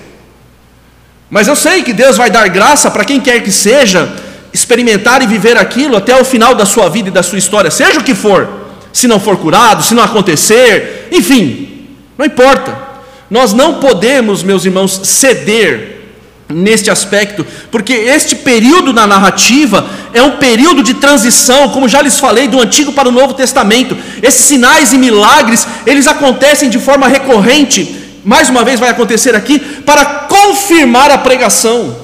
Mas 1.29 1.47
eu 1.47 1.55
sei 1.55 1.83
que 1.83 1.91
Deus 1.91 2.15
vai 2.15 2.29
dar 2.29 2.47
graça 2.47 2.89
para 2.89 3.03
quem 3.03 3.19
quer 3.19 3.41
que 3.41 3.51
seja 3.51 4.09
experimentar 4.53 5.21
e 5.21 5.27
viver 5.27 5.57
aquilo 5.57 5.97
até 5.97 6.19
o 6.19 6.23
final 6.23 6.55
da 6.55 6.65
sua 6.65 6.89
vida 6.89 7.09
e 7.09 7.11
da 7.11 7.21
sua 7.21 7.37
história, 7.37 7.69
seja 7.69 7.99
o 7.99 8.03
que 8.03 8.15
for. 8.15 8.47
Se 8.93 9.07
não 9.07 9.19
for 9.19 9.37
curado, 9.37 9.83
se 9.83 9.93
não 9.93 10.03
acontecer, 10.03 11.09
enfim, 11.11 11.87
não 12.17 12.25
importa. 12.25 12.86
Nós 13.29 13.53
não 13.53 13.75
podemos, 13.75 14.43
meus 14.43 14.65
irmãos, 14.65 15.01
ceder 15.03 15.95
neste 16.49 16.89
aspecto, 16.89 17.45
porque 17.69 17.91
este 17.93 18.35
período 18.35 18.93
na 18.93 19.05
narrativa 19.05 19.85
é 20.13 20.21
um 20.21 20.37
período 20.37 20.81
de 20.81 20.93
transição, 20.93 21.69
como 21.69 21.89
já 21.89 22.01
lhes 22.01 22.19
falei, 22.19 22.47
do 22.47 22.61
Antigo 22.61 22.93
para 22.93 23.09
o 23.09 23.11
Novo 23.11 23.33
Testamento. 23.33 23.97
Esses 24.21 24.45
sinais 24.45 24.93
e 24.93 24.97
milagres, 24.97 25.67
eles 25.85 26.07
acontecem 26.07 26.69
de 26.69 26.79
forma 26.79 27.07
recorrente 27.07 28.07
mais 28.27 28.49
uma 28.49 28.61
vez 28.61 28.77
vai 28.77 28.89
acontecer 28.89 29.33
aqui, 29.33 29.57
para 29.57 30.03
confirmar 30.03 31.09
a 31.09 31.17
pregação, 31.17 31.95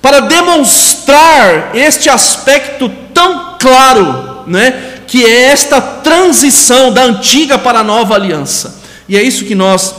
para 0.00 0.20
demonstrar 0.20 1.76
este 1.76 2.08
aspecto 2.08 2.90
tão 3.12 3.58
claro, 3.60 4.44
né, 4.46 5.02
que 5.06 5.22
é 5.22 5.42
esta 5.50 5.82
transição 5.82 6.94
da 6.94 7.02
antiga 7.02 7.58
para 7.58 7.80
a 7.80 7.84
nova 7.84 8.14
aliança. 8.14 8.80
E 9.06 9.18
é 9.18 9.22
isso 9.22 9.44
que 9.44 9.54
nós 9.54 9.94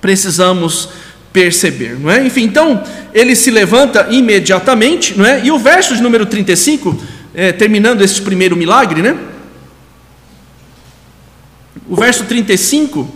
precisamos 0.00 0.88
perceber, 1.32 1.98
não 1.98 2.10
é? 2.10 2.26
Enfim, 2.26 2.42
então 2.42 2.82
ele 3.12 3.36
se 3.36 3.50
levanta 3.50 4.08
imediatamente, 4.10 5.16
não 5.16 5.24
é? 5.24 5.44
E 5.44 5.50
o 5.50 5.58
verso 5.58 5.94
de 5.94 6.02
número 6.02 6.26
35, 6.26 6.98
é, 7.34 7.52
terminando 7.52 8.02
este 8.02 8.22
primeiro 8.22 8.56
milagre, 8.56 9.02
né? 9.02 9.16
O 11.88 11.96
verso 11.96 12.24
35 12.24 13.08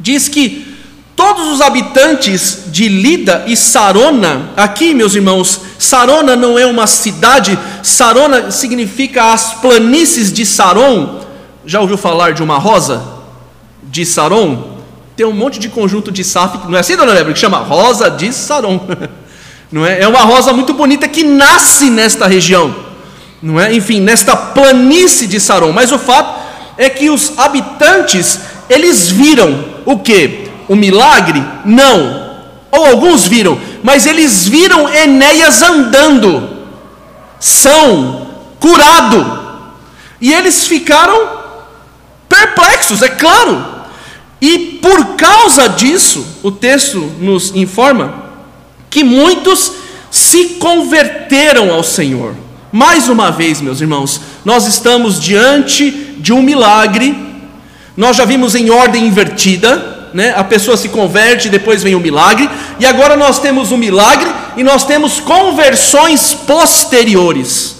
diz 0.00 0.28
que 0.28 0.74
todos 1.14 1.46
os 1.48 1.60
habitantes 1.60 2.64
de 2.66 2.88
Lida 2.88 3.44
e 3.46 3.56
Sarona, 3.56 4.50
aqui, 4.56 4.94
meus 4.94 5.14
irmãos, 5.14 5.60
Sarona 5.78 6.34
não 6.34 6.58
é 6.58 6.66
uma 6.66 6.86
cidade, 6.86 7.58
Sarona 7.82 8.50
significa 8.50 9.32
as 9.32 9.54
planícies 9.54 10.32
de 10.32 10.44
Saron. 10.44 11.20
Já 11.64 11.80
ouviu 11.80 11.96
falar 11.96 12.32
de 12.32 12.42
uma 12.42 12.58
rosa 12.58 13.02
de 13.84 14.04
Saron? 14.04 14.73
Tem 15.16 15.24
um 15.24 15.32
monte 15.32 15.58
de 15.58 15.68
conjunto 15.68 16.10
de 16.10 16.24
saf, 16.24 16.68
não 16.68 16.76
é 16.76 16.80
assim, 16.80 16.96
dona 16.96 17.12
Lebra, 17.12 17.32
que 17.32 17.38
chama 17.38 17.58
rosa 17.58 18.10
de 18.10 18.32
Saron. 18.32 18.80
Não 19.72 19.84
é? 19.84 20.02
é 20.02 20.06
uma 20.06 20.20
rosa 20.20 20.52
muito 20.52 20.72
bonita 20.72 21.08
que 21.08 21.24
nasce 21.24 21.90
nesta 21.90 22.28
região, 22.28 22.72
não 23.42 23.58
é? 23.58 23.74
Enfim, 23.74 23.98
nesta 23.98 24.36
planície 24.36 25.26
de 25.26 25.40
Saron. 25.40 25.72
Mas 25.72 25.90
o 25.90 25.98
fato 25.98 26.38
é 26.78 26.88
que 26.88 27.10
os 27.10 27.36
habitantes 27.36 28.38
eles 28.68 29.10
viram 29.10 29.64
o 29.84 29.98
que? 29.98 30.48
O 30.68 30.76
milagre? 30.76 31.44
Não. 31.64 32.24
Ou 32.70 32.86
alguns 32.86 33.26
viram, 33.26 33.58
mas 33.82 34.06
eles 34.06 34.48
viram 34.48 34.88
Enéas 34.88 35.62
andando, 35.62 36.48
são, 37.38 38.26
curado. 38.58 39.40
E 40.20 40.32
eles 40.32 40.66
ficaram 40.66 41.28
perplexos, 42.28 43.02
é 43.02 43.08
claro. 43.08 43.73
E 44.40 44.78
por 44.82 45.16
causa 45.16 45.68
disso, 45.68 46.26
o 46.42 46.50
texto 46.50 46.98
nos 47.20 47.54
informa 47.54 48.24
que 48.90 49.02
muitos 49.02 49.72
se 50.10 50.56
converteram 50.60 51.72
ao 51.72 51.82
Senhor. 51.82 52.34
Mais 52.70 53.08
uma 53.08 53.30
vez, 53.30 53.60
meus 53.60 53.80
irmãos, 53.80 54.20
nós 54.44 54.66
estamos 54.66 55.20
diante 55.20 55.90
de 56.18 56.32
um 56.32 56.42
milagre 56.42 57.24
nós 57.96 58.16
já 58.16 58.24
vimos 58.24 58.54
em 58.54 58.70
ordem 58.70 59.06
invertida, 59.06 60.10
né? 60.12 60.34
a 60.36 60.42
pessoa 60.42 60.76
se 60.76 60.88
converte, 60.88 61.48
depois 61.48 61.82
vem 61.82 61.94
o 61.94 62.00
milagre, 62.00 62.50
e 62.80 62.86
agora 62.86 63.16
nós 63.16 63.38
temos 63.38 63.70
o 63.70 63.78
milagre 63.78 64.28
e 64.56 64.64
nós 64.64 64.84
temos 64.84 65.20
conversões 65.20 66.34
posteriores. 66.34 67.76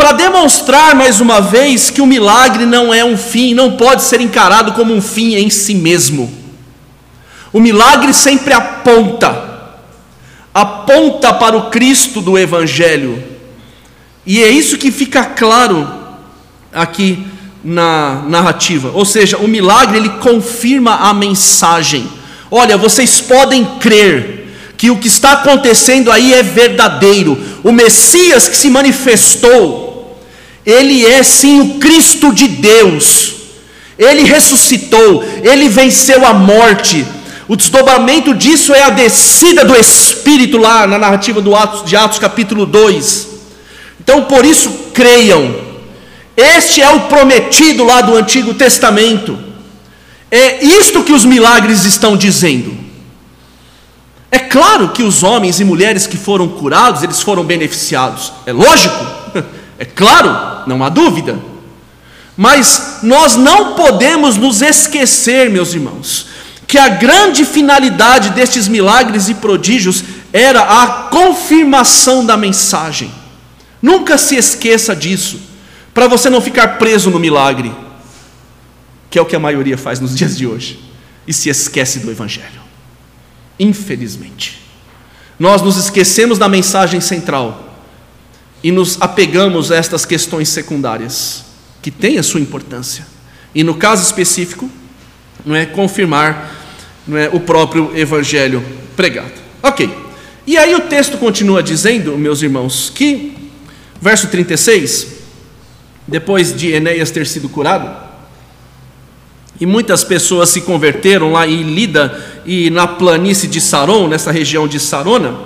Para 0.00 0.12
demonstrar 0.12 0.94
mais 0.94 1.20
uma 1.20 1.42
vez 1.42 1.90
que 1.90 2.00
o 2.00 2.06
milagre 2.06 2.64
não 2.64 2.92
é 2.92 3.04
um 3.04 3.18
fim, 3.18 3.52
não 3.52 3.72
pode 3.76 4.02
ser 4.02 4.18
encarado 4.22 4.72
como 4.72 4.94
um 4.94 5.02
fim 5.02 5.34
em 5.34 5.50
si 5.50 5.74
mesmo. 5.74 6.32
O 7.52 7.60
milagre 7.60 8.14
sempre 8.14 8.54
aponta, 8.54 9.68
aponta 10.54 11.34
para 11.34 11.54
o 11.54 11.68
Cristo 11.68 12.22
do 12.22 12.38
Evangelho, 12.38 13.22
e 14.24 14.42
é 14.42 14.48
isso 14.48 14.78
que 14.78 14.90
fica 14.90 15.22
claro 15.22 15.86
aqui 16.72 17.26
na 17.62 18.22
narrativa. 18.26 18.92
Ou 18.94 19.04
seja, 19.04 19.36
o 19.36 19.46
milagre 19.46 19.98
ele 19.98 20.08
confirma 20.08 20.94
a 20.94 21.12
mensagem. 21.12 22.08
Olha, 22.50 22.78
vocês 22.78 23.20
podem 23.20 23.66
crer 23.78 24.48
que 24.78 24.90
o 24.90 24.96
que 24.96 25.08
está 25.08 25.32
acontecendo 25.32 26.10
aí 26.10 26.32
é 26.32 26.42
verdadeiro. 26.42 27.38
O 27.62 27.70
Messias 27.70 28.48
que 28.48 28.56
se 28.56 28.70
manifestou, 28.70 29.89
ele 30.64 31.06
é 31.06 31.22
sim 31.22 31.60
o 31.60 31.78
Cristo 31.78 32.32
de 32.32 32.48
Deus. 32.48 33.34
Ele 33.98 34.22
ressuscitou, 34.22 35.24
ele 35.42 35.68
venceu 35.68 36.24
a 36.26 36.32
morte. 36.32 37.06
O 37.46 37.56
desdobramento 37.56 38.34
disso 38.34 38.72
é 38.72 38.82
a 38.82 38.90
descida 38.90 39.64
do 39.64 39.76
Espírito 39.76 40.56
lá 40.56 40.86
na 40.86 40.98
narrativa 40.98 41.40
do 41.40 41.54
Atos, 41.54 41.84
de 41.84 41.96
Atos 41.96 42.18
capítulo 42.18 42.64
2. 42.64 43.28
Então, 44.00 44.24
por 44.24 44.44
isso, 44.44 44.70
creiam 44.94 45.70
este 46.40 46.80
é 46.80 46.88
o 46.88 47.00
prometido 47.00 47.84
lá 47.84 48.00
do 48.00 48.16
Antigo 48.16 48.54
Testamento. 48.54 49.38
É 50.30 50.64
isto 50.64 51.02
que 51.02 51.12
os 51.12 51.22
milagres 51.22 51.84
estão 51.84 52.16
dizendo. 52.16 52.74
É 54.30 54.38
claro 54.38 54.88
que 54.88 55.02
os 55.02 55.22
homens 55.22 55.60
e 55.60 55.64
mulheres 55.64 56.06
que 56.06 56.16
foram 56.16 56.48
curados, 56.48 57.02
eles 57.02 57.20
foram 57.20 57.44
beneficiados. 57.44 58.32
É 58.46 58.52
lógico, 58.54 59.04
é 59.80 59.84
claro, 59.86 60.68
não 60.68 60.84
há 60.84 60.90
dúvida. 60.90 61.40
Mas 62.36 62.98
nós 63.02 63.34
não 63.34 63.74
podemos 63.74 64.36
nos 64.36 64.60
esquecer, 64.60 65.48
meus 65.48 65.72
irmãos, 65.72 66.26
que 66.66 66.76
a 66.76 66.90
grande 66.90 67.46
finalidade 67.46 68.28
destes 68.28 68.68
milagres 68.68 69.30
e 69.30 69.34
prodígios 69.34 70.04
era 70.34 70.60
a 70.82 70.86
confirmação 71.08 72.26
da 72.26 72.36
mensagem. 72.36 73.10
Nunca 73.80 74.18
se 74.18 74.36
esqueça 74.36 74.94
disso, 74.94 75.40
para 75.94 76.06
você 76.06 76.28
não 76.28 76.42
ficar 76.42 76.76
preso 76.76 77.10
no 77.10 77.18
milagre, 77.18 77.74
que 79.08 79.18
é 79.18 79.22
o 79.22 79.26
que 79.26 79.34
a 79.34 79.40
maioria 79.40 79.78
faz 79.78 79.98
nos 79.98 80.14
dias 80.14 80.36
de 80.36 80.46
hoje, 80.46 80.78
e 81.26 81.32
se 81.32 81.48
esquece 81.48 82.00
do 82.00 82.10
Evangelho. 82.10 82.60
Infelizmente, 83.58 84.60
nós 85.38 85.62
nos 85.62 85.78
esquecemos 85.78 86.38
da 86.38 86.50
mensagem 86.50 87.00
central 87.00 87.69
e 88.62 88.70
nos 88.70 89.00
apegamos 89.00 89.70
a 89.72 89.76
estas 89.76 90.04
questões 90.04 90.48
secundárias, 90.48 91.44
que 91.82 91.90
têm 91.90 92.18
a 92.18 92.22
sua 92.22 92.40
importância, 92.40 93.06
e 93.54 93.64
no 93.64 93.74
caso 93.74 94.02
específico, 94.02 94.70
não 95.44 95.56
é 95.56 95.64
confirmar 95.66 96.56
não 97.06 97.16
é, 97.16 97.28
o 97.32 97.40
próprio 97.40 97.96
Evangelho 97.96 98.62
pregado. 98.94 99.32
Ok, 99.62 99.88
e 100.46 100.58
aí 100.58 100.74
o 100.74 100.80
texto 100.80 101.16
continua 101.18 101.62
dizendo, 101.62 102.16
meus 102.18 102.42
irmãos, 102.42 102.90
que 102.94 103.40
Verso 104.00 104.28
36, 104.28 105.08
depois 106.08 106.56
de 106.56 106.72
Enéas 106.72 107.10
ter 107.10 107.26
sido 107.26 107.50
curado, 107.50 108.08
e 109.60 109.66
muitas 109.66 110.02
pessoas 110.02 110.48
se 110.48 110.62
converteram 110.62 111.32
lá 111.32 111.46
em 111.46 111.62
Lida 111.74 112.18
e 112.46 112.70
na 112.70 112.86
planície 112.86 113.46
de 113.46 113.60
Saron, 113.60 114.08
nessa 114.08 114.32
região 114.32 114.66
de 114.66 114.80
Sarona, 114.80 115.38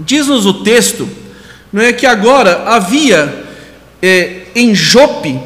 diz-nos 0.00 0.46
o 0.46 0.64
texto, 0.64 1.08
não 1.72 1.82
é 1.82 1.92
que 1.92 2.04
agora 2.04 2.64
havia 2.66 3.46
é, 4.02 4.42
em 4.54 4.74
Jope, 4.74 5.40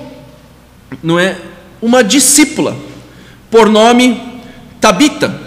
não 1.02 1.18
é, 1.18 1.36
uma 1.80 2.02
discípula 2.02 2.76
por 3.50 3.68
nome 3.68 4.20
Tabita. 4.80 5.40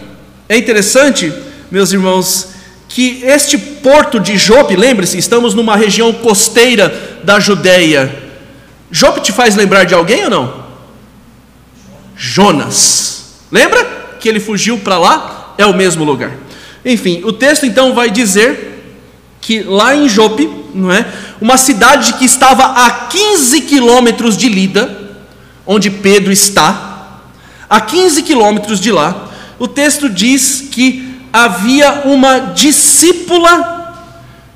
É 0.47 0.57
interessante, 0.57 1.33
meus 1.69 1.91
irmãos, 1.91 2.49
que 2.87 3.21
este 3.23 3.57
porto 3.57 4.19
de 4.19 4.37
Jope, 4.37 4.75
lembre-se, 4.75 5.17
estamos 5.17 5.53
numa 5.53 5.75
região 5.75 6.13
costeira 6.13 7.19
da 7.23 7.39
Judéia. 7.39 8.23
Jope 8.91 9.21
te 9.21 9.31
faz 9.31 9.55
lembrar 9.55 9.83
de 9.83 9.93
alguém 9.93 10.23
ou 10.23 10.29
não? 10.29 10.65
Jonas. 12.15 13.35
Lembra 13.51 13.83
que 14.19 14.27
ele 14.27 14.39
fugiu 14.39 14.77
para 14.79 14.97
lá? 14.97 15.53
É 15.57 15.65
o 15.65 15.73
mesmo 15.73 16.03
lugar. 16.03 16.31
Enfim, 16.83 17.21
o 17.23 17.33
texto 17.33 17.65
então 17.65 17.93
vai 17.93 18.09
dizer 18.09 18.68
que 19.41 19.63
lá 19.63 19.95
em 19.95 20.07
Jope, 20.07 20.49
não 20.73 20.91
é? 20.91 21.05
Uma 21.39 21.57
cidade 21.57 22.13
que 22.13 22.25
estava 22.25 22.85
a 22.85 22.91
15 23.07 23.61
quilômetros 23.61 24.35
de 24.35 24.49
Lida, 24.49 24.97
onde 25.65 25.89
Pedro 25.89 26.31
está, 26.31 27.21
a 27.69 27.79
15 27.79 28.23
quilômetros 28.23 28.79
de 28.79 28.91
lá, 28.91 29.29
o 29.59 29.67
texto 29.67 30.09
diz 30.09 30.67
que 30.71 31.19
havia 31.31 32.03
uma 32.05 32.39
discípula 32.53 34.07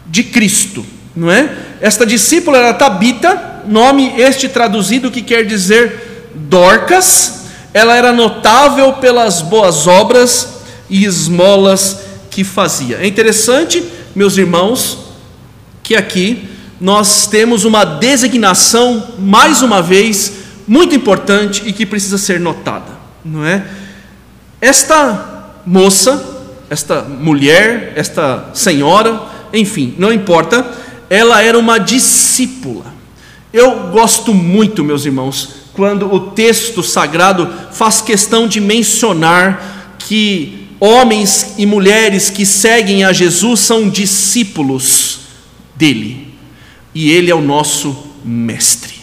de 0.06 0.24
Cristo, 0.24 0.86
não 1.16 1.30
é? 1.30 1.50
Esta 1.80 2.06
discípula 2.06 2.58
era 2.58 2.74
Tabita, 2.74 3.62
nome 3.68 4.14
este 4.18 4.50
traduzido 4.50 5.12
que 5.12 5.22
quer 5.22 5.46
dizer 5.46 6.32
Dorcas. 6.34 7.44
Ela 7.74 7.96
era 7.96 8.12
notável 8.12 8.94
pelas 8.94 9.42
boas 9.42 9.88
obras 9.88 10.50
e 10.90 11.06
esmolas 11.06 11.98
que 12.30 12.44
fazia. 12.44 12.98
É 12.98 13.08
interessante, 13.08 13.84
meus 14.16 14.38
irmãos, 14.38 15.00
que 15.82 15.96
aqui 15.96 16.48
nós 16.80 17.28
temos 17.28 17.66
uma 17.66 17.84
designação, 17.84 19.14
mais 19.20 19.62
uma 19.62 19.82
vez, 19.82 20.34
muito 20.68 20.96
importante 20.96 21.64
e 21.66 21.74
que 21.74 21.86
precisa 21.86 22.18
ser 22.18 22.40
notada, 22.40 22.92
não 23.24 23.46
é? 23.46 23.66
Esta 24.60 25.62
moça, 25.66 26.24
esta 26.70 27.02
mulher, 27.02 27.94
esta 27.96 28.50
senhora, 28.54 29.22
enfim, 29.54 29.94
não 29.98 30.12
importa, 30.12 30.66
ela 31.10 31.42
era 31.42 31.58
uma 31.58 31.78
discípula. 31.78 32.86
Eu 33.52 33.92
gosto 33.92 34.34
muito, 34.34 34.84
meus 34.84 35.06
irmãos, 35.06 35.64
quando 35.74 36.12
o 36.12 36.32
texto 36.32 36.82
sagrado 36.82 37.50
faz 37.72 38.02
questão 38.02 38.48
de 38.48 38.60
mencionar 38.60 39.96
que 40.00 40.63
homens 40.86 41.54
e 41.58 41.66
mulheres 41.66 42.30
que 42.30 42.46
seguem 42.46 43.06
a 43.06 43.14
Jesus 43.14 43.62
são 43.62 43.90
discípulos 43.90 45.20
dele, 45.74 46.34
e 46.94 47.10
ele 47.10 47.32
é 47.32 47.36
o 47.36 47.42
nosso 47.42 47.96
mestre. 48.22 48.96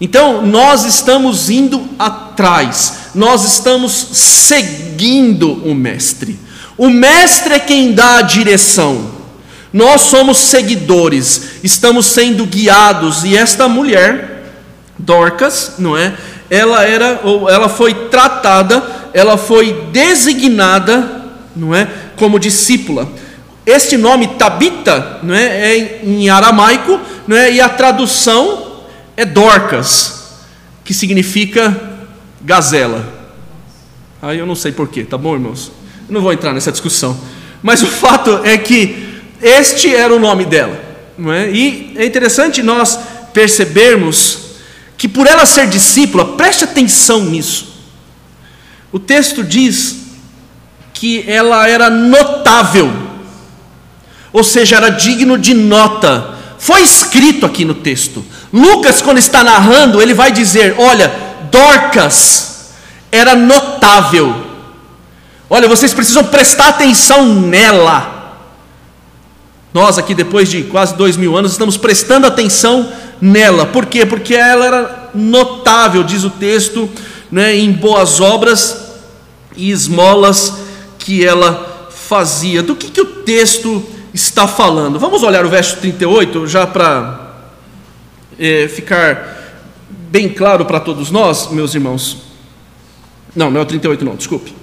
Então, 0.00 0.46
nós 0.46 0.84
estamos 0.84 1.50
indo 1.50 1.86
atrás, 1.98 3.10
nós 3.14 3.44
estamos 3.44 3.92
seguindo 3.92 5.52
o 5.52 5.74
Mestre. 5.74 6.38
O 6.76 6.88
Mestre 6.88 7.54
é 7.54 7.58
quem 7.58 7.92
dá 7.92 8.18
a 8.18 8.22
direção, 8.22 9.10
nós 9.72 10.02
somos 10.02 10.38
seguidores, 10.38 11.60
estamos 11.62 12.06
sendo 12.06 12.46
guiados, 12.46 13.24
e 13.24 13.36
esta 13.36 13.68
mulher, 13.68 14.52
Dorcas, 14.98 15.74
não 15.78 15.96
é? 15.96 16.14
Ela 16.48 16.84
era, 16.84 17.20
ou 17.24 17.50
ela 17.50 17.68
foi 17.68 17.92
tratada, 18.08 19.05
ela 19.16 19.38
foi 19.38 19.72
designada, 19.92 21.24
não 21.56 21.74
é? 21.74 21.88
Como 22.16 22.38
discípula. 22.38 23.10
Este 23.64 23.96
nome 23.96 24.26
Tabita, 24.36 25.20
não 25.22 25.34
é? 25.34 25.72
é 25.72 26.00
em 26.04 26.28
aramaico, 26.28 27.00
não 27.26 27.34
é? 27.34 27.50
E 27.50 27.58
a 27.58 27.66
tradução 27.66 28.82
é 29.16 29.24
Dorcas, 29.24 30.36
que 30.84 30.92
significa 30.92 31.74
gazela. 32.42 33.10
Aí 34.20 34.38
eu 34.38 34.44
não 34.44 34.54
sei 34.54 34.70
porquê, 34.70 35.02
tá 35.02 35.16
bom, 35.16 35.32
irmãos? 35.32 35.72
Eu 36.06 36.12
não 36.12 36.20
vou 36.20 36.34
entrar 36.34 36.52
nessa 36.52 36.70
discussão. 36.70 37.18
Mas 37.62 37.82
o 37.82 37.86
fato 37.86 38.42
é 38.44 38.58
que 38.58 39.22
este 39.40 39.96
era 39.96 40.14
o 40.14 40.18
nome 40.18 40.44
dela. 40.44 40.78
Não 41.16 41.32
é? 41.32 41.50
E 41.50 41.94
é 41.96 42.04
interessante 42.04 42.62
nós 42.62 42.98
percebermos 43.32 44.40
que 44.98 45.08
por 45.08 45.26
ela 45.26 45.46
ser 45.46 45.68
discípula, 45.68 46.36
preste 46.36 46.64
atenção 46.64 47.24
nisso. 47.24 47.75
O 48.92 48.98
texto 48.98 49.42
diz 49.42 49.96
que 50.94 51.24
ela 51.28 51.68
era 51.68 51.90
notável, 51.90 52.90
ou 54.32 54.42
seja, 54.44 54.76
era 54.76 54.90
digno 54.90 55.36
de 55.36 55.54
nota. 55.54 56.34
Foi 56.58 56.82
escrito 56.82 57.44
aqui 57.44 57.64
no 57.64 57.74
texto: 57.74 58.24
Lucas, 58.52 59.02
quando 59.02 59.18
está 59.18 59.44
narrando, 59.44 60.00
ele 60.00 60.14
vai 60.14 60.32
dizer: 60.32 60.74
Olha, 60.78 61.12
Dorcas 61.50 62.70
era 63.10 63.34
notável. 63.34 64.46
Olha, 65.48 65.68
vocês 65.68 65.94
precisam 65.94 66.24
prestar 66.24 66.68
atenção 66.68 67.26
nela. 67.26 68.14
Nós 69.72 69.98
aqui, 69.98 70.14
depois 70.14 70.48
de 70.48 70.62
quase 70.64 70.96
dois 70.96 71.16
mil 71.16 71.36
anos, 71.36 71.52
estamos 71.52 71.76
prestando 71.76 72.26
atenção 72.26 72.90
nela. 73.20 73.66
Por 73.66 73.86
quê? 73.86 74.06
Porque 74.06 74.34
ela 74.34 74.66
era 74.66 75.10
notável, 75.14 76.02
diz 76.02 76.24
o 76.24 76.30
texto, 76.30 76.88
né, 77.30 77.56
em 77.56 77.72
boas 77.72 78.20
obras 78.20 78.92
e 79.56 79.70
esmolas 79.70 80.54
que 80.98 81.24
ela 81.24 81.88
fazia. 81.90 82.62
Do 82.62 82.76
que, 82.76 82.90
que 82.90 83.00
o 83.00 83.22
texto 83.22 83.82
está 84.12 84.46
falando? 84.46 84.98
Vamos 84.98 85.22
olhar 85.22 85.44
o 85.44 85.48
verso 85.48 85.78
38, 85.78 86.46
já 86.46 86.66
para 86.66 87.34
é, 88.38 88.68
ficar 88.68 89.36
bem 90.10 90.28
claro 90.28 90.64
para 90.64 90.80
todos 90.80 91.10
nós, 91.10 91.50
meus 91.50 91.74
irmãos. 91.74 92.18
Não, 93.34 93.50
não 93.50 93.60
é 93.60 93.62
o 93.62 93.66
38, 93.66 94.04
não, 94.04 94.16
desculpe. 94.16 94.54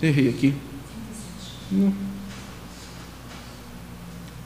Errei 0.00 0.28
aqui. 0.28 0.54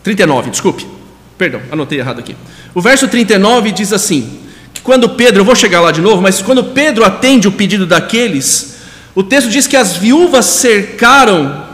39, 0.03 0.51
desculpe. 0.51 0.99
Perdão, 1.40 1.62
anotei 1.72 1.98
errado 1.98 2.18
aqui. 2.20 2.37
O 2.74 2.83
verso 2.83 3.09
39 3.09 3.72
diz 3.72 3.94
assim: 3.94 4.40
que 4.74 4.83
quando 4.83 5.09
Pedro, 5.09 5.40
eu 5.40 5.44
vou 5.46 5.55
chegar 5.55 5.81
lá 5.81 5.90
de 5.90 6.03
novo, 6.03 6.20
mas 6.20 6.42
quando 6.42 6.62
Pedro 6.64 7.03
atende 7.03 7.48
o 7.48 7.53
pedido 7.53 7.87
daqueles, 7.87 8.76
o 9.14 9.22
texto 9.22 9.48
diz 9.48 9.66
que 9.66 9.74
as 9.74 9.96
viúvas 9.96 10.44
cercaram 10.44 11.64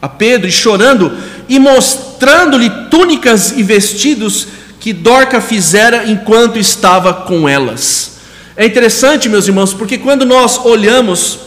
a 0.00 0.08
Pedro 0.08 0.46
e 0.46 0.52
chorando 0.52 1.10
e 1.48 1.58
mostrando-lhe 1.58 2.70
túnicas 2.92 3.50
e 3.56 3.64
vestidos 3.64 4.46
que 4.78 4.92
Dorca 4.92 5.40
fizera 5.40 6.08
enquanto 6.08 6.56
estava 6.56 7.12
com 7.12 7.48
elas. 7.48 8.18
É 8.56 8.64
interessante, 8.64 9.28
meus 9.28 9.48
irmãos, 9.48 9.74
porque 9.74 9.98
quando 9.98 10.24
nós 10.24 10.64
olhamos 10.64 11.40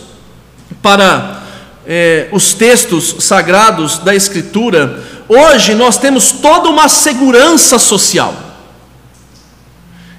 para 0.81 1.41
é, 1.87 2.27
os 2.33 2.53
textos 2.53 3.15
sagrados 3.19 3.99
da 3.99 4.13
Escritura, 4.13 5.01
hoje 5.33 5.73
nós 5.73 5.97
temos 5.97 6.33
toda 6.33 6.67
uma 6.67 6.89
segurança 6.89 7.79
social. 7.79 8.35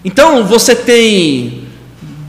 Então 0.02 0.44
você 0.46 0.74
tem 0.74 1.68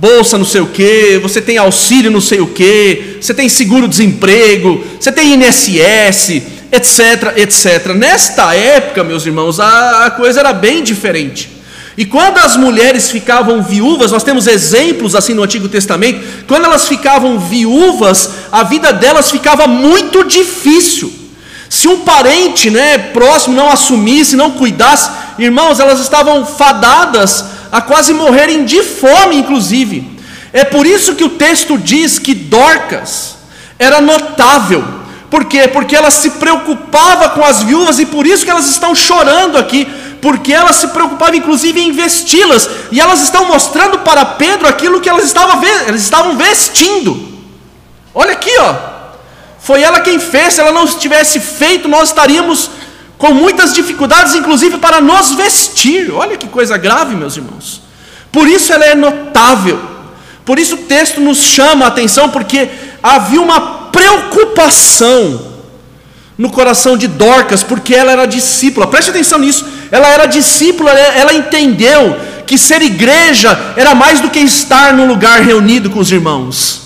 bolsa 0.02 0.38
não 0.38 0.46
sei 0.46 0.60
o 0.60 0.68
que, 0.68 1.18
você 1.20 1.42
tem 1.42 1.58
auxílio 1.58 2.12
não 2.12 2.20
sei 2.20 2.42
o 2.42 2.48
que, 2.48 3.20
você 3.22 3.34
tem 3.34 3.48
seguro-desemprego, 3.48 4.84
você 5.00 5.14
tem 5.14 5.34
INSS, 5.34 6.42
etc, 6.74 7.38
etc. 7.38 7.94
Nesta 7.96 8.54
época, 8.54 9.02
meus 9.02 9.26
irmãos, 9.26 9.62
a, 9.62 10.06
a 10.06 10.12
coisa 10.12 10.42
era 10.42 10.52
bem 10.52 10.84
diferente. 10.84 11.50
E 11.96 12.06
quando 12.06 12.40
as 12.40 12.58
mulheres 12.58 13.10
ficavam 13.10 13.64
viúvas, 13.64 14.12
nós 14.12 14.24
temos 14.24 14.46
exemplos 14.46 15.16
assim 15.16 15.34
no 15.34 15.44
Antigo 15.44 15.70
Testamento, 15.70 16.22
quando 16.48 16.66
elas 16.66 16.88
ficavam 16.88 17.40
viúvas, 17.40 18.30
a 18.52 18.64
vida 18.64 18.92
delas 18.92 19.32
ficava 19.32 19.68
muito 19.68 20.26
difícil. 20.26 21.23
Se 21.74 21.88
um 21.88 22.02
parente 22.02 22.70
né, 22.70 23.00
próximo 23.00 23.56
não 23.56 23.68
assumisse, 23.68 24.36
não 24.36 24.52
cuidasse, 24.52 25.10
irmãos, 25.40 25.80
elas 25.80 26.00
estavam 26.00 26.46
fadadas 26.46 27.46
a 27.72 27.82
quase 27.82 28.14
morrerem 28.14 28.64
de 28.64 28.84
fome, 28.84 29.38
inclusive. 29.38 30.20
É 30.54 30.64
por 30.64 30.86
isso 30.86 31.16
que 31.16 31.24
o 31.24 31.30
texto 31.30 31.76
diz 31.76 32.20
que 32.20 32.36
Dorcas 32.36 33.38
era 33.80 34.00
notável. 34.00 34.86
Por 35.32 35.46
quê? 35.46 35.68
Porque 35.68 35.96
ela 35.96 36.12
se 36.12 36.30
preocupava 36.30 37.30
com 37.30 37.44
as 37.44 37.64
viúvas 37.64 37.98
e 37.98 38.06
por 38.06 38.28
isso 38.28 38.46
que 38.46 38.52
elas 38.52 38.70
estão 38.70 38.94
chorando 38.94 39.58
aqui, 39.58 39.92
porque 40.22 40.54
ela 40.54 40.74
se 40.74 40.90
preocupava 40.90 41.36
inclusive 41.36 41.82
em 41.82 41.92
vesti-las, 41.92 42.70
e 42.92 43.02
elas 43.02 43.24
estão 43.24 43.48
mostrando 43.48 43.98
para 43.98 44.24
Pedro 44.24 44.68
aquilo 44.68 45.02
que 45.02 45.10
elas 45.10 45.26
estavam, 45.26 45.60
elas 45.88 46.04
estavam 46.04 46.38
vestindo. 46.38 47.34
Olha 48.14 48.34
aqui, 48.34 48.52
ó. 48.60 48.93
Foi 49.64 49.82
ela 49.82 50.02
quem 50.02 50.20
fez, 50.20 50.56
se 50.56 50.62
ela 50.62 50.74
não 50.74 50.86
tivesse 50.86 51.40
feito, 51.40 51.88
nós 51.88 52.10
estaríamos 52.10 52.70
com 53.18 53.34
muitas 53.34 53.74
dificuldades, 53.74 54.36
inclusive 54.36 54.78
para 54.78 55.00
nos 55.00 55.32
vestir. 55.32 56.12
Olha 56.12 56.36
que 56.36 56.48
coisa 56.48 56.78
grave, 56.78 57.16
meus 57.16 57.38
irmãos. 57.38 57.82
Por 58.30 58.46
isso 58.46 58.74
ela 58.74 58.84
é 58.84 58.94
notável. 58.94 59.80
Por 60.44 60.60
isso 60.60 60.76
o 60.76 60.80
texto 60.80 61.22
nos 61.22 61.38
chama 61.38 61.86
a 61.86 61.88
atenção, 61.88 62.30
porque 62.30 62.70
havia 63.02 63.40
uma 63.40 63.62
preocupação 63.90 65.54
no 66.38 66.50
coração 66.50 66.98
de 66.98 67.08
Dorcas, 67.08 67.64
porque 67.64 67.96
ela 67.96 68.12
era 68.12 68.26
discípula. 68.26 68.88
Preste 68.88 69.12
atenção 69.12 69.40
nisso. 69.40 69.66
Ela 69.90 70.10
era 70.10 70.26
discípula, 70.26 70.92
ela 70.92 71.34
entendeu 71.34 72.20
que 72.46 72.58
ser 72.58 72.82
igreja 72.82 73.58
era 73.78 73.96
mais 73.96 74.20
do 74.20 74.30
que 74.30 74.40
estar 74.40 74.92
num 74.94 75.08
lugar 75.08 75.42
reunido 75.42 75.90
com 75.90 76.00
os 76.00 76.12
irmãos. 76.12 76.83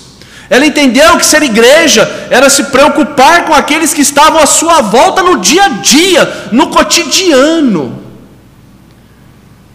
Ela 0.50 0.66
entendeu 0.66 1.16
que 1.18 1.26
ser 1.26 1.42
igreja 1.42 2.08
era 2.30 2.48
se 2.48 2.64
preocupar 2.64 3.44
com 3.44 3.52
aqueles 3.52 3.92
que 3.92 4.00
estavam 4.00 4.40
à 4.40 4.46
sua 4.46 4.80
volta 4.80 5.22
no 5.22 5.38
dia 5.38 5.64
a 5.64 5.68
dia, 5.68 6.48
no 6.52 6.68
cotidiano. 6.68 8.02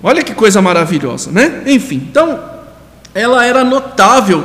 Olha 0.01 0.23
que 0.23 0.33
coisa 0.33 0.61
maravilhosa, 0.61 1.31
né? 1.31 1.61
Enfim, 1.67 2.07
então, 2.09 2.39
ela 3.13 3.45
era 3.45 3.63
notável 3.63 4.43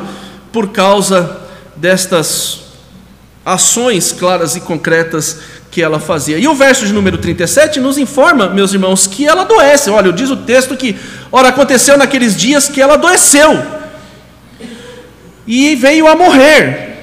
por 0.52 0.68
causa 0.68 1.38
destas 1.74 2.60
ações 3.44 4.12
claras 4.12 4.54
e 4.54 4.60
concretas 4.60 5.38
que 5.70 5.80
ela 5.82 5.98
fazia. 5.98 6.38
E 6.38 6.46
o 6.46 6.54
verso 6.54 6.86
de 6.86 6.92
número 6.92 7.16
37 7.16 7.80
nos 7.80 7.96
informa, 7.96 8.48
meus 8.50 8.74
irmãos, 8.74 9.06
que 9.06 9.26
ela 9.26 9.42
adoece. 9.42 9.88
Olha, 9.88 10.12
diz 10.12 10.28
o 10.28 10.36
texto 10.36 10.76
que, 10.76 10.94
ora, 11.32 11.48
aconteceu 11.48 11.96
naqueles 11.96 12.36
dias 12.36 12.68
que 12.68 12.80
ela 12.80 12.94
adoeceu 12.94 13.77
e 15.48 15.74
veio 15.74 16.06
a 16.06 16.14
morrer. 16.14 16.96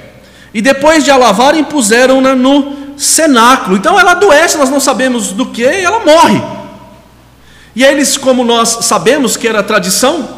E 0.53 0.61
depois 0.61 1.03
de 1.03 1.09
a 1.09 1.17
lavarem, 1.17 1.63
puseram-na 1.63 2.35
no 2.35 2.93
cenáculo. 2.95 3.75
Então 3.75 3.99
ela 3.99 4.11
adoece, 4.11 4.57
nós 4.57 4.69
não 4.69 4.79
sabemos 4.79 5.31
do 5.31 5.47
que, 5.47 5.63
e 5.63 5.83
ela 5.83 6.05
morre. 6.05 6.41
E 7.75 7.83
eles, 7.83 8.15
como 8.15 8.43
nós 8.45 8.77
sabemos 8.81 9.35
que 9.35 9.47
era 9.47 9.63
tradição, 9.63 10.29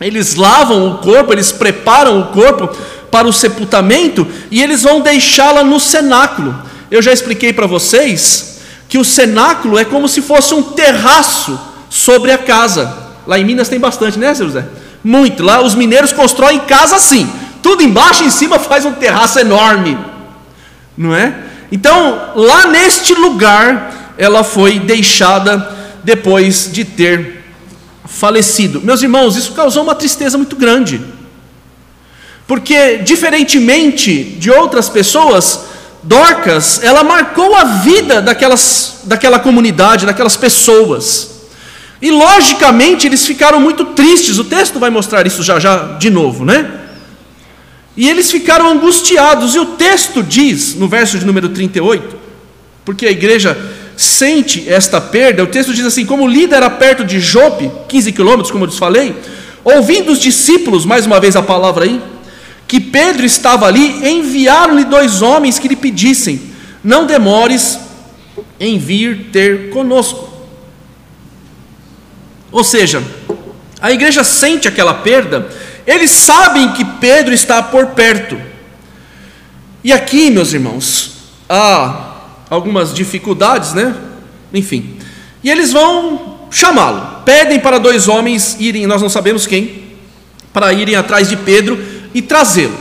eles 0.00 0.34
lavam 0.34 0.90
o 0.90 0.98
corpo, 0.98 1.32
eles 1.32 1.52
preparam 1.52 2.20
o 2.20 2.26
corpo 2.28 2.74
para 3.10 3.28
o 3.28 3.32
sepultamento 3.32 4.26
e 4.50 4.62
eles 4.62 4.82
vão 4.82 5.00
deixá-la 5.00 5.62
no 5.62 5.78
cenáculo. 5.78 6.58
Eu 6.90 7.02
já 7.02 7.12
expliquei 7.12 7.52
para 7.52 7.66
vocês 7.66 8.60
que 8.88 8.98
o 8.98 9.04
cenáculo 9.04 9.78
é 9.78 9.84
como 9.84 10.08
se 10.08 10.22
fosse 10.22 10.54
um 10.54 10.62
terraço 10.62 11.58
sobre 11.88 12.32
a 12.32 12.38
casa. 12.38 12.92
Lá 13.26 13.38
em 13.38 13.44
Minas 13.44 13.68
tem 13.68 13.78
bastante, 13.78 14.18
né, 14.18 14.34
seu 14.34 14.46
José? 14.46 14.64
Muito. 15.02 15.42
Lá 15.42 15.60
os 15.60 15.74
mineiros 15.74 16.12
constroem 16.12 16.60
casa 16.60 16.96
assim 16.96 17.28
tudo 17.62 17.82
embaixo 17.82 18.24
e 18.24 18.26
em 18.26 18.30
cima 18.30 18.58
faz 18.58 18.84
um 18.84 18.92
terraço 18.92 19.38
enorme, 19.38 19.96
não 20.98 21.14
é? 21.14 21.32
Então, 21.70 22.32
lá 22.34 22.66
neste 22.66 23.14
lugar, 23.14 24.14
ela 24.18 24.42
foi 24.42 24.80
deixada 24.80 25.70
depois 26.02 26.68
de 26.70 26.84
ter 26.84 27.44
falecido. 28.04 28.82
Meus 28.82 29.00
irmãos, 29.00 29.36
isso 29.36 29.52
causou 29.52 29.84
uma 29.84 29.94
tristeza 29.94 30.36
muito 30.36 30.56
grande, 30.56 31.00
porque, 32.46 32.98
diferentemente 32.98 34.22
de 34.22 34.50
outras 34.50 34.88
pessoas, 34.88 35.70
Dorcas, 36.02 36.82
ela 36.82 37.04
marcou 37.04 37.54
a 37.54 37.62
vida 37.62 38.20
daquelas, 38.20 39.02
daquela 39.04 39.38
comunidade, 39.38 40.04
daquelas 40.04 40.36
pessoas. 40.36 41.31
E 42.02 42.10
logicamente 42.10 43.06
eles 43.06 43.24
ficaram 43.24 43.60
muito 43.60 43.84
tristes. 43.86 44.36
O 44.38 44.44
texto 44.44 44.80
vai 44.80 44.90
mostrar 44.90 45.24
isso 45.24 45.40
já 45.40 45.60
já 45.60 45.96
de 45.98 46.10
novo, 46.10 46.44
né? 46.44 46.80
E 47.96 48.08
eles 48.08 48.30
ficaram 48.30 48.68
angustiados, 48.68 49.54
e 49.54 49.58
o 49.58 49.66
texto 49.66 50.22
diz, 50.22 50.74
no 50.74 50.88
verso 50.88 51.18
de 51.18 51.26
número 51.26 51.50
38, 51.50 52.16
porque 52.84 53.06
a 53.06 53.10
igreja 53.10 53.56
sente 53.96 54.66
esta 54.68 55.00
perda, 55.00 55.44
o 55.44 55.46
texto 55.46 55.74
diz 55.74 55.84
assim: 55.84 56.06
como 56.06 56.26
Lida 56.26 56.56
era 56.56 56.70
perto 56.70 57.04
de 57.04 57.20
Jope, 57.20 57.70
15 57.88 58.12
quilômetros, 58.12 58.50
como 58.50 58.64
eu 58.64 58.68
lhes 58.68 58.78
falei, 58.78 59.14
ouvindo 59.62 60.10
os 60.10 60.18
discípulos, 60.18 60.86
mais 60.86 61.06
uma 61.06 61.20
vez 61.20 61.36
a 61.36 61.42
palavra 61.42 61.84
aí, 61.84 62.00
que 62.66 62.80
Pedro 62.80 63.26
estava 63.26 63.66
ali, 63.66 64.08
enviaram-lhe 64.08 64.84
dois 64.84 65.20
homens 65.20 65.58
que 65.58 65.68
lhe 65.68 65.76
pedissem: 65.76 66.40
Não 66.82 67.06
demores 67.06 67.78
em 68.58 68.78
vir 68.78 69.28
ter 69.30 69.68
conosco. 69.68 70.31
Ou 72.52 72.62
seja, 72.62 73.02
a 73.80 73.90
igreja 73.90 74.22
sente 74.22 74.68
aquela 74.68 74.94
perda 74.94 75.48
eles 75.86 76.10
sabem 76.10 76.72
que 76.72 76.84
Pedro 76.84 77.34
está 77.34 77.62
por 77.62 77.88
perto. 77.88 78.40
E 79.82 79.92
aqui, 79.92 80.30
meus 80.30 80.52
irmãos, 80.52 81.12
há 81.48 82.12
algumas 82.48 82.94
dificuldades, 82.94 83.72
né? 83.72 83.94
Enfim. 84.54 84.96
E 85.42 85.50
eles 85.50 85.72
vão 85.72 86.46
chamá-lo. 86.50 87.22
Pedem 87.24 87.58
para 87.58 87.78
dois 87.78 88.06
homens 88.06 88.56
irem, 88.60 88.86
nós 88.86 89.02
não 89.02 89.08
sabemos 89.08 89.46
quem, 89.46 89.82
para 90.52 90.72
irem 90.72 90.94
atrás 90.94 91.28
de 91.28 91.36
Pedro 91.36 91.82
e 92.14 92.22
trazê-lo. 92.22 92.78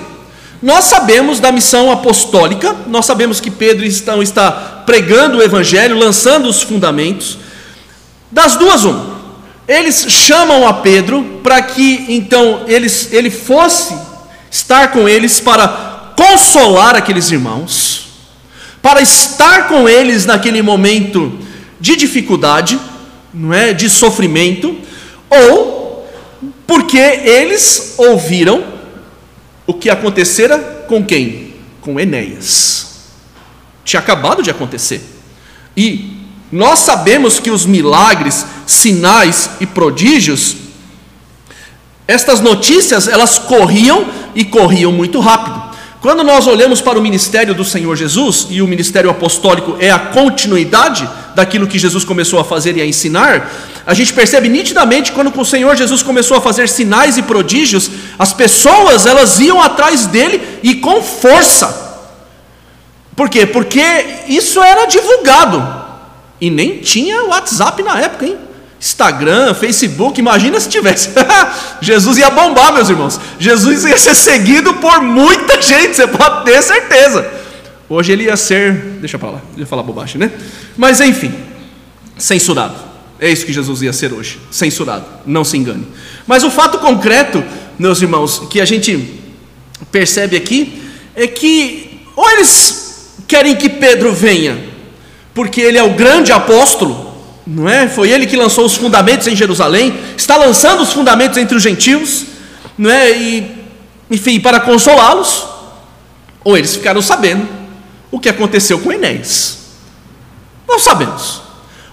Nós 0.61 0.85
sabemos 0.85 1.39
da 1.39 1.51
missão 1.51 1.91
apostólica, 1.91 2.75
nós 2.85 3.07
sabemos 3.07 3.39
que 3.39 3.49
Pedro 3.49 3.83
está, 3.83 4.15
está 4.17 4.51
pregando 4.85 5.39
o 5.39 5.41
evangelho, 5.41 5.97
lançando 5.97 6.47
os 6.47 6.61
fundamentos. 6.61 7.39
Das 8.31 8.55
duas, 8.57 8.83
uma. 8.83 9.10
Eles 9.71 10.05
chamam 10.09 10.67
a 10.67 10.73
Pedro 10.73 11.39
para 11.41 11.61
que 11.61 12.05
então 12.09 12.65
eles, 12.67 13.13
ele 13.13 13.29
fosse 13.29 13.97
estar 14.51 14.91
com 14.91 15.07
eles 15.07 15.39
para 15.39 16.13
consolar 16.17 16.93
aqueles 16.93 17.31
irmãos, 17.31 18.09
para 18.81 19.01
estar 19.01 19.69
com 19.69 19.87
eles 19.87 20.25
naquele 20.25 20.61
momento 20.61 21.39
de 21.79 21.95
dificuldade, 21.95 22.77
não 23.33 23.53
é, 23.53 23.71
de 23.73 23.89
sofrimento, 23.89 24.77
ou 25.29 26.05
porque 26.67 26.97
eles 26.97 27.93
ouviram 27.97 28.65
o 29.65 29.73
que 29.73 29.89
acontecera 29.89 30.59
com 30.85 31.01
quem? 31.01 31.53
Com 31.79 31.97
Enéas. 31.97 33.05
Tinha 33.85 34.01
acabado 34.01 34.43
de 34.43 34.51
acontecer. 34.51 35.01
E 35.77 36.20
nós 36.51 36.79
sabemos 36.79 37.39
que 37.39 37.49
os 37.49 37.65
milagres, 37.65 38.45
sinais 38.65 39.51
e 39.59 39.65
prodígios, 39.65 40.55
estas 42.07 42.41
notícias, 42.41 43.07
elas 43.07 43.39
corriam 43.39 44.05
e 44.35 44.43
corriam 44.43 44.91
muito 44.91 45.19
rápido. 45.19 45.71
Quando 46.01 46.23
nós 46.23 46.47
olhamos 46.47 46.81
para 46.81 46.97
o 46.97 47.01
ministério 47.01 47.53
do 47.53 47.63
Senhor 47.63 47.95
Jesus, 47.95 48.47
e 48.49 48.61
o 48.61 48.67
ministério 48.67 49.09
apostólico 49.09 49.77
é 49.79 49.91
a 49.91 49.99
continuidade 49.99 51.07
daquilo 51.35 51.67
que 51.67 51.77
Jesus 51.79 52.03
começou 52.03 52.39
a 52.39 52.43
fazer 52.43 52.75
e 52.75 52.81
a 52.81 52.85
ensinar, 52.85 53.49
a 53.85 53.93
gente 53.93 54.11
percebe 54.11 54.49
nitidamente 54.49 55.11
quando 55.11 55.31
o 55.39 55.45
Senhor 55.45 55.75
Jesus 55.75 56.03
começou 56.03 56.35
a 56.35 56.41
fazer 56.41 56.67
sinais 56.67 57.17
e 57.17 57.21
prodígios, 57.21 57.89
as 58.17 58.33
pessoas 58.33 59.05
elas 59.05 59.39
iam 59.39 59.61
atrás 59.61 60.07
dele 60.07 60.41
e 60.63 60.75
com 60.75 61.01
força. 61.01 62.01
Por 63.15 63.29
quê? 63.29 63.45
Porque 63.45 63.81
isso 64.27 64.61
era 64.61 64.87
divulgado. 64.87 65.80
E 66.41 66.49
nem 66.49 66.79
tinha 66.79 67.25
WhatsApp 67.25 67.83
na 67.83 67.99
época, 68.01 68.25
hein? 68.25 68.35
Instagram, 68.79 69.53
Facebook, 69.53 70.19
imagina 70.19 70.59
se 70.59 70.67
tivesse. 70.67 71.09
Jesus 71.79 72.17
ia 72.17 72.31
bombar, 72.31 72.73
meus 72.73 72.89
irmãos. 72.89 73.19
Jesus 73.39 73.85
ia 73.85 73.95
ser 73.95 74.15
seguido 74.15 74.73
por 74.73 75.03
muita 75.03 75.61
gente, 75.61 75.95
você 75.95 76.07
pode 76.07 76.45
ter 76.45 76.63
certeza. 76.63 77.31
Hoje 77.87 78.11
ele 78.11 78.23
ia 78.23 78.35
ser, 78.35 78.73
deixa 78.99 79.19
para 79.19 79.29
lá, 79.29 79.41
ia 79.55 79.67
falar 79.67 79.83
bobagem, 79.83 80.17
né? 80.17 80.31
Mas 80.75 80.99
enfim, 80.99 81.31
censurado. 82.17 82.73
É 83.19 83.29
isso 83.29 83.45
que 83.45 83.53
Jesus 83.53 83.83
ia 83.83 83.93
ser 83.93 84.11
hoje, 84.11 84.39
censurado. 84.49 85.05
Não 85.27 85.43
se 85.43 85.55
engane. 85.57 85.87
Mas 86.25 86.43
o 86.43 86.49
fato 86.49 86.79
concreto, 86.79 87.43
meus 87.77 88.01
irmãos, 88.01 88.47
que 88.49 88.59
a 88.59 88.65
gente 88.65 89.21
percebe 89.91 90.35
aqui 90.35 90.81
é 91.13 91.27
que 91.27 92.01
ou 92.15 92.27
eles 92.31 93.13
querem 93.27 93.55
que 93.55 93.69
Pedro 93.69 94.11
venha 94.11 94.70
porque 95.33 95.61
ele 95.61 95.77
é 95.77 95.83
o 95.83 95.91
grande 95.91 96.31
apóstolo, 96.31 97.11
não 97.45 97.67
é? 97.67 97.87
Foi 97.87 98.09
ele 98.09 98.25
que 98.25 98.35
lançou 98.35 98.65
os 98.65 98.75
fundamentos 98.75 99.27
em 99.27 99.35
Jerusalém, 99.35 99.93
está 100.17 100.37
lançando 100.37 100.81
os 100.81 100.91
fundamentos 100.93 101.37
entre 101.37 101.55
os 101.55 101.63
gentios, 101.63 102.25
não 102.77 102.89
é? 102.89 103.11
E, 103.11 103.65
enfim, 104.09 104.39
para 104.39 104.59
consolá-los, 104.59 105.45
ou 106.43 106.57
eles 106.57 106.75
ficaram 106.75 107.01
sabendo 107.01 107.47
o 108.11 108.19
que 108.19 108.29
aconteceu 108.29 108.79
com 108.79 108.91
Enéas. 108.91 109.59
Não 110.67 110.79
sabemos. 110.79 111.41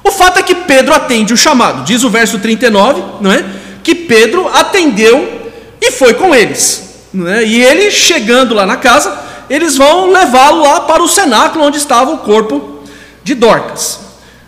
O 0.03 0.11
fato 0.11 0.39
é 0.39 0.43
que 0.43 0.55
Pedro 0.55 0.95
atende 0.95 1.33
o 1.33 1.37
chamado, 1.37 1.85
diz 1.85 2.03
o 2.03 2.11
verso 2.11 2.39
39, 2.39 3.03
não 3.21 3.33
é? 3.33 3.45
Que 3.83 3.95
Pedro 3.95 4.49
atendeu 4.49 5.53
e 5.81 5.93
foi 5.93 6.15
com 6.15 6.35
eles, 6.35 7.07
não 7.13 7.29
é? 7.29 7.45
E 7.45 7.63
ele 7.63 7.91
chegando 7.91 8.55
lá 8.55 8.67
na 8.67 8.77
casa, 8.77 9.17
eles 9.49 9.77
vão 9.77 10.11
levá-lo 10.11 10.63
lá 10.63 10.81
para 10.81 11.03
o 11.03 11.09
cenáculo 11.09 11.65
onde 11.65 11.79
estava 11.79 12.11
o 12.11 12.19
corpo 12.19 12.78
de 13.29 13.35
Dorcas. 13.35 14.01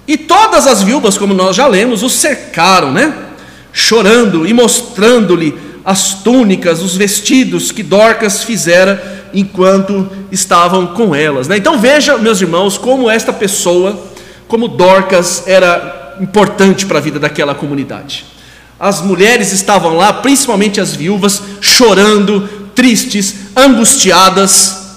E 0.08 0.16
todas 0.16 0.66
as 0.66 0.82
viúvas, 0.82 1.16
como 1.16 1.34
nós 1.34 1.54
já 1.54 1.66
lemos, 1.66 2.02
o 2.02 2.08
cercaram, 2.08 2.90
né? 2.90 3.14
Chorando 3.72 4.46
e 4.46 4.52
mostrando-lhe 4.52 5.56
as 5.84 6.14
túnicas, 6.14 6.82
os 6.82 6.96
vestidos 6.96 7.70
que 7.70 7.82
Dorcas 7.82 8.42
fizera 8.42 9.28
enquanto 9.32 10.08
estavam 10.32 10.88
com 10.88 11.14
elas. 11.14 11.46
Né? 11.46 11.56
Então 11.56 11.78
veja, 11.78 12.18
meus 12.18 12.40
irmãos, 12.40 12.76
como 12.76 13.08
esta 13.08 13.32
pessoa, 13.32 13.98
como 14.48 14.66
Dorcas, 14.66 15.44
era 15.46 16.16
importante 16.20 16.86
para 16.86 16.98
a 16.98 17.02
vida 17.02 17.18
daquela 17.18 17.54
comunidade. 17.54 18.24
As 18.78 19.00
mulheres 19.00 19.52
estavam 19.52 19.96
lá, 19.96 20.12
principalmente 20.12 20.80
as 20.80 20.94
viúvas, 20.94 21.42
chorando, 21.60 22.48
tristes, 22.74 23.34
angustiadas, 23.54 24.96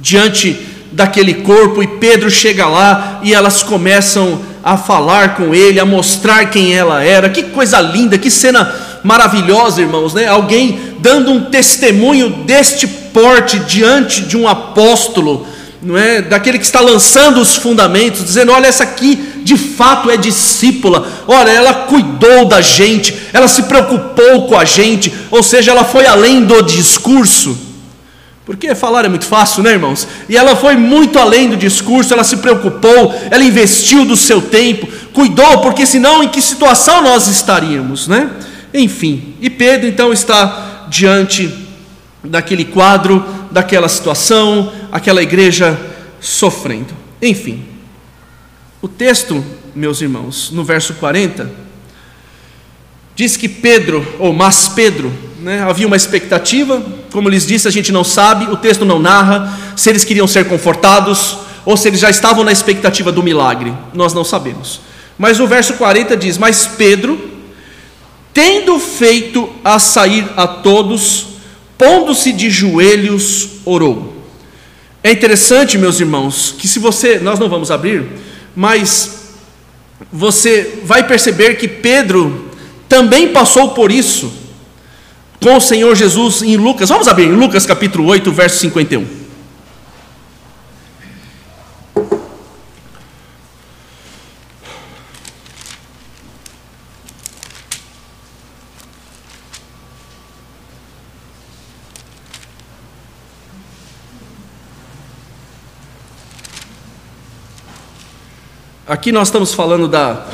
diante 0.00 0.69
daquele 1.00 1.32
corpo, 1.34 1.82
e 1.82 1.86
Pedro 1.86 2.30
chega 2.30 2.66
lá 2.66 3.20
e 3.22 3.32
elas 3.32 3.62
começam 3.62 4.38
a 4.62 4.76
falar 4.76 5.34
com 5.34 5.54
ele, 5.54 5.80
a 5.80 5.86
mostrar 5.86 6.50
quem 6.50 6.74
ela 6.74 7.02
era. 7.02 7.30
Que 7.30 7.44
coisa 7.44 7.80
linda, 7.80 8.18
que 8.18 8.30
cena 8.30 8.70
maravilhosa, 9.02 9.80
irmãos, 9.80 10.12
né? 10.12 10.26
Alguém 10.26 10.78
dando 10.98 11.30
um 11.30 11.44
testemunho 11.46 12.28
deste 12.44 12.86
porte 12.86 13.58
diante 13.60 14.20
de 14.20 14.36
um 14.36 14.46
apóstolo, 14.46 15.46
não 15.82 15.96
é? 15.96 16.20
Daquele 16.20 16.58
que 16.58 16.66
está 16.66 16.80
lançando 16.80 17.40
os 17.40 17.56
fundamentos, 17.56 18.22
dizendo: 18.22 18.52
"Olha, 18.52 18.66
essa 18.66 18.84
aqui 18.84 19.16
de 19.42 19.56
fato 19.56 20.10
é 20.10 20.18
discípula. 20.18 21.08
Olha, 21.26 21.50
ela 21.50 21.72
cuidou 21.72 22.44
da 22.44 22.60
gente, 22.60 23.16
ela 23.32 23.48
se 23.48 23.62
preocupou 23.62 24.46
com 24.46 24.54
a 24.54 24.66
gente, 24.66 25.10
ou 25.30 25.42
seja, 25.42 25.70
ela 25.70 25.84
foi 25.84 26.04
além 26.04 26.44
do 26.44 26.60
discurso." 26.60 27.69
Porque 28.50 28.74
falar 28.74 29.04
é 29.04 29.08
muito 29.08 29.26
fácil, 29.26 29.62
né, 29.62 29.70
irmãos? 29.70 30.08
E 30.28 30.36
ela 30.36 30.56
foi 30.56 30.74
muito 30.74 31.20
além 31.20 31.48
do 31.48 31.56
discurso, 31.56 32.12
ela 32.12 32.24
se 32.24 32.38
preocupou, 32.38 33.14
ela 33.30 33.44
investiu 33.44 34.04
do 34.04 34.16
seu 34.16 34.42
tempo, 34.42 34.88
cuidou, 35.12 35.60
porque 35.60 35.86
senão 35.86 36.20
em 36.20 36.28
que 36.28 36.42
situação 36.42 37.00
nós 37.00 37.28
estaríamos, 37.28 38.08
né? 38.08 38.28
Enfim, 38.74 39.36
e 39.40 39.48
Pedro 39.48 39.86
então 39.86 40.12
está 40.12 40.86
diante 40.90 41.48
daquele 42.24 42.64
quadro, 42.64 43.24
daquela 43.52 43.88
situação, 43.88 44.72
aquela 44.90 45.22
igreja 45.22 45.78
sofrendo. 46.20 46.92
Enfim, 47.22 47.64
o 48.82 48.88
texto, 48.88 49.44
meus 49.76 50.00
irmãos, 50.00 50.50
no 50.50 50.64
verso 50.64 50.94
40, 50.94 51.48
diz 53.14 53.36
que 53.36 53.48
Pedro, 53.48 54.04
ou 54.18 54.32
mas 54.32 54.68
Pedro, 54.68 55.29
né, 55.40 55.62
havia 55.62 55.86
uma 55.86 55.96
expectativa, 55.96 56.82
como 57.10 57.28
lhes 57.28 57.46
disse, 57.46 57.66
a 57.66 57.70
gente 57.70 57.90
não 57.90 58.04
sabe, 58.04 58.52
o 58.52 58.56
texto 58.56 58.84
não 58.84 58.98
narra 58.98 59.58
se 59.76 59.88
eles 59.88 60.04
queriam 60.04 60.26
ser 60.26 60.46
confortados 60.46 61.38
ou 61.64 61.76
se 61.76 61.88
eles 61.88 62.00
já 62.00 62.10
estavam 62.10 62.44
na 62.44 62.52
expectativa 62.52 63.10
do 63.10 63.22
milagre, 63.22 63.72
nós 63.94 64.12
não 64.12 64.24
sabemos. 64.24 64.80
Mas 65.18 65.40
o 65.40 65.46
verso 65.46 65.74
40 65.74 66.16
diz: 66.16 66.38
Mas 66.38 66.66
Pedro, 66.66 67.30
tendo 68.32 68.78
feito 68.78 69.50
a 69.64 69.78
sair 69.78 70.26
a 70.36 70.46
todos, 70.46 71.26
pondo-se 71.76 72.32
de 72.32 72.50
joelhos, 72.50 73.48
orou. 73.64 74.16
É 75.02 75.10
interessante, 75.10 75.78
meus 75.78 76.00
irmãos, 76.00 76.54
que 76.58 76.68
se 76.68 76.78
você, 76.78 77.18
nós 77.18 77.38
não 77.38 77.48
vamos 77.48 77.70
abrir, 77.70 78.06
mas 78.54 79.32
você 80.12 80.80
vai 80.84 81.06
perceber 81.06 81.54
que 81.54 81.68
Pedro 81.68 82.50
também 82.88 83.28
passou 83.28 83.70
por 83.70 83.90
isso 83.90 84.39
com 85.40 85.56
o 85.56 85.60
Senhor 85.60 85.96
Jesus 85.96 86.42
em 86.42 86.56
Lucas. 86.56 86.90
Vamos 86.90 87.08
abrir 87.08 87.24
em 87.24 87.32
Lucas 87.32 87.64
capítulo 87.64 88.06
8, 88.06 88.30
verso 88.30 88.58
51. 88.58 89.20
Aqui 108.86 109.12
nós 109.12 109.28
estamos 109.28 109.54
falando 109.54 109.88
da 109.88 110.26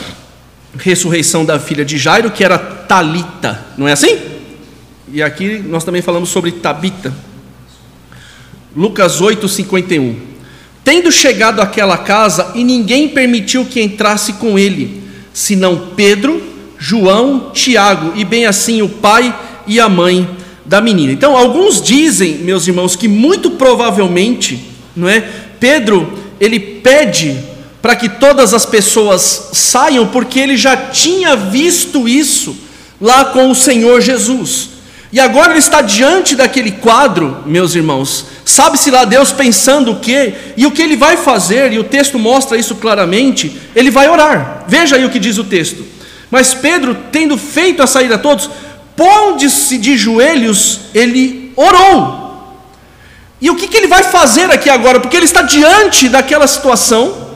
ressurreição 0.79 1.45
da 1.45 1.61
filha 1.61 1.85
de 1.85 1.97
Jairo, 1.99 2.31
que 2.31 2.43
era 2.43 2.59
Talita, 2.59 3.65
não 3.77 3.87
é 3.87 3.93
assim? 3.93 4.36
E 5.17 5.23
aqui 5.23 5.65
nós 5.67 5.83
também 5.83 6.03
falamos 6.03 6.29
sobre 6.29 6.53
Tabita. 6.53 7.11
Lucas 8.77 9.23
8, 9.23 9.49
51. 9.49 10.15
Tendo 10.85 11.11
chegado 11.11 11.63
àquela 11.63 11.97
casa, 11.97 12.53
e 12.55 12.63
ninguém 12.63 13.09
permitiu 13.09 13.65
que 13.65 13.81
entrasse 13.81 14.35
com 14.35 14.59
ele, 14.59 15.03
senão 15.33 15.93
Pedro, 15.97 16.43
João, 16.79 17.51
Tiago, 17.55 18.13
e 18.15 18.27
bem 18.27 18.45
assim 18.45 18.83
o 18.83 18.91
pai 18.91 19.35
e 19.67 19.81
a 19.81 19.89
mãe 19.89 20.29
da 20.67 20.83
menina. 20.83 21.15
Então, 21.15 21.35
alguns 21.35 21.81
dizem, 21.81 22.35
meus 22.35 22.69
irmãos, 22.69 22.95
que 22.95 23.09
muito 23.09 23.53
provavelmente, 23.53 24.65
não 24.95 25.09
é? 25.09 25.21
Pedro, 25.59 26.13
ele 26.39 26.61
pede 26.61 27.43
para 27.81 27.97
que 27.97 28.11
todas 28.11 28.53
as 28.53 28.67
pessoas 28.67 29.49
saiam, 29.55 30.09
porque 30.09 30.39
ele 30.39 30.59
já 30.59 30.77
tinha 30.77 31.35
visto 31.35 32.07
isso 32.07 32.55
lá 33.01 33.25
com 33.25 33.51
o 33.51 33.55
Senhor 33.55 34.03
Jesus. 34.03 34.76
E 35.13 35.21
agora 35.21 35.53
ele 35.53 35.61
está 35.61 35.81
diante 35.81 36.35
daquele 36.35 36.73
quadro, 36.73 37.43
meus 37.47 37.75
irmãos. 37.75 38.27
Sabe-se 38.45 38.91
lá 38.91 39.05
Deus 39.05 39.33
pensando 39.33 39.93
o 39.93 40.01
que 40.01 40.35
e 40.57 40.67
o 40.67 40.71
que 40.71 40.83
ele 40.83 40.97
vai 40.97 41.17
fazer, 41.17 41.73
e 41.73 41.79
o 41.79 41.85
texto 41.85 42.19
mostra 42.19 42.59
isso 42.59 42.75
claramente. 42.75 43.61
Ele 43.75 43.91
vai 43.91 44.09
orar. 44.09 44.65
Veja 44.67 44.97
aí 44.97 45.05
o 45.05 45.11
que 45.11 45.19
diz 45.19 45.39
o 45.39 45.45
texto. 45.45 45.85
Mas 46.31 46.55
Pedro, 46.55 46.97
tendo 47.13 47.39
feito 47.39 47.83
a 47.83 47.87
saída 47.87 48.17
a 48.17 48.19
todos, 48.19 48.51
pondo-se 48.97 49.79
de 49.79 49.97
joelhos, 49.97 50.81
ele 50.93 51.53
orou. 51.55 52.27
E 53.41 53.51
o 53.51 53.55
que, 53.55 53.69
que 53.69 53.77
ele 53.77 53.87
vai 53.87 54.03
fazer 54.03 54.51
aqui 54.51 54.69
agora? 54.69 54.99
Porque 54.99 55.17
ele 55.17 55.27
está 55.27 55.43
diante 55.43 56.09
daquela 56.09 56.47
situação, 56.47 57.27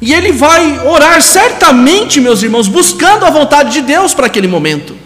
e 0.00 0.12
ele 0.12 0.32
vai 0.32 0.86
orar 0.86 1.22
certamente, 1.22 2.20
meus 2.20 2.42
irmãos, 2.42 2.68
buscando 2.68 3.24
a 3.24 3.30
vontade 3.30 3.72
de 3.72 3.80
Deus 3.80 4.12
para 4.12 4.26
aquele 4.26 4.48
momento. 4.48 5.05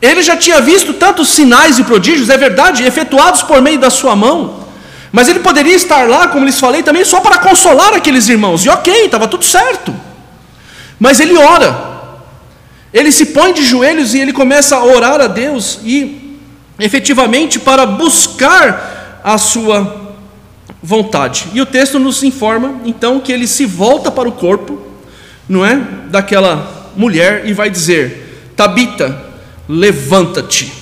Ele 0.00 0.22
já 0.22 0.36
tinha 0.36 0.60
visto 0.60 0.94
tantos 0.94 1.28
sinais 1.28 1.78
e 1.78 1.84
prodígios, 1.84 2.30
é 2.30 2.36
verdade, 2.36 2.84
efetuados 2.84 3.42
por 3.42 3.60
meio 3.60 3.78
da 3.78 3.90
sua 3.90 4.16
mão. 4.16 4.60
Mas 5.12 5.28
ele 5.28 5.40
poderia 5.40 5.74
estar 5.74 6.08
lá, 6.08 6.28
como 6.28 6.44
lhes 6.44 6.58
falei, 6.58 6.82
também 6.82 7.04
só 7.04 7.20
para 7.20 7.38
consolar 7.38 7.92
aqueles 7.94 8.28
irmãos. 8.28 8.64
E 8.64 8.68
ok, 8.68 9.04
estava 9.04 9.28
tudo 9.28 9.44
certo. 9.44 9.94
Mas 10.98 11.20
ele 11.20 11.36
ora. 11.36 11.90
Ele 12.92 13.12
se 13.12 13.26
põe 13.26 13.52
de 13.52 13.64
joelhos 13.64 14.14
e 14.14 14.18
ele 14.18 14.32
começa 14.32 14.76
a 14.76 14.84
orar 14.84 15.20
a 15.20 15.26
Deus 15.26 15.80
e 15.84 16.38
efetivamente 16.78 17.58
para 17.58 17.86
buscar 17.86 19.20
a 19.22 19.36
sua 19.36 20.14
vontade. 20.82 21.46
E 21.52 21.60
o 21.60 21.66
texto 21.66 21.98
nos 21.98 22.22
informa 22.22 22.80
então 22.84 23.20
que 23.20 23.32
ele 23.32 23.46
se 23.46 23.66
volta 23.66 24.10
para 24.10 24.28
o 24.28 24.32
corpo, 24.32 24.80
não 25.48 25.64
é, 25.64 25.76
daquela 26.08 26.90
mulher 26.96 27.42
e 27.46 27.52
vai 27.52 27.70
dizer: 27.70 28.52
Tabita, 28.56 29.29
levanta-te. 29.70 30.72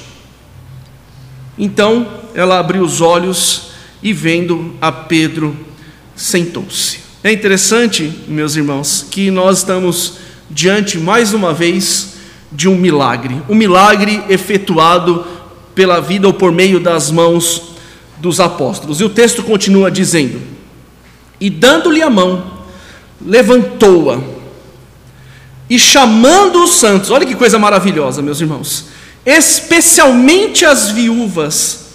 Então 1.58 2.08
ela 2.34 2.58
abriu 2.58 2.82
os 2.82 3.02
olhos 3.02 3.72
e, 4.02 4.14
vendo 4.14 4.74
a 4.80 4.90
Pedro, 4.90 5.54
sentou-se. 6.16 7.00
É 7.22 7.30
interessante, 7.30 8.10
meus 8.26 8.56
irmãos, 8.56 9.06
que 9.10 9.30
nós 9.30 9.58
estamos 9.58 10.14
diante, 10.48 10.96
mais 10.96 11.34
uma 11.34 11.52
vez, 11.52 12.14
de 12.50 12.68
um 12.68 12.76
milagre. 12.76 13.42
Um 13.48 13.54
milagre 13.54 14.22
efetuado 14.30 15.26
pela 15.74 16.00
vida 16.00 16.26
ou 16.26 16.32
por 16.32 16.50
meio 16.50 16.80
das 16.80 17.10
mãos 17.10 17.74
dos 18.18 18.40
apóstolos. 18.40 19.00
E 19.00 19.04
o 19.04 19.10
texto 19.10 19.42
continua 19.42 19.90
dizendo: 19.90 20.40
E 21.38 21.50
dando-lhe 21.50 22.00
a 22.00 22.08
mão, 22.08 22.42
levantou-a 23.20 24.37
e 25.68 25.78
chamando 25.78 26.62
os 26.64 26.74
santos, 26.74 27.10
olha 27.10 27.26
que 27.26 27.34
coisa 27.34 27.58
maravilhosa, 27.58 28.22
meus 28.22 28.40
irmãos, 28.40 28.86
especialmente 29.24 30.64
as 30.64 30.90
viúvas, 30.90 31.86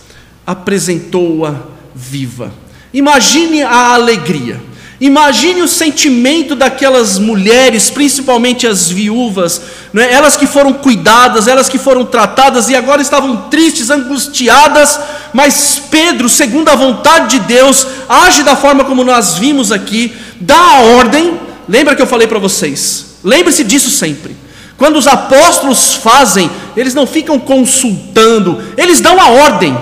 apresentou-a 0.46 1.56
viva. 1.96 2.54
Imagine 2.94 3.64
a 3.64 3.94
alegria, 3.94 4.62
Imagine 5.04 5.62
o 5.62 5.68
sentimento 5.68 6.56
daquelas 6.56 7.20
mulheres, 7.20 7.90
principalmente 7.90 8.66
as 8.66 8.90
viúvas, 8.90 9.62
né? 9.92 10.14
elas 10.14 10.38
que 10.38 10.48
foram 10.48 10.72
cuidadas, 10.72 11.46
elas 11.46 11.68
que 11.68 11.78
foram 11.78 12.06
tratadas 12.06 12.70
e 12.70 12.76
agora 12.76 13.02
estavam 13.02 13.50
tristes, 13.50 13.90
angustiadas, 13.90 14.98
mas 15.34 15.82
Pedro, 15.92 16.30
segundo 16.30 16.70
a 16.70 16.76
vontade 16.76 17.38
de 17.38 17.46
Deus, 17.46 17.86
age 18.08 18.44
da 18.44 18.56
forma 18.56 18.86
como 18.86 19.04
nós 19.04 19.38
vimos 19.38 19.74
aqui, 19.74 20.16
dá 20.40 20.58
a 20.58 20.80
ordem. 20.96 21.38
Lembra 21.68 21.98
que 21.98 22.02
eu 22.02 22.08
falei 22.08 22.26
para 22.26 22.40
vocês? 22.40 23.13
Lembre-se 23.24 23.64
disso 23.64 23.90
sempre. 23.90 24.36
Quando 24.78 24.98
os 24.98 25.08
apóstolos 25.08 25.94
fazem, 25.96 26.50
eles 26.76 26.94
não 26.94 27.08
ficam 27.08 27.40
consultando, 27.40 28.62
eles 28.78 29.00
dão 29.00 29.20
a 29.20 29.30
ordem. 29.30 29.78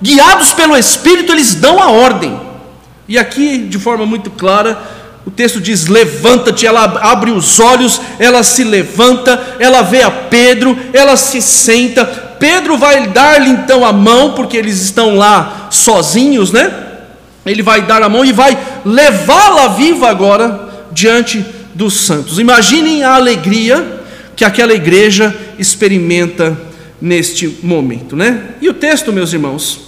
Guiados 0.00 0.52
pelo 0.52 0.76
Espírito, 0.76 1.32
eles 1.32 1.54
dão 1.54 1.82
a 1.82 1.90
ordem. 1.90 2.38
E 3.08 3.18
aqui, 3.18 3.58
de 3.58 3.78
forma 3.78 4.06
muito 4.06 4.30
clara, 4.30 4.78
o 5.26 5.30
texto 5.30 5.60
diz: 5.60 5.86
Levanta-te. 5.86 6.66
Ela 6.66 6.84
abre 7.02 7.30
os 7.30 7.58
olhos, 7.58 8.00
ela 8.18 8.42
se 8.42 8.64
levanta, 8.64 9.56
ela 9.58 9.82
vê 9.82 10.02
a 10.02 10.10
Pedro, 10.10 10.78
ela 10.92 11.16
se 11.16 11.42
senta. 11.42 12.04
Pedro 12.38 12.76
vai 12.76 13.08
dar-lhe 13.08 13.50
então 13.50 13.84
a 13.84 13.92
mão, 13.92 14.32
porque 14.32 14.56
eles 14.56 14.80
estão 14.80 15.16
lá 15.16 15.68
sozinhos, 15.70 16.52
né? 16.52 16.72
Ele 17.44 17.62
vai 17.62 17.82
dar 17.82 18.02
a 18.02 18.08
mão 18.08 18.24
e 18.24 18.32
vai 18.32 18.56
levá-la 18.84 19.68
viva 19.68 20.08
agora 20.08 20.68
diante 20.92 21.44
dos 21.76 21.94
santos. 21.94 22.38
Imaginem 22.38 23.04
a 23.04 23.14
alegria 23.14 24.02
que 24.34 24.44
aquela 24.44 24.72
igreja 24.72 25.34
experimenta 25.58 26.58
neste 27.00 27.58
momento, 27.62 28.16
né? 28.16 28.54
E 28.60 28.68
o 28.68 28.74
texto, 28.74 29.12
meus 29.12 29.32
irmãos, 29.32 29.80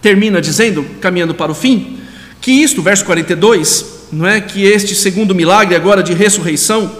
termina 0.00 0.40
dizendo, 0.40 0.84
caminhando 1.00 1.34
para 1.34 1.50
o 1.50 1.54
fim, 1.54 1.98
que 2.40 2.52
isto, 2.52 2.80
verso 2.80 3.04
42, 3.04 4.06
não 4.12 4.26
é 4.26 4.40
que 4.40 4.62
este 4.62 4.94
segundo 4.94 5.34
milagre 5.34 5.74
agora 5.74 6.02
de 6.02 6.14
ressurreição, 6.14 6.90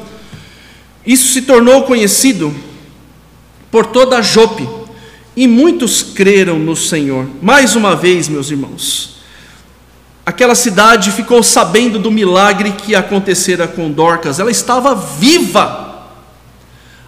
isso 1.07 1.33
se 1.33 1.43
tornou 1.43 1.85
conhecido 1.85 2.53
por 3.71 3.87
toda 3.87 4.21
Jope, 4.21 4.69
e 5.37 5.47
muitos 5.47 6.03
creram 6.03 6.59
no 6.59 6.75
Senhor. 6.75 7.29
Mais 7.41 7.77
uma 7.77 7.95
vez, 7.95 8.29
meus 8.29 8.51
irmãos, 8.51 9.18
aquela 10.29 10.55
cidade 10.55 11.11
ficou 11.11 11.43
sabendo 11.43 11.99
do 11.99 12.11
milagre 12.11 12.73
que 12.73 12.95
acontecera 12.95 13.67
com 13.67 13.91
Dorcas, 13.91 14.39
ela 14.39 14.51
estava 14.51 14.95
viva. 14.95 16.05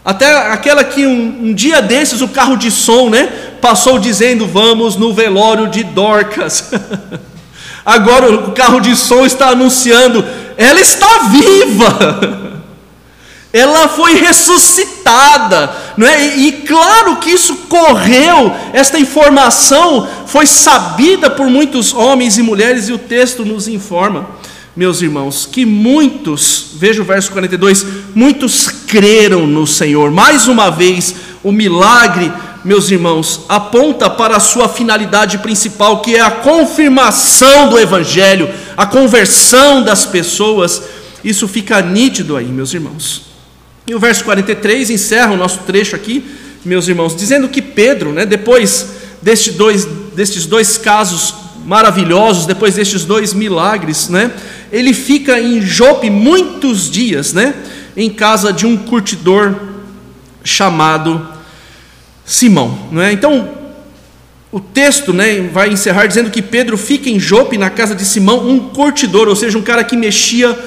Até 0.03 0.51
aquela 0.51 0.83
que 0.83 1.07
um, 1.07 1.49
um, 1.49 1.55
dia 1.55 1.83
desses 1.83 2.23
o 2.23 2.29
carro 2.29 2.57
de 2.57 2.71
som, 2.71 3.11
né, 3.11 3.27
passou 3.61 3.99
dizendo: 3.99 4.47
"Vamos 4.47 4.97
no 4.97 5.12
velório 5.12 5.68
de 5.68 5.85
Dorcas". 5.85 6.71
Agora 7.85 8.33
o 8.33 8.53
carro 8.53 8.81
de 8.81 8.97
som 8.97 9.27
está 9.27 9.49
anunciando: 9.49 10.25
ela 10.57 10.81
está 10.81 11.29
viva. 11.29 12.47
Ela 13.53 13.89
foi 13.89 14.15
ressuscitada, 14.15 15.75
não 15.97 16.07
é? 16.07 16.37
E, 16.37 16.49
e 16.49 16.53
claro 16.53 17.17
que 17.17 17.31
isso 17.31 17.57
correu, 17.69 18.53
esta 18.73 18.99
informação 18.99 20.09
foi 20.27 20.47
sabida 20.47 21.29
por 21.29 21.49
muitos 21.49 21.93
homens 21.93 22.39
e 22.39 22.43
mulheres, 22.43 22.89
e 22.89 22.93
o 22.93 22.99
texto 22.99 23.45
nos 23.45 23.67
informa, 23.67 24.29
meus 24.77 25.03
irmãos, 25.03 25.49
que 25.51 25.67
muitos, 25.67 26.67
veja 26.75 27.03
o 27.03 27.05
verso 27.05 27.33
42, 27.33 27.85
muitos 28.15 28.69
creram 28.69 29.47
no 29.47 29.67
Senhor. 29.67 30.13
Mais 30.13 30.47
uma 30.47 30.71
vez, 30.71 31.15
o 31.43 31.51
milagre 31.51 32.33
meus 32.65 32.91
irmãos, 32.91 33.47
aponta 33.49 34.11
para 34.11 34.37
a 34.37 34.41
sua 34.41 34.69
finalidade 34.69 35.39
principal, 35.39 36.03
que 36.03 36.17
é 36.17 36.21
a 36.21 36.31
confirmação 36.31 37.71
do 37.71 37.79
Evangelho, 37.79 38.51
a 38.77 38.85
conversão 38.85 39.83
das 39.83 40.05
pessoas. 40.05 40.83
Isso 41.25 41.49
fica 41.49 41.81
nítido 41.81 42.37
aí, 42.37 42.47
meus 42.47 42.75
irmãos. 42.75 43.30
E 43.87 43.95
o 43.95 43.99
verso 43.99 44.24
43 44.24 44.91
encerra 44.91 45.33
o 45.33 45.37
nosso 45.37 45.61
trecho 45.61 45.97
aqui, 45.97 46.24
meus 46.64 46.89
irmãos, 46.89 47.16
dizendo 47.16 47.49
que 47.49 47.62
Pedro, 47.62 48.12
né, 48.12 48.26
depois 48.26 48.87
destes 49.22 49.55
dois, 49.55 49.85
destes 50.14 50.47
dois 50.47 50.76
casos 50.76 51.35
maravilhosos, 51.64 52.47
depois 52.47 52.74
destes 52.74 53.05
dois 53.05 53.33
milagres, 53.33 54.09
né, 54.09 54.31
ele 54.70 54.93
fica 54.93 55.41
em 55.41 55.61
Jope 55.61 56.11
muitos 56.11 56.91
dias, 56.91 57.33
né, 57.33 57.55
em 57.97 58.11
casa 58.11 58.53
de 58.53 58.66
um 58.66 58.76
curtidor 58.76 59.55
chamado 60.45 61.26
Simão, 62.24 62.78
não 62.93 63.03
é? 63.03 63.12
Então, 63.12 63.61
o 64.53 64.59
texto 64.59 65.12
né, 65.12 65.41
vai 65.53 65.70
encerrar 65.70 66.07
dizendo 66.07 66.31
que 66.31 66.43
Pedro 66.43 66.76
fica 66.76 67.09
em 67.09 67.20
Jope, 67.20 67.57
na 67.57 67.70
casa 67.70 67.95
de 67.95 68.05
Simão, 68.05 68.49
um 68.49 68.59
curtidor, 68.70 69.28
ou 69.28 69.37
seja, 69.37 69.57
um 69.57 69.62
cara 69.62 69.85
que 69.85 69.97
mexia 69.97 70.59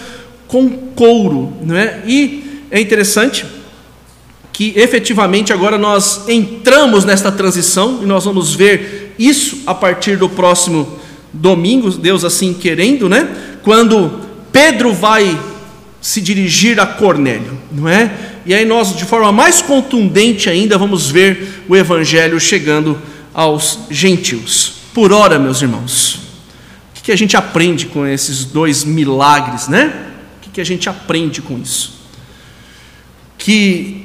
com 0.47 0.69
couro. 0.69 1.53
Não 1.61 1.75
é? 1.75 2.01
E 2.05 2.52
é 2.73 2.81
interessante 2.81 3.45
que 4.51 4.73
efetivamente 4.75 5.53
agora 5.53 5.77
nós 5.77 6.27
entramos 6.27 7.05
nesta 7.05 7.31
transição 7.31 7.99
e 8.01 8.05
nós 8.07 8.25
vamos 8.25 8.55
ver 8.55 9.13
isso 9.19 9.61
a 9.67 9.75
partir 9.75 10.17
do 10.17 10.27
próximo 10.27 10.97
domingo, 11.31 11.91
Deus 11.91 12.25
assim 12.25 12.51
querendo, 12.51 13.07
né? 13.07 13.29
Quando 13.61 14.19
Pedro 14.51 14.91
vai 14.91 15.39
se 16.01 16.19
dirigir 16.19 16.79
a 16.79 16.87
Cornélio, 16.87 17.59
não 17.71 17.87
é? 17.87 18.11
E 18.43 18.55
aí 18.55 18.65
nós, 18.65 18.95
de 18.95 19.05
forma 19.05 19.31
mais 19.31 19.61
contundente 19.61 20.49
ainda, 20.49 20.75
vamos 20.75 21.11
ver 21.11 21.63
o 21.69 21.75
evangelho 21.75 22.39
chegando 22.39 22.99
aos 23.35 23.81
gentios. 23.91 24.73
Por 24.95 25.13
ora, 25.13 25.37
meus 25.37 25.61
irmãos, 25.61 26.21
o 26.89 27.03
que 27.03 27.11
a 27.11 27.15
gente 27.15 27.37
aprende 27.37 27.85
com 27.85 28.07
esses 28.07 28.45
dois 28.45 28.83
milagres, 28.83 29.67
né? 29.67 29.93
O 30.37 30.49
que 30.49 30.59
a 30.59 30.65
gente 30.65 30.89
aprende 30.89 31.39
com 31.39 31.59
isso? 31.59 32.02
Que 33.37 34.03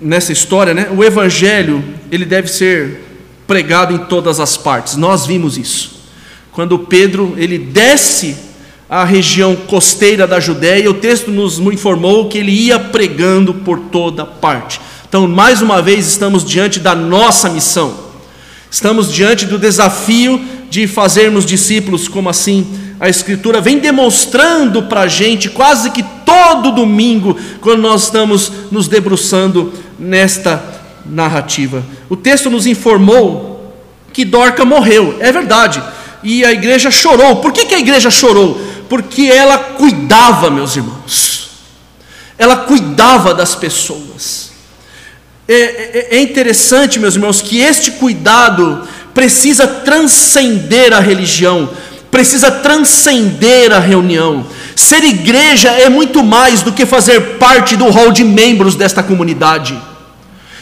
nessa 0.00 0.32
história, 0.32 0.74
né, 0.74 0.88
o 0.94 1.02
evangelho, 1.02 1.82
ele 2.10 2.24
deve 2.24 2.48
ser 2.48 3.02
pregado 3.46 3.94
em 3.94 3.98
todas 3.98 4.40
as 4.40 4.56
partes. 4.56 4.96
Nós 4.96 5.26
vimos 5.26 5.56
isso. 5.56 6.02
Quando 6.52 6.78
Pedro, 6.78 7.34
ele 7.36 7.58
desce 7.58 8.36
a 8.88 9.04
região 9.04 9.56
costeira 9.56 10.26
da 10.26 10.38
Judéia, 10.38 10.90
o 10.90 10.94
texto 10.94 11.30
nos 11.30 11.58
informou 11.58 12.28
que 12.28 12.38
ele 12.38 12.52
ia 12.52 12.78
pregando 12.78 13.54
por 13.54 13.78
toda 13.80 14.24
parte. 14.24 14.80
Então, 15.08 15.26
mais 15.26 15.62
uma 15.62 15.80
vez, 15.80 16.06
estamos 16.06 16.44
diante 16.44 16.78
da 16.78 16.94
nossa 16.94 17.48
missão, 17.48 18.03
estamos 18.74 19.12
diante 19.12 19.46
do 19.46 19.58
desafio 19.58 20.42
de 20.68 20.86
fazermos 20.88 21.46
discípulos, 21.46 22.08
como 22.08 22.28
assim 22.28 22.66
a 22.98 23.08
Escritura 23.08 23.60
vem 23.60 23.78
demonstrando 23.78 24.84
para 24.84 25.02
a 25.02 25.08
gente 25.08 25.48
quase 25.48 25.90
que 25.90 26.04
todo 26.24 26.72
domingo, 26.72 27.36
quando 27.60 27.82
nós 27.82 28.04
estamos 28.04 28.50
nos 28.70 28.88
debruçando 28.88 29.72
nesta 29.98 30.62
narrativa. 31.06 31.84
O 32.08 32.16
texto 32.16 32.50
nos 32.50 32.66
informou 32.66 33.72
que 34.12 34.24
Dorca 34.24 34.64
morreu, 34.64 35.16
é 35.20 35.30
verdade, 35.30 35.82
e 36.22 36.44
a 36.44 36.52
igreja 36.52 36.90
chorou. 36.90 37.36
Por 37.36 37.52
que, 37.52 37.66
que 37.66 37.74
a 37.74 37.78
igreja 37.78 38.10
chorou? 38.10 38.74
porque 38.88 39.22
ela 39.22 39.58
cuidava, 39.58 40.50
meus 40.50 40.76
irmãos, 40.76 41.50
ela 42.38 42.56
cuidava 42.56 43.34
das 43.34 43.54
pessoas. 43.54 44.43
É, 45.46 45.54
é, 45.54 46.08
é, 46.12 46.22
interessante, 46.22 46.98
meus 46.98 47.16
irmãos, 47.16 47.42
que 47.42 47.60
este 47.60 47.92
cuidado 47.92 48.88
precisa 49.12 49.66
transcender 49.66 50.92
a 50.92 51.00
religião, 51.00 51.68
precisa 52.10 52.50
transcender 52.50 53.70
a 53.70 53.78
reunião. 53.78 54.46
Ser 54.74 55.04
igreja 55.04 55.68
é 55.68 55.88
muito 55.90 56.22
mais 56.24 56.62
do 56.62 56.72
que 56.72 56.86
fazer 56.86 57.20
parte 57.38 57.76
do 57.76 57.90
hall 57.90 58.10
de 58.10 58.24
membros 58.24 58.74
desta 58.74 59.02
comunidade. 59.02 59.78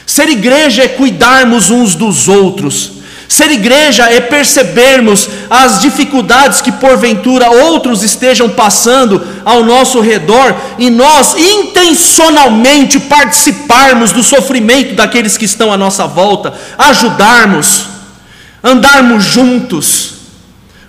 Ser 0.05 0.29
igreja 0.29 0.83
é 0.83 0.89
cuidarmos 0.89 1.71
uns 1.71 1.95
dos 1.95 2.27
outros, 2.27 3.02
Ser 3.33 3.51
igreja 3.51 4.13
é 4.13 4.21
percebermos 4.21 5.27
as 5.49 5.81
dificuldades 5.81 6.61
que 6.61 6.71
porventura 6.71 7.49
outros 7.51 8.03
estejam 8.03 8.51
passando 8.51 9.27
ao 9.43 9.65
nosso 9.65 10.03
redor 10.03 10.55
e 10.79 10.91
nós 10.91 11.35
intencionalmente 11.35 13.01
participarmos 13.01 14.13
do 14.13 14.23
sofrimento 14.23 14.95
daqueles 14.95 15.39
que 15.39 15.47
estão 15.47 15.73
à 15.73 15.79
nossa 15.79 16.07
volta, 16.07 16.53
ajudarmos, 16.77 17.87
andarmos 18.63 19.25
juntos, 19.25 20.13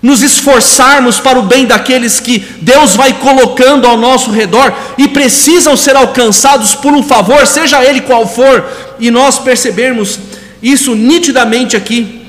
nos 0.01 0.21
esforçarmos 0.21 1.21
para 1.21 1.39
o 1.39 1.43
bem 1.43 1.65
daqueles 1.65 2.19
que 2.19 2.39
Deus 2.59 2.93
vai 2.93 3.13
colocando 3.13 3.87
ao 3.87 3.95
nosso 3.95 4.31
redor 4.31 4.73
e 4.97 5.07
precisam 5.07 5.77
ser 5.77 5.95
alcançados 5.95 6.75
por 6.75 6.93
um 6.93 7.03
favor, 7.03 7.47
seja 7.47 7.81
ele 7.85 8.01
qual 8.01 8.27
for, 8.27 8.69
e 8.99 9.09
nós 9.09 9.39
percebermos 9.39 10.19
isso 10.61 10.93
nitidamente 10.93 11.77
aqui 11.77 12.19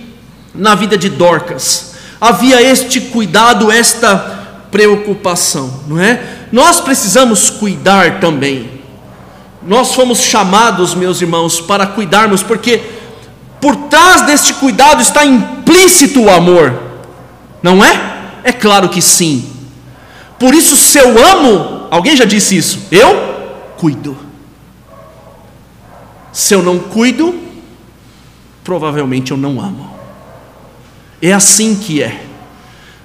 na 0.54 0.74
vida 0.74 0.96
de 0.96 1.08
Dorcas. 1.08 1.94
Havia 2.20 2.62
este 2.62 3.00
cuidado, 3.00 3.70
esta 3.70 4.16
preocupação, 4.70 5.82
não 5.86 6.00
é? 6.00 6.46
Nós 6.52 6.80
precisamos 6.80 7.50
cuidar 7.50 8.20
também. 8.20 8.82
Nós 9.62 9.94
fomos 9.94 10.20
chamados, 10.20 10.94
meus 10.94 11.20
irmãos, 11.20 11.60
para 11.60 11.86
cuidarmos, 11.86 12.42
porque 12.42 12.82
por 13.60 13.74
trás 13.88 14.22
deste 14.22 14.52
cuidado 14.54 15.00
está 15.00 15.24
implícito 15.24 16.22
o 16.22 16.30
amor, 16.30 16.74
não 17.62 17.82
é? 17.84 18.14
É 18.42 18.52
claro 18.52 18.88
que 18.88 19.00
sim. 19.00 19.50
Por 20.38 20.54
isso, 20.54 20.76
se 20.76 20.98
eu 20.98 21.16
amo, 21.26 21.86
alguém 21.90 22.16
já 22.16 22.24
disse 22.24 22.56
isso, 22.56 22.80
eu 22.90 23.14
cuido. 23.78 24.16
Se 26.32 26.52
eu 26.52 26.62
não 26.62 26.78
cuido, 26.78 27.34
provavelmente 28.62 29.30
eu 29.30 29.36
não 29.36 29.60
amo. 29.60 29.93
É 31.26 31.32
assim 31.32 31.74
que 31.74 32.02
é. 32.02 32.20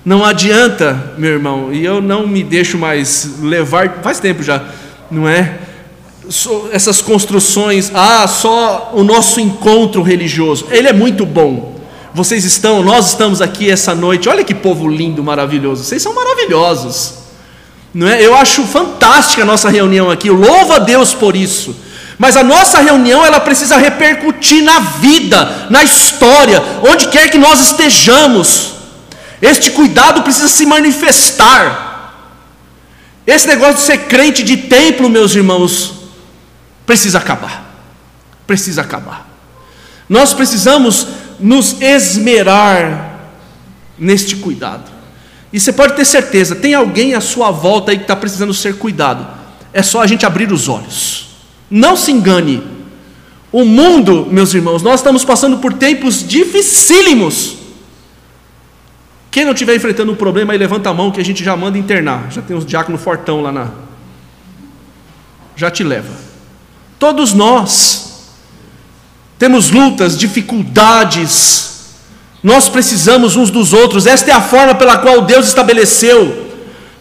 Não 0.04 0.26
adianta, 0.26 1.14
meu 1.18 1.32
irmão, 1.32 1.72
e 1.72 1.86
eu 1.86 2.02
não 2.02 2.28
me 2.28 2.44
deixo 2.44 2.78
mais 2.78 3.40
levar, 3.42 4.02
faz 4.04 4.20
tempo 4.20 4.44
já, 4.44 4.62
não 5.10 5.26
é? 5.26 5.60
Essas 6.74 7.02
construções, 7.02 7.90
ah, 7.94 8.28
só 8.28 8.92
o 8.94 9.06
nosso 9.06 9.40
encontro 9.40 10.02
religioso, 10.02 10.68
ele 10.70 10.90
é 10.90 10.92
muito 10.92 11.26
bom. 11.26 11.80
Vocês 12.14 12.44
estão, 12.44 12.84
nós 12.84 13.08
estamos 13.08 13.42
aqui 13.42 13.72
essa 13.72 13.96
noite, 13.96 14.28
olha 14.28 14.44
que 14.44 14.54
povo 14.54 14.86
lindo, 14.90 15.24
maravilhoso, 15.24 15.86
vocês 15.86 16.02
são 16.02 16.14
maravilhosos, 16.14 17.20
não 17.94 18.06
é? 18.06 18.22
Eu 18.22 18.36
acho 18.36 18.64
fantástica 18.64 19.44
a 19.44 19.46
nossa 19.46 19.70
reunião 19.70 20.12
aqui, 20.12 20.30
louvo 20.30 20.74
a 20.74 20.80
Deus 20.80 21.14
por 21.14 21.38
isso. 21.38 21.74
Mas 22.20 22.36
a 22.36 22.44
nossa 22.44 22.82
reunião 22.82 23.26
ela 23.26 23.40
precisa 23.40 23.78
repercutir 23.78 24.62
na 24.62 24.82
vida, 24.82 25.68
na 25.70 25.86
história, 25.86 26.62
onde 26.84 27.08
quer 27.08 27.32
que 27.32 27.38
nós 27.38 27.62
estejamos. 27.62 28.74
Este 29.42 29.72
cuidado 29.72 30.22
precisa 30.22 30.50
se 30.50 30.66
manifestar. 30.66 32.14
Esse 33.26 33.48
negócio 33.48 33.76
de 33.76 33.82
ser 33.84 34.00
crente 34.00 34.44
de 34.44 34.58
templo, 34.58 35.10
meus 35.10 35.34
irmãos, 35.34 35.94
precisa 36.86 37.20
acabar. 37.20 37.64
Precisa 38.46 38.82
acabar. 38.82 39.26
Nós 40.10 40.34
precisamos 40.34 41.08
nos 41.40 41.82
esmerar 41.82 43.18
neste 43.98 44.36
cuidado. 44.36 44.92
E 45.54 45.60
você 45.60 45.72
pode 45.72 45.94
ter 45.94 46.04
certeza, 46.04 46.54
tem 46.54 46.74
alguém 46.74 47.16
à 47.16 47.22
sua 47.22 47.50
volta 47.50 47.92
aí 47.92 47.98
que 47.98 48.04
está 48.04 48.16
precisando 48.16 48.54
ser 48.54 48.76
cuidado. 48.76 49.26
É 49.72 49.82
só 49.82 50.02
a 50.02 50.08
gente 50.08 50.26
abrir 50.26 50.52
os 50.52 50.68
olhos. 50.68 51.29
Não 51.70 51.96
se 51.96 52.12
engane. 52.12 52.64
O 53.52 53.66
mundo, 53.66 54.28
meus 54.30 54.54
irmãos, 54.54 54.82
nós 54.82 55.00
estamos 55.00 55.26
passando 55.26 55.58
por 55.58 55.74
tempos 55.74 56.28
dificílimos. 56.28 57.58
Quem 59.32 59.46
não 59.46 59.54
estiver 59.54 59.76
enfrentando 59.76 60.12
um 60.12 60.16
problema 60.16 60.54
aí, 60.54 60.60
levanta 60.60 60.90
a 60.90 60.94
mão 60.94 61.12
que 61.12 61.22
a 61.22 61.26
gente 61.26 61.44
já 61.44 61.56
manda 61.56 61.78
internar. 61.78 62.32
Já 62.32 62.42
tem 62.42 62.56
uns 62.56 62.66
diáconos 62.66 63.02
fortão 63.02 63.42
lá 63.42 63.52
na. 63.52 63.70
Já 65.56 65.70
te 65.70 65.84
leva. 65.84 66.14
Todos 66.98 67.34
nós 67.34 68.10
temos 69.38 69.70
lutas, 69.72 70.18
dificuldades. 70.18 71.70
Nós 72.44 72.70
precisamos 72.70 73.36
uns 73.36 73.50
dos 73.50 73.74
outros. 73.74 74.06
Esta 74.06 74.32
é 74.32 74.34
a 74.34 74.42
forma 74.42 74.76
pela 74.76 74.98
qual 74.98 75.22
Deus 75.22 75.48
estabeleceu 75.48 76.48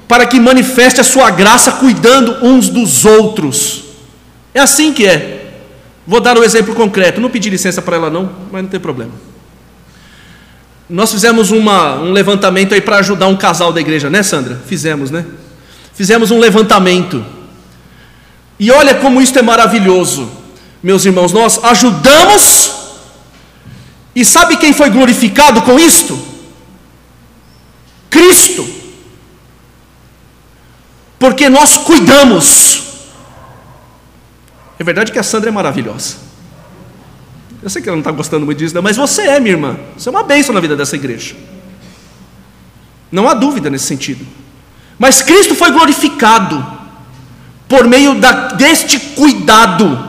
para 0.07 0.27
que 0.27 0.41
manifeste 0.41 1.01
a 1.01 1.05
sua 1.05 1.31
graça 1.31 1.73
cuidando 1.73 2.45
uns 2.45 2.69
dos 2.69 3.05
outros. 3.05 3.88
É 4.59 4.61
assim 4.61 4.93
que 4.93 5.07
é. 5.07 5.53
Vou 6.05 6.21
dar 6.21 6.37
um 6.37 6.43
exemplo 6.43 6.75
concreto. 6.75 7.21
Não 7.21 7.31
pedi 7.31 7.49
licença 7.49 7.81
para 7.81 7.95
ela, 7.95 8.11
não, 8.11 8.29
mas 8.51 8.63
não 8.63 8.69
tem 8.69 8.81
problema. 8.81 9.13
Nós 10.91 11.13
fizemos 11.13 11.53
uma, 11.53 11.95
um 12.01 12.11
levantamento 12.11 12.75
aí 12.75 12.81
para 12.81 12.97
ajudar 12.97 13.29
um 13.29 13.37
casal 13.37 13.73
da 13.73 13.81
igreja, 13.81 14.11
né, 14.11 14.21
Sandra? 14.21 14.61
Fizemos, 14.67 15.13
né? 15.13 15.25
Fizemos 15.95 16.33
um 16.33 16.41
levantamento. 16.41 17.25
E 18.59 18.69
olha 18.73 18.97
como 18.97 19.23
isso 19.23 19.39
é 19.39 19.43
maravilhoso, 19.43 20.29
meus 20.83 21.05
irmãos. 21.05 21.33
Nós 21.33 21.63
ajudamos, 21.63 22.73
e 24.13 24.25
sabe 24.25 24.57
quem 24.57 24.73
foi 24.73 24.91
glorificado 24.91 25.63
com 25.63 25.79
isto? 25.79 26.19
Cristo. 28.11 28.69
Porque 31.17 31.49
nós 31.49 31.77
cuidamos. 31.77 32.88
É 34.79 34.85
verdade 34.85 35.11
que 35.11 35.19
a 35.19 35.23
Sandra 35.23 35.49
é 35.49 35.53
maravilhosa. 35.53 36.17
Eu 37.63 37.69
sei 37.69 37.83
que 37.83 37.89
ela 37.89 37.97
não 37.97 38.01
está 38.01 38.13
gostando 38.13 38.47
muito 38.47 38.59
disso, 38.59 38.81
mas 38.81 38.97
você 38.97 39.23
é, 39.23 39.41
minha 39.41 39.55
irmã. 39.55 39.77
Você 39.97 40.09
é 40.09 40.13
uma 40.13 40.23
bênção 40.23 40.55
na 40.55 40.61
vida 40.61 40.77
dessa 40.77 40.95
igreja. 40.95 41.35
Não 43.11 43.29
há 43.29 43.35
dúvida 43.35 43.69
nesse 43.69 43.87
sentido. 43.87 44.25
Mas 44.99 45.23
Cristo 45.23 45.55
foi 45.55 45.73
glorificado 45.73 46.65
por 47.69 47.87
meio 47.87 48.15
da, 48.15 48.49
deste 48.49 48.99
cuidado. 48.99 50.07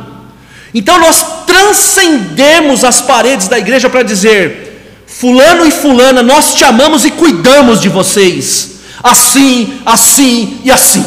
Então 0.73 0.99
nós 0.99 1.45
transcendemos 1.45 2.83
as 2.83 3.01
paredes 3.01 3.47
da 3.47 3.57
igreja 3.57 3.89
para 3.89 4.03
dizer: 4.03 5.03
Fulano 5.07 5.65
e 5.65 5.71
Fulana, 5.71 6.21
nós 6.21 6.53
te 6.53 6.63
amamos 6.63 7.05
e 7.05 7.11
cuidamos 7.11 7.81
de 7.81 7.89
vocês. 7.89 8.79
Assim, 9.01 9.81
assim 9.85 10.59
e 10.63 10.69
assim. 10.71 11.03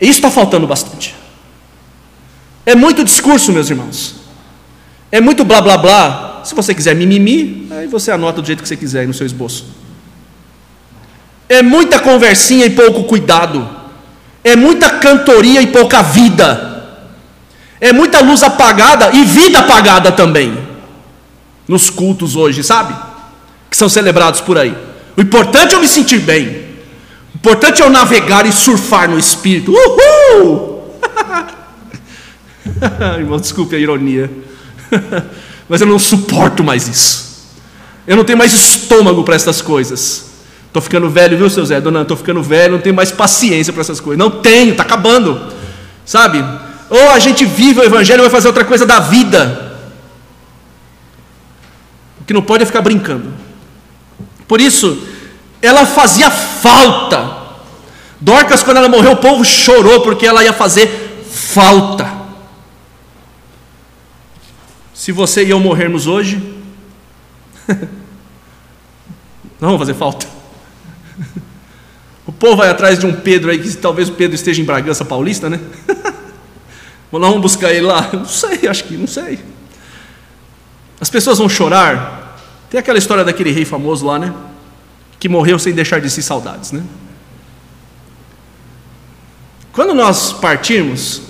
Isso 0.00 0.18
está 0.18 0.30
faltando 0.30 0.66
bastante. 0.66 1.14
É 2.66 2.74
muito 2.74 3.04
discurso, 3.04 3.52
meus 3.52 3.70
irmãos. 3.70 4.16
É 5.12 5.20
muito 5.20 5.44
blá 5.44 5.60
blá 5.60 5.78
blá. 5.78 6.40
Se 6.44 6.52
você 6.52 6.74
quiser 6.74 6.96
mimimi, 6.96 7.68
aí 7.70 7.86
você 7.86 8.10
anota 8.10 8.42
do 8.42 8.46
jeito 8.46 8.60
que 8.60 8.68
você 8.68 8.76
quiser 8.76 9.00
aí 9.00 9.06
no 9.06 9.14
seu 9.14 9.24
esboço. 9.24 9.66
É 11.48 11.62
muita 11.62 12.00
conversinha 12.00 12.66
e 12.66 12.70
pouco 12.70 13.04
cuidado. 13.04 13.68
É 14.42 14.56
muita 14.56 14.90
cantoria 14.90 15.62
e 15.62 15.68
pouca 15.68 16.02
vida. 16.02 17.00
É 17.80 17.92
muita 17.92 18.20
luz 18.20 18.42
apagada 18.42 19.10
e 19.12 19.24
vida 19.24 19.60
apagada 19.60 20.10
também. 20.10 20.58
Nos 21.68 21.88
cultos 21.88 22.34
hoje, 22.34 22.64
sabe? 22.64 22.94
Que 23.70 23.76
são 23.76 23.88
celebrados 23.88 24.40
por 24.40 24.58
aí. 24.58 24.76
O 25.16 25.20
importante 25.20 25.72
é 25.72 25.76
eu 25.76 25.80
me 25.80 25.88
sentir 25.88 26.18
bem. 26.18 26.48
O 27.32 27.36
importante 27.36 27.80
é 27.80 27.84
eu 27.84 27.90
navegar 27.90 28.44
e 28.44 28.50
surfar 28.50 29.08
no 29.08 29.18
espírito. 29.18 29.72
Uhul! 29.72 30.90
Irmão, 33.18 33.38
desculpe 33.38 33.74
a 33.74 33.78
ironia. 33.78 34.30
Mas 35.68 35.80
eu 35.80 35.86
não 35.86 35.98
suporto 35.98 36.62
mais 36.62 36.86
isso. 36.88 37.26
Eu 38.06 38.16
não 38.16 38.24
tenho 38.24 38.38
mais 38.38 38.52
estômago 38.52 39.24
para 39.24 39.34
essas 39.34 39.60
coisas. 39.60 40.26
Estou 40.66 40.80
ficando 40.80 41.08
velho, 41.10 41.36
viu, 41.36 41.50
seu 41.50 41.64
Zé? 41.64 41.80
Dona, 41.80 42.02
estou 42.02 42.16
ficando 42.16 42.42
velho, 42.42 42.74
não 42.74 42.80
tenho 42.80 42.94
mais 42.94 43.10
paciência 43.10 43.72
para 43.72 43.80
essas 43.80 43.98
coisas. 43.98 44.18
Não 44.18 44.30
tenho, 44.30 44.72
está 44.72 44.82
acabando. 44.82 45.52
Sabe? 46.04 46.44
Ou 46.88 47.10
a 47.10 47.18
gente 47.18 47.44
vive 47.44 47.80
o 47.80 47.84
Evangelho 47.84 48.20
ou 48.22 48.28
vai 48.28 48.30
fazer 48.30 48.48
outra 48.48 48.64
coisa 48.64 48.86
da 48.86 49.00
vida. 49.00 49.74
O 52.20 52.24
que 52.24 52.32
não 52.32 52.42
pode 52.42 52.62
é 52.62 52.66
ficar 52.66 52.82
brincando. 52.82 53.32
Por 54.46 54.60
isso, 54.60 55.02
ela 55.60 55.84
fazia 55.84 56.30
falta. 56.30 57.36
Dorcas, 58.20 58.62
quando 58.62 58.76
ela 58.76 58.88
morreu, 58.88 59.12
o 59.12 59.16
povo 59.16 59.44
chorou 59.44 60.00
porque 60.02 60.26
ela 60.26 60.44
ia 60.44 60.52
fazer 60.52 61.24
falta. 61.28 62.25
Se 64.96 65.12
você 65.12 65.44
e 65.44 65.50
eu 65.50 65.60
morrermos 65.60 66.06
hoje, 66.06 66.38
não 69.60 69.68
vamos 69.68 69.78
fazer 69.78 69.92
falta. 69.92 70.26
O 72.26 72.32
povo 72.32 72.56
vai 72.56 72.70
atrás 72.70 72.98
de 72.98 73.04
um 73.04 73.12
Pedro 73.12 73.50
aí, 73.50 73.58
que 73.58 73.76
talvez 73.76 74.08
o 74.08 74.12
Pedro 74.12 74.34
esteja 74.34 74.62
em 74.62 74.64
Bragança 74.64 75.04
Paulista, 75.04 75.50
né? 75.50 75.60
Vamos 77.12 77.40
buscar 77.40 77.72
ele 77.72 77.86
lá? 77.86 78.10
Não 78.12 78.24
sei, 78.24 78.66
acho 78.66 78.84
que 78.84 78.96
não 78.96 79.06
sei. 79.06 79.38
As 81.00 81.08
pessoas 81.08 81.38
vão 81.38 81.48
chorar. 81.48 82.36
Tem 82.68 82.80
aquela 82.80 82.98
história 82.98 83.22
daquele 83.22 83.52
rei 83.52 83.64
famoso 83.64 84.04
lá, 84.04 84.18
né? 84.18 84.34
Que 85.20 85.28
morreu 85.28 85.58
sem 85.58 85.72
deixar 85.72 86.00
de 86.00 86.10
si 86.10 86.22
saudades, 86.22 86.72
né? 86.72 86.82
Quando 89.72 89.94
nós 89.94 90.32
partirmos, 90.32 91.22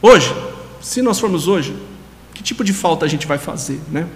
hoje, 0.00 0.43
se 0.84 1.00
nós 1.00 1.18
formos 1.18 1.48
hoje, 1.48 1.74
que 2.34 2.42
tipo 2.42 2.62
de 2.62 2.74
falta 2.74 3.06
a 3.06 3.08
gente 3.08 3.26
vai 3.26 3.38
fazer, 3.38 3.80
né? 3.90 4.06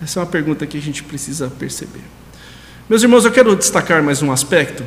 Essa 0.00 0.20
é 0.20 0.22
uma 0.22 0.28
pergunta 0.28 0.64
que 0.64 0.78
a 0.78 0.80
gente 0.80 1.02
precisa 1.02 1.52
perceber. 1.58 2.04
Meus 2.88 3.02
irmãos, 3.02 3.24
eu 3.24 3.32
quero 3.32 3.56
destacar 3.56 4.00
mais 4.00 4.22
um 4.22 4.30
aspecto, 4.30 4.84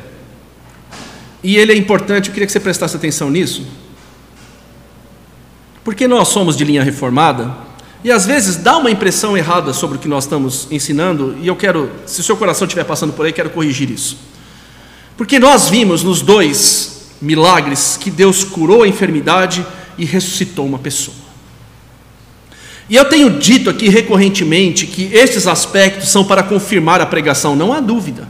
e 1.42 1.58
ele 1.58 1.70
é 1.70 1.76
importante, 1.76 2.28
eu 2.28 2.32
queria 2.32 2.46
que 2.46 2.52
você 2.52 2.58
prestasse 2.58 2.96
atenção 2.96 3.28
nisso, 3.28 3.66
porque 5.84 6.08
nós 6.08 6.28
somos 6.28 6.56
de 6.56 6.64
linha 6.64 6.82
reformada, 6.82 7.54
e 8.02 8.10
às 8.10 8.24
vezes 8.24 8.56
dá 8.56 8.78
uma 8.78 8.90
impressão 8.90 9.36
errada 9.36 9.74
sobre 9.74 9.98
o 9.98 10.00
que 10.00 10.08
nós 10.08 10.24
estamos 10.24 10.66
ensinando, 10.70 11.36
e 11.42 11.46
eu 11.46 11.56
quero, 11.56 11.90
se 12.06 12.20
o 12.20 12.24
seu 12.24 12.38
coração 12.38 12.66
estiver 12.66 12.84
passando 12.84 13.12
por 13.12 13.26
aí, 13.26 13.34
quero 13.34 13.50
corrigir 13.50 13.90
isso. 13.90 14.16
Porque 15.14 15.38
nós 15.38 15.68
vimos 15.68 16.02
nos 16.02 16.22
dois 16.22 17.10
milagres 17.20 17.98
que 17.98 18.10
Deus 18.10 18.44
curou 18.44 18.82
a 18.82 18.88
enfermidade 18.88 19.64
e 19.98 20.04
ressuscitou 20.04 20.66
uma 20.66 20.78
pessoa. 20.78 21.16
E 22.88 22.94
eu 22.94 23.04
tenho 23.06 23.30
dito 23.30 23.68
aqui 23.68 23.88
recorrentemente 23.88 24.86
que 24.86 25.10
estes 25.12 25.46
aspectos 25.46 26.08
são 26.08 26.24
para 26.24 26.42
confirmar 26.42 27.00
a 27.00 27.06
pregação, 27.06 27.56
não 27.56 27.72
há 27.72 27.80
dúvida. 27.80 28.28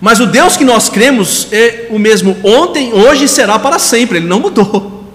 Mas 0.00 0.20
o 0.20 0.26
Deus 0.26 0.56
que 0.56 0.64
nós 0.64 0.88
cremos 0.90 1.48
é 1.50 1.86
o 1.90 1.98
mesmo 1.98 2.36
ontem, 2.44 2.92
hoje 2.92 3.24
e 3.24 3.28
será 3.28 3.58
para 3.58 3.78
sempre, 3.78 4.18
ele 4.18 4.26
não 4.26 4.40
mudou. 4.40 5.10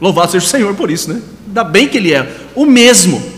Louvado 0.00 0.30
seja 0.30 0.46
o 0.46 0.48
Senhor 0.48 0.74
por 0.74 0.90
isso, 0.90 1.12
né? 1.12 1.20
Ainda 1.46 1.64
bem 1.64 1.88
que 1.88 1.96
ele 1.96 2.12
é 2.12 2.28
o 2.54 2.64
mesmo. 2.64 3.34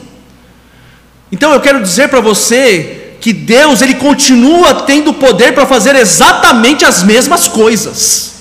Então 1.33 1.53
eu 1.53 1.61
quero 1.61 1.83
dizer 1.83 2.09
para 2.09 2.21
você 2.21 3.15
que 3.21 3.33
Deus 3.33 3.83
ele 3.83 3.95
continua 3.95 4.83
tendo 4.83 5.13
poder 5.15 5.53
para 5.55 5.67
fazer 5.67 5.97
exatamente 5.97 6.85
as 6.85 7.03
mesmas 7.03 7.49
coisas. 7.49 8.35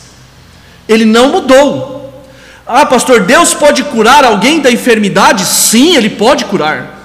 Ele 0.88 1.06
não 1.06 1.30
mudou. 1.30 2.05
Ah, 2.68 2.86
pastor, 2.86 3.22
Deus 3.22 3.54
pode 3.54 3.84
curar 3.84 4.26
alguém 4.26 4.60
da 4.60 4.72
enfermidade? 4.72 5.46
Sim, 5.46 5.96
ele 5.96 6.10
pode 6.10 6.46
curar. 6.46 6.96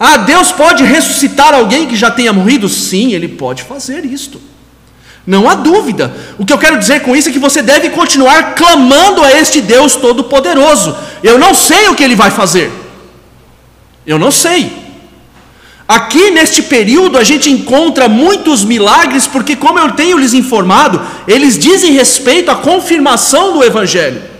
Ah, 0.00 0.16
Deus 0.16 0.50
pode 0.50 0.82
ressuscitar 0.84 1.52
alguém 1.52 1.86
que 1.86 1.96
já 1.96 2.10
tenha 2.10 2.32
morrido? 2.32 2.68
Sim, 2.68 3.12
ele 3.12 3.28
pode 3.28 3.62
fazer 3.62 4.04
isto. 4.04 4.40
Não 5.26 5.48
há 5.48 5.54
dúvida. 5.54 6.12
O 6.38 6.44
que 6.44 6.52
eu 6.52 6.58
quero 6.58 6.78
dizer 6.78 7.00
com 7.02 7.14
isso 7.14 7.28
é 7.28 7.32
que 7.32 7.38
você 7.38 7.62
deve 7.62 7.90
continuar 7.90 8.54
clamando 8.54 9.22
a 9.22 9.30
este 9.32 9.60
Deus 9.60 9.94
Todo-Poderoso. 9.94 10.96
Eu 11.22 11.38
não 11.38 11.54
sei 11.54 11.88
o 11.88 11.94
que 11.94 12.02
ele 12.02 12.16
vai 12.16 12.30
fazer. 12.30 12.72
Eu 14.04 14.18
não 14.18 14.30
sei. 14.30 14.72
Aqui 15.86 16.30
neste 16.30 16.62
período 16.62 17.18
a 17.18 17.22
gente 17.22 17.50
encontra 17.50 18.08
muitos 18.08 18.64
milagres, 18.64 19.26
porque, 19.26 19.54
como 19.54 19.78
eu 19.78 19.92
tenho 19.92 20.18
lhes 20.18 20.32
informado, 20.32 21.00
eles 21.28 21.58
dizem 21.58 21.92
respeito 21.92 22.50
à 22.50 22.56
confirmação 22.56 23.52
do 23.52 23.62
Evangelho. 23.62 24.31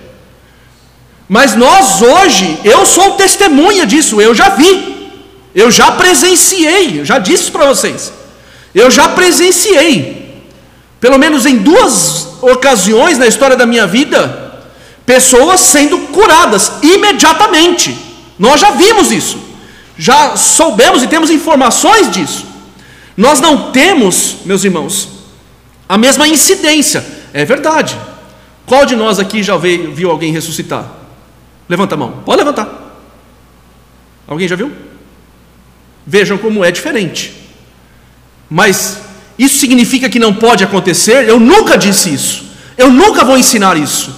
Mas 1.33 1.55
nós 1.57 2.03
hoje, 2.03 2.59
eu 2.63 2.85
sou 2.85 3.13
testemunha 3.13 3.87
disso, 3.87 4.21
eu 4.21 4.35
já 4.35 4.51
vi, 4.51 5.11
eu 5.55 5.71
já 5.71 5.93
presenciei, 5.93 7.01
eu 7.01 7.07
já 7.07 7.19
disse 7.19 7.51
para 7.51 7.65
vocês, 7.65 8.13
eu 8.75 8.91
já 8.91 9.09
presenciei, 9.09 10.43
pelo 11.01 11.17
menos 11.17 11.47
em 11.47 11.57
duas 11.57 12.29
ocasiões 12.43 13.17
na 13.17 13.27
história 13.27 13.57
da 13.57 13.65
minha 13.65 13.87
vida, 13.87 14.61
pessoas 15.07 15.61
sendo 15.61 15.99
curadas 16.17 16.73
imediatamente, 16.83 17.97
nós 18.39 18.61
já 18.61 18.73
vimos 18.73 19.11
isso 19.11 19.53
já 19.97 20.37
soubemos 20.37 21.03
e 21.03 21.07
temos 21.07 21.31
informações 21.31 22.11
disso. 22.11 22.47
Nós 23.17 23.41
não 23.41 23.71
temos, 23.73 24.39
meus 24.45 24.65
irmãos, 24.65 25.09
a 25.89 25.99
mesma 25.99 26.27
incidência, 26.27 27.05
é 27.33 27.45
verdade. 27.45 27.97
Qual 28.67 28.87
de 28.87 28.97
nós 28.97 29.19
aqui 29.19 29.43
já 29.43 29.57
veio, 29.57 29.93
viu 29.93 30.11
alguém 30.11 30.33
ressuscitar? 30.33 31.02
Levanta 31.73 31.95
a 31.95 31.97
mão, 31.97 32.23
pode 32.27 32.37
levantar. 32.37 32.69
Alguém 34.29 34.47
já 34.47 34.55
viu? 34.55 34.71
Vejam 36.07 36.37
como 36.37 36.63
é 36.63 36.71
diferente. 36.71 37.33
Mas 38.51 39.01
isso 39.39 39.59
significa 39.59 40.11
que 40.11 40.19
não 40.19 40.35
pode 40.35 40.63
acontecer? 40.63 41.27
Eu 41.27 41.41
nunca 41.41 41.79
disse 41.79 42.13
isso. 42.13 42.45
Eu 42.77 42.91
nunca 42.91 43.25
vou 43.25 43.39
ensinar 43.39 43.79
isso. 43.79 44.15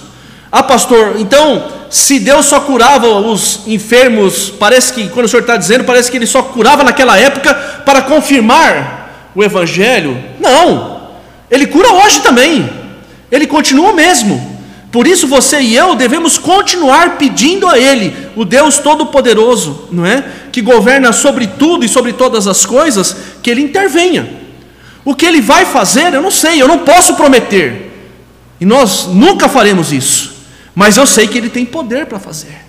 Ah, 0.51 0.63
pastor, 0.63 1.15
então 1.17 1.71
se 1.89 2.19
Deus 2.19 2.45
só 2.45 2.59
curava 2.59 3.07
os 3.07 3.61
enfermos, 3.65 4.49
parece 4.49 4.91
que, 4.91 5.07
quando 5.07 5.27
o 5.27 5.29
Senhor 5.29 5.43
está 5.43 5.55
dizendo, 5.55 5.85
parece 5.85 6.11
que 6.11 6.17
Ele 6.17 6.27
só 6.27 6.41
curava 6.41 6.83
naquela 6.83 7.17
época 7.17 7.53
para 7.85 8.01
confirmar 8.01 9.29
o 9.33 9.41
Evangelho. 9.41 10.21
Não, 10.41 11.07
Ele 11.49 11.67
cura 11.67 11.89
hoje 11.93 12.19
também, 12.19 12.69
Ele 13.31 13.47
continua 13.47 13.91
o 13.91 13.95
mesmo. 13.95 14.54
Por 14.95 15.05
isso 15.05 15.27
você 15.27 15.59
e 15.59 15.75
eu 15.75 15.93
devemos 15.93 16.37
continuar 16.37 17.17
pedindo 17.17 17.67
a 17.67 17.77
Ele, 17.77 18.15
o 18.33 18.45
Deus 18.45 18.77
Todo-Poderoso, 18.77 19.89
não 19.91 20.05
é? 20.05 20.23
Que 20.53 20.61
governa 20.61 21.11
sobre 21.11 21.47
tudo 21.47 21.83
e 21.83 21.89
sobre 21.89 22.13
todas 22.13 22.47
as 22.47 22.65
coisas, 22.65 23.13
que 23.43 23.51
Ele 23.51 23.61
intervenha. 23.61 24.25
O 25.03 25.13
que 25.13 25.25
Ele 25.25 25.41
vai 25.41 25.65
fazer, 25.65 26.13
eu 26.13 26.21
não 26.21 26.31
sei, 26.31 26.61
eu 26.61 26.67
não 26.69 26.79
posso 26.79 27.15
prometer. 27.15 27.91
E 28.61 28.63
nós 28.65 29.07
nunca 29.07 29.49
faremos 29.49 29.91
isso 29.91 30.35
mas 30.75 30.97
eu 30.97 31.07
sei 31.07 31.25
que 31.25 31.37
Ele 31.37 31.49
tem 31.49 31.65
poder 31.65 32.05
para 32.05 32.19
fazer. 32.19 32.65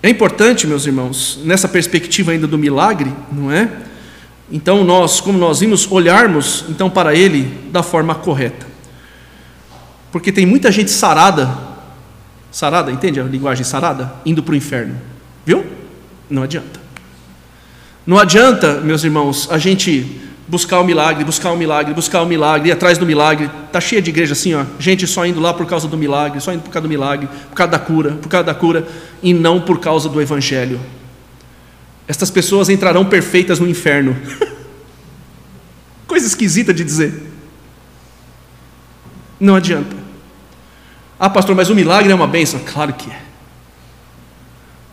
É 0.00 0.08
importante, 0.08 0.64
meus 0.64 0.86
irmãos, 0.86 1.40
nessa 1.44 1.66
perspectiva 1.66 2.30
ainda 2.30 2.46
do 2.46 2.56
milagre, 2.56 3.12
não 3.32 3.50
é? 3.50 3.68
Então 4.50 4.82
nós, 4.82 5.20
como 5.20 5.38
nós 5.38 5.60
vimos, 5.60 5.90
olharmos 5.90 6.64
então 6.68 6.88
para 6.88 7.14
ele 7.14 7.68
da 7.70 7.82
forma 7.82 8.14
correta. 8.14 8.66
Porque 10.10 10.32
tem 10.32 10.46
muita 10.46 10.72
gente 10.72 10.90
sarada, 10.90 11.56
sarada, 12.50 12.90
entende 12.90 13.20
a 13.20 13.24
linguagem 13.24 13.64
sarada? 13.64 14.12
Indo 14.24 14.42
para 14.42 14.52
o 14.52 14.56
inferno. 14.56 14.96
Viu? 15.44 15.66
Não 16.30 16.42
adianta. 16.42 16.80
Não 18.06 18.18
adianta, 18.18 18.80
meus 18.80 19.04
irmãos, 19.04 19.48
a 19.50 19.58
gente 19.58 20.22
buscar 20.48 20.80
o 20.80 20.84
milagre, 20.84 21.24
buscar 21.24 21.52
o 21.52 21.56
milagre, 21.56 21.92
buscar 21.92 22.22
o 22.22 22.26
milagre, 22.26 22.70
ir 22.70 22.72
atrás 22.72 22.96
do 22.96 23.04
milagre. 23.04 23.50
Está 23.66 23.80
cheia 23.82 24.00
de 24.00 24.08
igreja 24.08 24.32
assim, 24.32 24.54
ó, 24.54 24.64
gente 24.78 25.06
só 25.06 25.26
indo 25.26 25.40
lá 25.40 25.52
por 25.52 25.66
causa 25.66 25.86
do 25.86 25.96
milagre, 25.96 26.40
só 26.40 26.52
indo 26.54 26.62
por 26.62 26.70
causa 26.70 26.88
do 26.88 26.88
milagre, 26.88 27.28
por 27.50 27.54
causa 27.54 27.70
da 27.70 27.78
cura, 27.78 28.12
por 28.12 28.28
causa 28.28 28.44
da 28.44 28.54
cura, 28.54 28.88
e 29.22 29.34
não 29.34 29.60
por 29.60 29.78
causa 29.78 30.08
do 30.08 30.22
evangelho. 30.22 30.80
Estas 32.08 32.30
pessoas 32.30 32.70
entrarão 32.70 33.04
perfeitas 33.04 33.60
no 33.60 33.68
inferno. 33.68 34.16
Coisa 36.08 36.26
esquisita 36.26 36.72
de 36.72 36.82
dizer. 36.82 37.22
Não 39.38 39.54
adianta. 39.54 39.94
Ah, 41.20 41.28
pastor, 41.28 41.54
mas 41.54 41.68
o 41.68 41.74
milagre 41.74 42.10
é 42.10 42.14
uma 42.14 42.26
bênção. 42.26 42.60
Claro 42.64 42.94
que 42.94 43.10
é. 43.10 43.20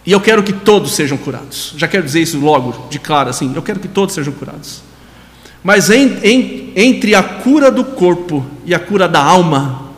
E 0.05 0.11
eu 0.11 0.19
quero 0.19 0.43
que 0.43 0.51
todos 0.51 0.93
sejam 0.93 1.17
curados. 1.17 1.73
Já 1.77 1.87
quero 1.87 2.03
dizer 2.03 2.21
isso 2.21 2.37
logo, 2.37 2.87
de 2.89 2.99
cara, 2.99 3.29
assim. 3.29 3.53
Eu 3.55 3.61
quero 3.61 3.79
que 3.79 3.87
todos 3.87 4.13
sejam 4.13 4.33
curados. 4.33 4.81
Mas 5.63 5.89
em, 5.89 6.19
em, 6.21 6.73
entre 6.75 7.15
a 7.15 7.23
cura 7.23 7.71
do 7.71 7.83
corpo 7.83 8.45
e 8.65 8.75
a 8.75 8.79
cura 8.79 9.07
da 9.07 9.23
alma, 9.23 9.89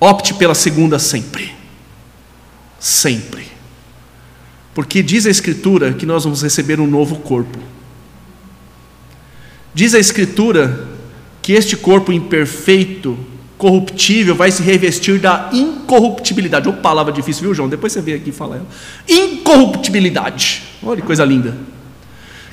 opte 0.00 0.34
pela 0.34 0.54
segunda 0.54 0.98
sempre. 0.98 1.54
Sempre. 2.80 3.55
Porque 4.76 5.02
diz 5.02 5.26
a 5.26 5.30
Escritura 5.30 5.94
que 5.94 6.04
nós 6.04 6.24
vamos 6.24 6.42
receber 6.42 6.78
um 6.78 6.86
novo 6.86 7.16
corpo. 7.16 7.58
Diz 9.72 9.94
a 9.94 9.98
Escritura 9.98 10.86
que 11.40 11.54
este 11.54 11.78
corpo 11.78 12.12
imperfeito, 12.12 13.16
corruptível, 13.56 14.34
vai 14.34 14.50
se 14.50 14.62
revestir 14.62 15.18
da 15.18 15.48
incorruptibilidade. 15.50 16.68
Ou 16.68 16.74
palavra 16.74 17.10
difícil, 17.10 17.44
viu, 17.44 17.54
João? 17.54 17.70
Depois 17.70 17.90
você 17.90 18.02
vem 18.02 18.16
aqui 18.16 18.28
e 18.28 18.32
fala 18.32 18.56
ela. 18.56 18.66
Incorruptibilidade. 19.08 20.62
Olha 20.82 21.00
que 21.00 21.06
coisa 21.06 21.24
linda 21.24 21.56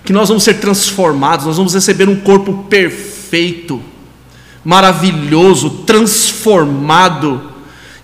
que 0.04 0.12
nós 0.12 0.28
vamos 0.30 0.44
ser 0.44 0.56
transformados, 0.60 1.46
nós 1.46 1.58
vamos 1.58 1.74
receber 1.74 2.10
um 2.10 2.20
corpo 2.20 2.66
perfeito, 2.70 3.82
maravilhoso, 4.64 5.70
transformado. 5.86 7.53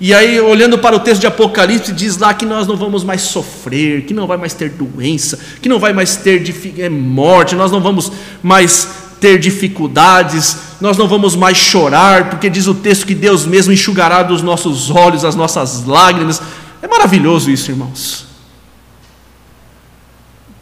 E 0.01 0.13
aí, 0.13 0.39
olhando 0.39 0.77
para 0.77 0.95
o 0.95 0.99
texto 0.99 1.19
de 1.19 1.27
Apocalipse, 1.27 1.91
diz 1.91 2.17
lá 2.17 2.33
que 2.33 2.45
nós 2.45 2.65
não 2.65 2.77
vamos 2.77 3.03
mais 3.03 3.21
sofrer, 3.21 4.05
que 4.05 4.13
não 4.13 4.25
vai 4.25 4.37
mais 4.37 4.53
ter 4.53 4.69
doença, 4.69 5.37
que 5.61 5.67
não 5.67 5.77
vai 5.77 5.91
mais 5.91 6.15
ter 6.15 6.41
é, 6.77 6.87
morte, 6.87 7.53
nós 7.53 7.69
não 7.69 7.81
vamos 7.81 8.09
mais 8.41 8.87
ter 9.19 9.37
dificuldades, 9.37 10.57
nós 10.79 10.97
não 10.97 11.05
vamos 11.05 11.35
mais 11.35 11.57
chorar, 11.57 12.29
porque 12.29 12.49
diz 12.49 12.65
o 12.67 12.73
texto 12.73 13.05
que 13.05 13.13
Deus 13.13 13.45
mesmo 13.45 13.73
enxugará 13.73 14.23
dos 14.23 14.41
nossos 14.41 14.89
olhos 14.89 15.25
as 15.25 15.35
nossas 15.35 15.83
lágrimas. 15.83 16.41
É 16.81 16.87
maravilhoso 16.87 17.51
isso, 17.51 17.69
irmãos. 17.69 18.25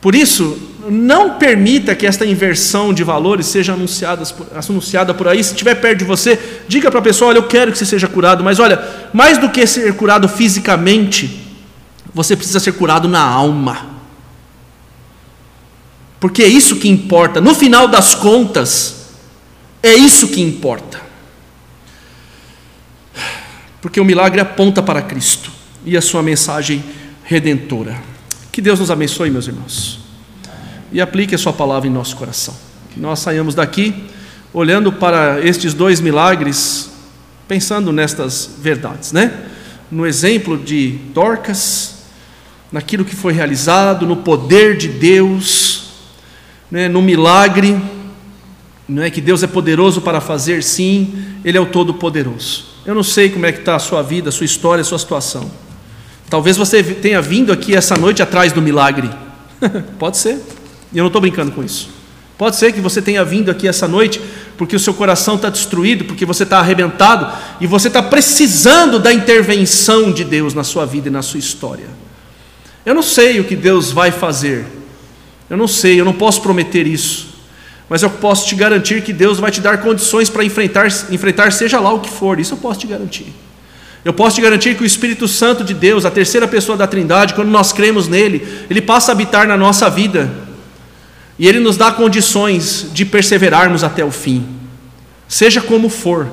Por 0.01 0.15
isso, 0.15 0.57
não 0.89 1.37
permita 1.37 1.95
que 1.95 2.07
esta 2.07 2.25
inversão 2.25 2.93
de 2.93 3.03
valores 3.03 3.47
seja 3.47 3.73
anunciada, 3.73 5.13
por 5.13 5.27
aí. 5.27 5.43
Se 5.43 5.51
estiver 5.51 5.75
perto 5.75 5.99
de 5.99 6.05
você, 6.05 6.39
diga 6.67 6.89
para 6.89 6.99
a 6.99 7.03
pessoa: 7.03 7.29
Olha, 7.29 7.37
eu 7.37 7.47
quero 7.47 7.71
que 7.71 7.77
você 7.77 7.85
seja 7.85 8.07
curado, 8.07 8.43
mas 8.43 8.59
olha, 8.59 8.81
mais 9.13 9.37
do 9.37 9.49
que 9.49 9.65
ser 9.67 9.93
curado 9.95 10.29
fisicamente, 10.29 11.45
você 12.13 12.35
precisa 12.35 12.59
ser 12.59 12.73
curado 12.73 13.07
na 13.07 13.21
alma. 13.21 13.97
Porque 16.19 16.41
é 16.41 16.47
isso 16.47 16.77
que 16.77 16.87
importa. 16.87 17.41
No 17.41 17.53
final 17.53 17.87
das 17.87 18.15
contas, 18.15 19.07
é 19.83 19.93
isso 19.93 20.29
que 20.29 20.41
importa. 20.41 21.01
Porque 23.81 23.99
o 23.99 24.05
milagre 24.05 24.41
aponta 24.41 24.81
para 24.81 25.01
Cristo 25.01 25.51
e 25.85 25.95
a 25.95 26.01
sua 26.01 26.23
mensagem 26.23 26.83
redentora. 27.23 28.01
Que 28.51 28.61
Deus 28.61 28.79
nos 28.79 28.89
abençoe, 28.89 29.29
meus 29.29 29.47
irmãos 29.47 30.06
e 30.91 31.01
aplique 31.01 31.35
a 31.35 31.37
Sua 31.37 31.53
palavra 31.53 31.87
em 31.87 31.91
nosso 31.91 32.15
coração. 32.15 32.55
Que 32.93 32.99
nós 32.99 33.19
saiamos 33.19 33.55
daqui 33.55 33.93
olhando 34.53 34.91
para 34.91 35.39
estes 35.45 35.73
dois 35.73 35.99
milagres, 35.99 36.89
pensando 37.47 37.91
nestas 37.91 38.49
verdades, 38.59 39.11
né? 39.11 39.45
No 39.91 40.05
exemplo 40.05 40.57
de 40.57 40.91
Dorcas, 41.13 41.97
naquilo 42.71 43.05
que 43.05 43.15
foi 43.15 43.33
realizado, 43.33 44.05
no 44.05 44.17
poder 44.17 44.77
de 44.77 44.87
Deus, 44.87 45.91
né? 46.69 46.87
no 46.87 47.01
milagre, 47.01 47.79
não 48.87 49.03
é 49.03 49.09
que 49.09 49.21
Deus 49.21 49.43
é 49.43 49.47
poderoso 49.47 50.01
para 50.01 50.21
fazer, 50.21 50.63
sim, 50.63 51.13
Ele 51.43 51.57
é 51.57 51.61
o 51.61 51.65
Todo-Poderoso. 51.65 52.65
Eu 52.85 52.95
não 52.95 53.03
sei 53.03 53.29
como 53.29 53.45
é 53.45 53.51
que 53.51 53.59
está 53.59 53.75
a 53.75 53.79
sua 53.79 54.01
vida, 54.01 54.29
a 54.29 54.31
sua 54.31 54.45
história, 54.45 54.81
a 54.81 54.85
sua 54.85 54.99
situação. 54.99 55.51
Talvez 56.29 56.57
você 56.57 56.81
tenha 56.83 57.21
vindo 57.21 57.51
aqui 57.51 57.75
essa 57.75 57.95
noite 57.97 58.21
atrás 58.21 58.53
do 58.53 58.61
milagre. 58.61 59.09
Pode 59.99 60.17
ser. 60.17 60.41
E 60.93 60.97
eu 60.97 61.03
não 61.03 61.07
estou 61.07 61.21
brincando 61.21 61.51
com 61.51 61.63
isso. 61.63 61.89
Pode 62.37 62.55
ser 62.55 62.71
que 62.71 62.79
você 62.79 63.01
tenha 63.01 63.25
vindo 63.25 63.49
aqui 63.49 63.67
essa 63.67 63.87
noite 63.87 64.21
porque 64.57 64.75
o 64.75 64.79
seu 64.79 64.93
coração 64.93 65.35
está 65.35 65.49
destruído, 65.49 66.05
porque 66.05 66.25
você 66.25 66.43
está 66.43 66.59
arrebentado 66.59 67.31
e 67.59 67.67
você 67.67 67.87
está 67.87 68.01
precisando 68.01 68.99
da 68.99 69.11
intervenção 69.11 70.11
de 70.11 70.23
Deus 70.23 70.53
na 70.53 70.63
sua 70.63 70.85
vida 70.85 71.07
e 71.07 71.11
na 71.11 71.21
sua 71.21 71.39
história. 71.39 71.87
Eu 72.85 72.93
não 72.93 73.03
sei 73.03 73.39
o 73.39 73.43
que 73.43 73.55
Deus 73.55 73.91
vai 73.91 74.11
fazer. 74.11 74.65
Eu 75.49 75.57
não 75.57 75.67
sei, 75.67 75.99
eu 75.99 76.05
não 76.05 76.13
posso 76.13 76.41
prometer 76.41 76.85
isso. 76.85 77.27
Mas 77.89 78.03
eu 78.03 78.09
posso 78.09 78.47
te 78.47 78.55
garantir 78.55 79.01
que 79.01 79.13
Deus 79.13 79.39
vai 79.39 79.49
te 79.49 79.61
dar 79.61 79.81
condições 79.81 80.29
para 80.29 80.43
enfrentar, 80.43 80.87
enfrentar 81.09 81.51
seja 81.51 81.79
lá 81.79 81.91
o 81.93 81.99
que 81.99 82.09
for. 82.09 82.39
Isso 82.39 82.53
eu 82.53 82.57
posso 82.57 82.79
te 82.79 82.87
garantir. 82.87 83.33
Eu 84.03 84.13
posso 84.13 84.35
te 84.35 84.41
garantir 84.41 84.75
que 84.75 84.83
o 84.83 84.85
Espírito 84.85 85.27
Santo 85.27 85.63
de 85.63 85.73
Deus, 85.73 86.05
a 86.05 86.11
terceira 86.11 86.47
pessoa 86.47 86.77
da 86.77 86.87
Trindade, 86.87 87.33
quando 87.33 87.49
nós 87.49 87.71
cremos 87.71 88.07
nele, 88.07 88.47
ele 88.69 88.81
passa 88.81 89.11
a 89.11 89.13
habitar 89.13 89.47
na 89.47 89.57
nossa 89.57 89.89
vida. 89.89 90.46
E 91.39 91.47
ele 91.47 91.59
nos 91.59 91.77
dá 91.77 91.91
condições 91.91 92.87
de 92.93 93.05
perseverarmos 93.05 93.83
até 93.83 94.03
o 94.03 94.11
fim. 94.11 94.45
Seja 95.27 95.61
como 95.61 95.89
for. 95.89 96.27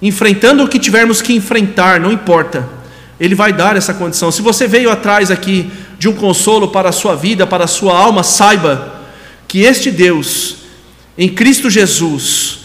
Enfrentando 0.00 0.62
o 0.62 0.68
que 0.68 0.78
tivermos 0.78 1.20
que 1.20 1.32
enfrentar, 1.32 1.98
não 1.98 2.12
importa. 2.12 2.68
Ele 3.18 3.34
vai 3.34 3.52
dar 3.52 3.76
essa 3.76 3.94
condição. 3.94 4.30
Se 4.30 4.42
você 4.42 4.68
veio 4.68 4.90
atrás 4.90 5.30
aqui 5.30 5.70
de 5.98 6.08
um 6.08 6.12
consolo 6.12 6.68
para 6.68 6.90
a 6.90 6.92
sua 6.92 7.16
vida, 7.16 7.46
para 7.46 7.64
a 7.64 7.68
sua 7.68 7.96
alma, 7.96 8.22
saiba 8.22 9.00
que 9.48 9.60
este 9.60 9.90
Deus, 9.90 10.56
em 11.16 11.28
Cristo 11.28 11.70
Jesus, 11.70 12.58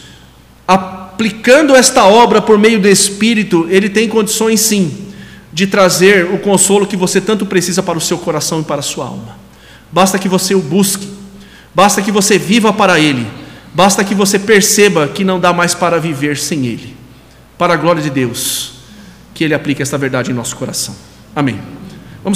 aplicando 0.68 1.76
esta 1.76 2.06
obra 2.06 2.42
por 2.42 2.58
meio 2.58 2.80
do 2.80 2.88
Espírito, 2.88 3.66
ele 3.70 3.90
tem 3.90 4.10
condições 4.10 4.60
sim 4.60 5.08
de 5.54 5.68
trazer 5.68 6.26
o 6.26 6.40
consolo 6.40 6.88
que 6.88 6.96
você 6.96 7.20
tanto 7.20 7.46
precisa 7.46 7.84
para 7.84 7.98
o 7.98 8.02
seu 8.02 8.18
coração 8.18 8.62
e 8.62 8.64
para 8.64 8.80
a 8.80 8.84
sua 8.84 9.06
alma. 9.06 9.38
Basta 9.92 10.18
que 10.18 10.30
você 10.30 10.56
o 10.56 10.62
busque, 10.62 11.08
basta 11.74 12.02
que 12.02 12.12
você 12.12 12.38
viva 12.38 12.72
para 12.72 13.00
ele, 13.00 13.28
basta 13.74 14.04
que 14.04 14.16
você 14.16 14.38
perceba 14.38 15.08
que 15.08 15.24
não 15.24 15.40
dá 15.40 15.54
mais 15.54 15.74
para 15.74 16.00
viver 16.00 16.38
sem 16.38 16.66
ele. 16.66 16.96
Para 17.58 17.74
a 17.74 17.78
glória 17.78 18.02
de 18.02 18.10
Deus, 18.10 18.74
que 19.34 19.44
ele 19.44 19.54
aplique 19.54 19.82
esta 19.82 19.98
verdade 19.98 20.32
em 20.32 20.34
nosso 20.34 20.56
coração. 20.56 20.96
Amém. 21.36 21.81